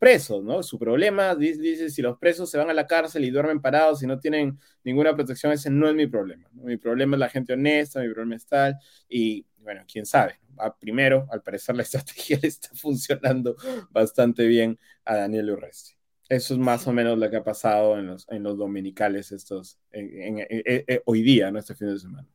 presos, 0.00 0.42
¿no? 0.42 0.62
Su 0.62 0.78
problema, 0.78 1.34
dice, 1.36 1.90
si 1.90 2.02
los 2.02 2.18
presos 2.18 2.50
se 2.50 2.58
van 2.58 2.70
a 2.70 2.74
la 2.74 2.86
cárcel 2.86 3.24
y 3.24 3.30
duermen 3.30 3.60
parados 3.60 4.02
y 4.02 4.06
no 4.06 4.18
tienen 4.18 4.58
ninguna 4.84 5.14
protección, 5.14 5.52
ese 5.52 5.70
no 5.70 5.88
es 5.88 5.94
mi 5.94 6.06
problema, 6.06 6.48
Mi 6.54 6.76
problema 6.78 7.16
es 7.16 7.20
la 7.20 7.28
gente 7.28 7.52
honesta, 7.52 8.00
mi 8.00 8.08
problema 8.08 8.36
es 8.36 8.46
tal, 8.46 8.76
y 9.08 9.46
bueno, 9.58 9.84
quién 9.90 10.06
sabe. 10.06 10.40
primero, 10.80 11.26
al 11.30 11.42
parecer 11.42 11.76
la 11.76 11.82
estrategia 11.84 12.38
le 12.42 12.48
está 12.48 12.70
funcionando 12.74 13.54
bastante 13.90 14.46
bien 14.46 14.78
a 15.04 15.16
Daniel 15.16 15.50
Urresti. 15.50 16.01
Eso 16.32 16.54
es 16.54 16.60
más 16.60 16.86
o 16.86 16.94
menos 16.94 17.18
lo 17.18 17.28
que 17.28 17.36
ha 17.36 17.44
pasado 17.44 17.98
en 17.98 18.06
los, 18.06 18.26
en 18.30 18.42
los 18.42 18.56
dominicales 18.56 19.32
estos, 19.32 19.78
hoy 21.04 21.20
día, 21.20 21.50
¿no? 21.50 21.58
Este 21.58 21.74
fin 21.74 21.88
de 21.88 21.98
semana. 21.98 22.26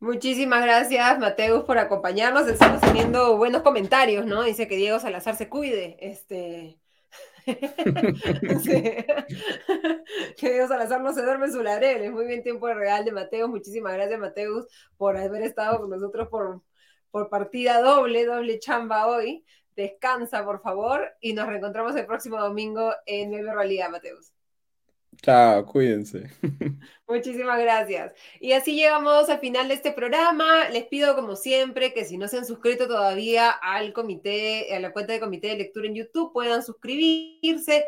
Muchísimas 0.00 0.64
gracias, 0.64 1.18
Mateus, 1.18 1.64
por 1.64 1.76
acompañarnos. 1.76 2.48
Estamos 2.48 2.80
teniendo 2.80 3.36
buenos 3.36 3.60
comentarios, 3.60 4.24
¿no? 4.24 4.42
Dice 4.42 4.66
que 4.66 4.76
Diego 4.76 4.98
Salazar 5.00 5.36
se 5.36 5.50
cuide. 5.50 5.98
Este... 6.00 6.80
que 10.38 10.54
Dios 10.54 10.68
Salazar 10.68 11.02
no 11.02 11.12
se 11.12 11.20
duerme 11.20 11.44
en 11.44 11.52
su 11.52 11.60
Es 11.60 12.10
Muy 12.10 12.26
bien, 12.26 12.42
tiempo 12.42 12.72
real 12.72 13.04
de 13.04 13.12
Mateus. 13.12 13.50
Muchísimas 13.50 13.92
gracias, 13.92 14.18
Mateus, 14.18 14.64
por 14.96 15.18
haber 15.18 15.42
estado 15.42 15.78
con 15.78 15.90
nosotros 15.90 16.28
por, 16.28 16.62
por 17.10 17.28
partida 17.28 17.82
doble, 17.82 18.24
doble 18.24 18.58
chamba 18.60 19.08
hoy. 19.08 19.44
Descansa, 19.76 20.44
por 20.44 20.60
favor, 20.62 21.06
y 21.20 21.34
nos 21.34 21.46
reencontramos 21.46 21.94
el 21.96 22.06
próximo 22.06 22.40
domingo 22.40 22.92
en 23.04 23.30
Nueva 23.30 23.54
Realidad, 23.54 23.90
Mateus. 23.90 24.32
Chao, 25.22 25.64
cuídense. 25.64 26.30
Muchísimas 27.08 27.58
gracias. 27.58 28.12
Y 28.40 28.52
así 28.52 28.74
llegamos 28.74 29.28
al 29.28 29.38
final 29.38 29.68
de 29.68 29.74
este 29.74 29.92
programa. 29.92 30.68
Les 30.70 30.84
pido, 30.84 31.14
como 31.14 31.36
siempre, 31.36 31.92
que 31.92 32.04
si 32.04 32.18
no 32.18 32.28
se 32.28 32.38
han 32.38 32.44
suscrito 32.44 32.86
todavía 32.86 33.50
al 33.50 33.92
comité, 33.92 34.74
a 34.74 34.80
la 34.80 34.92
cuenta 34.92 35.12
de 35.12 35.20
comité 35.20 35.48
de 35.48 35.56
lectura 35.56 35.86
en 35.86 35.94
YouTube, 35.94 36.32
puedan 36.32 36.62
suscribirse 36.62 37.84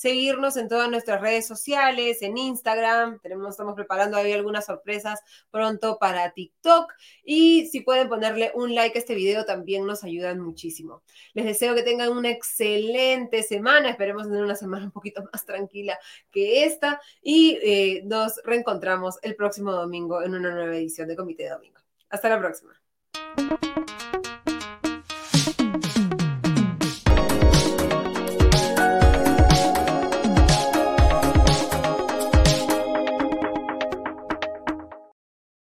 seguirnos 0.00 0.56
en 0.56 0.66
todas 0.66 0.88
nuestras 0.88 1.20
redes 1.20 1.46
sociales, 1.46 2.22
en 2.22 2.38
Instagram, 2.38 3.20
tenemos, 3.20 3.50
estamos 3.50 3.74
preparando 3.74 4.16
ahí 4.16 4.32
algunas 4.32 4.64
sorpresas 4.64 5.20
pronto 5.50 5.98
para 5.98 6.30
TikTok 6.30 6.90
y 7.22 7.66
si 7.66 7.82
pueden 7.82 8.08
ponerle 8.08 8.50
un 8.54 8.74
like 8.74 8.96
a 8.96 9.00
este 9.00 9.14
video 9.14 9.44
también 9.44 9.84
nos 9.84 10.02
ayudan 10.02 10.40
muchísimo. 10.40 11.02
Les 11.34 11.44
deseo 11.44 11.74
que 11.74 11.82
tengan 11.82 12.16
una 12.16 12.30
excelente 12.30 13.42
semana, 13.42 13.90
esperemos 13.90 14.22
tener 14.22 14.42
una 14.42 14.56
semana 14.56 14.86
un 14.86 14.90
poquito 14.90 15.22
más 15.30 15.44
tranquila 15.44 15.98
que 16.30 16.64
esta 16.64 16.98
y 17.20 17.58
eh, 17.62 18.02
nos 18.06 18.40
reencontramos 18.42 19.18
el 19.20 19.36
próximo 19.36 19.70
domingo 19.72 20.22
en 20.22 20.34
una 20.34 20.50
nueva 20.50 20.76
edición 20.76 21.08
de 21.08 21.16
Comité 21.16 21.42
de 21.42 21.50
Domingo. 21.50 21.78
Hasta 22.08 22.30
la 22.30 22.38
próxima. 22.38 22.72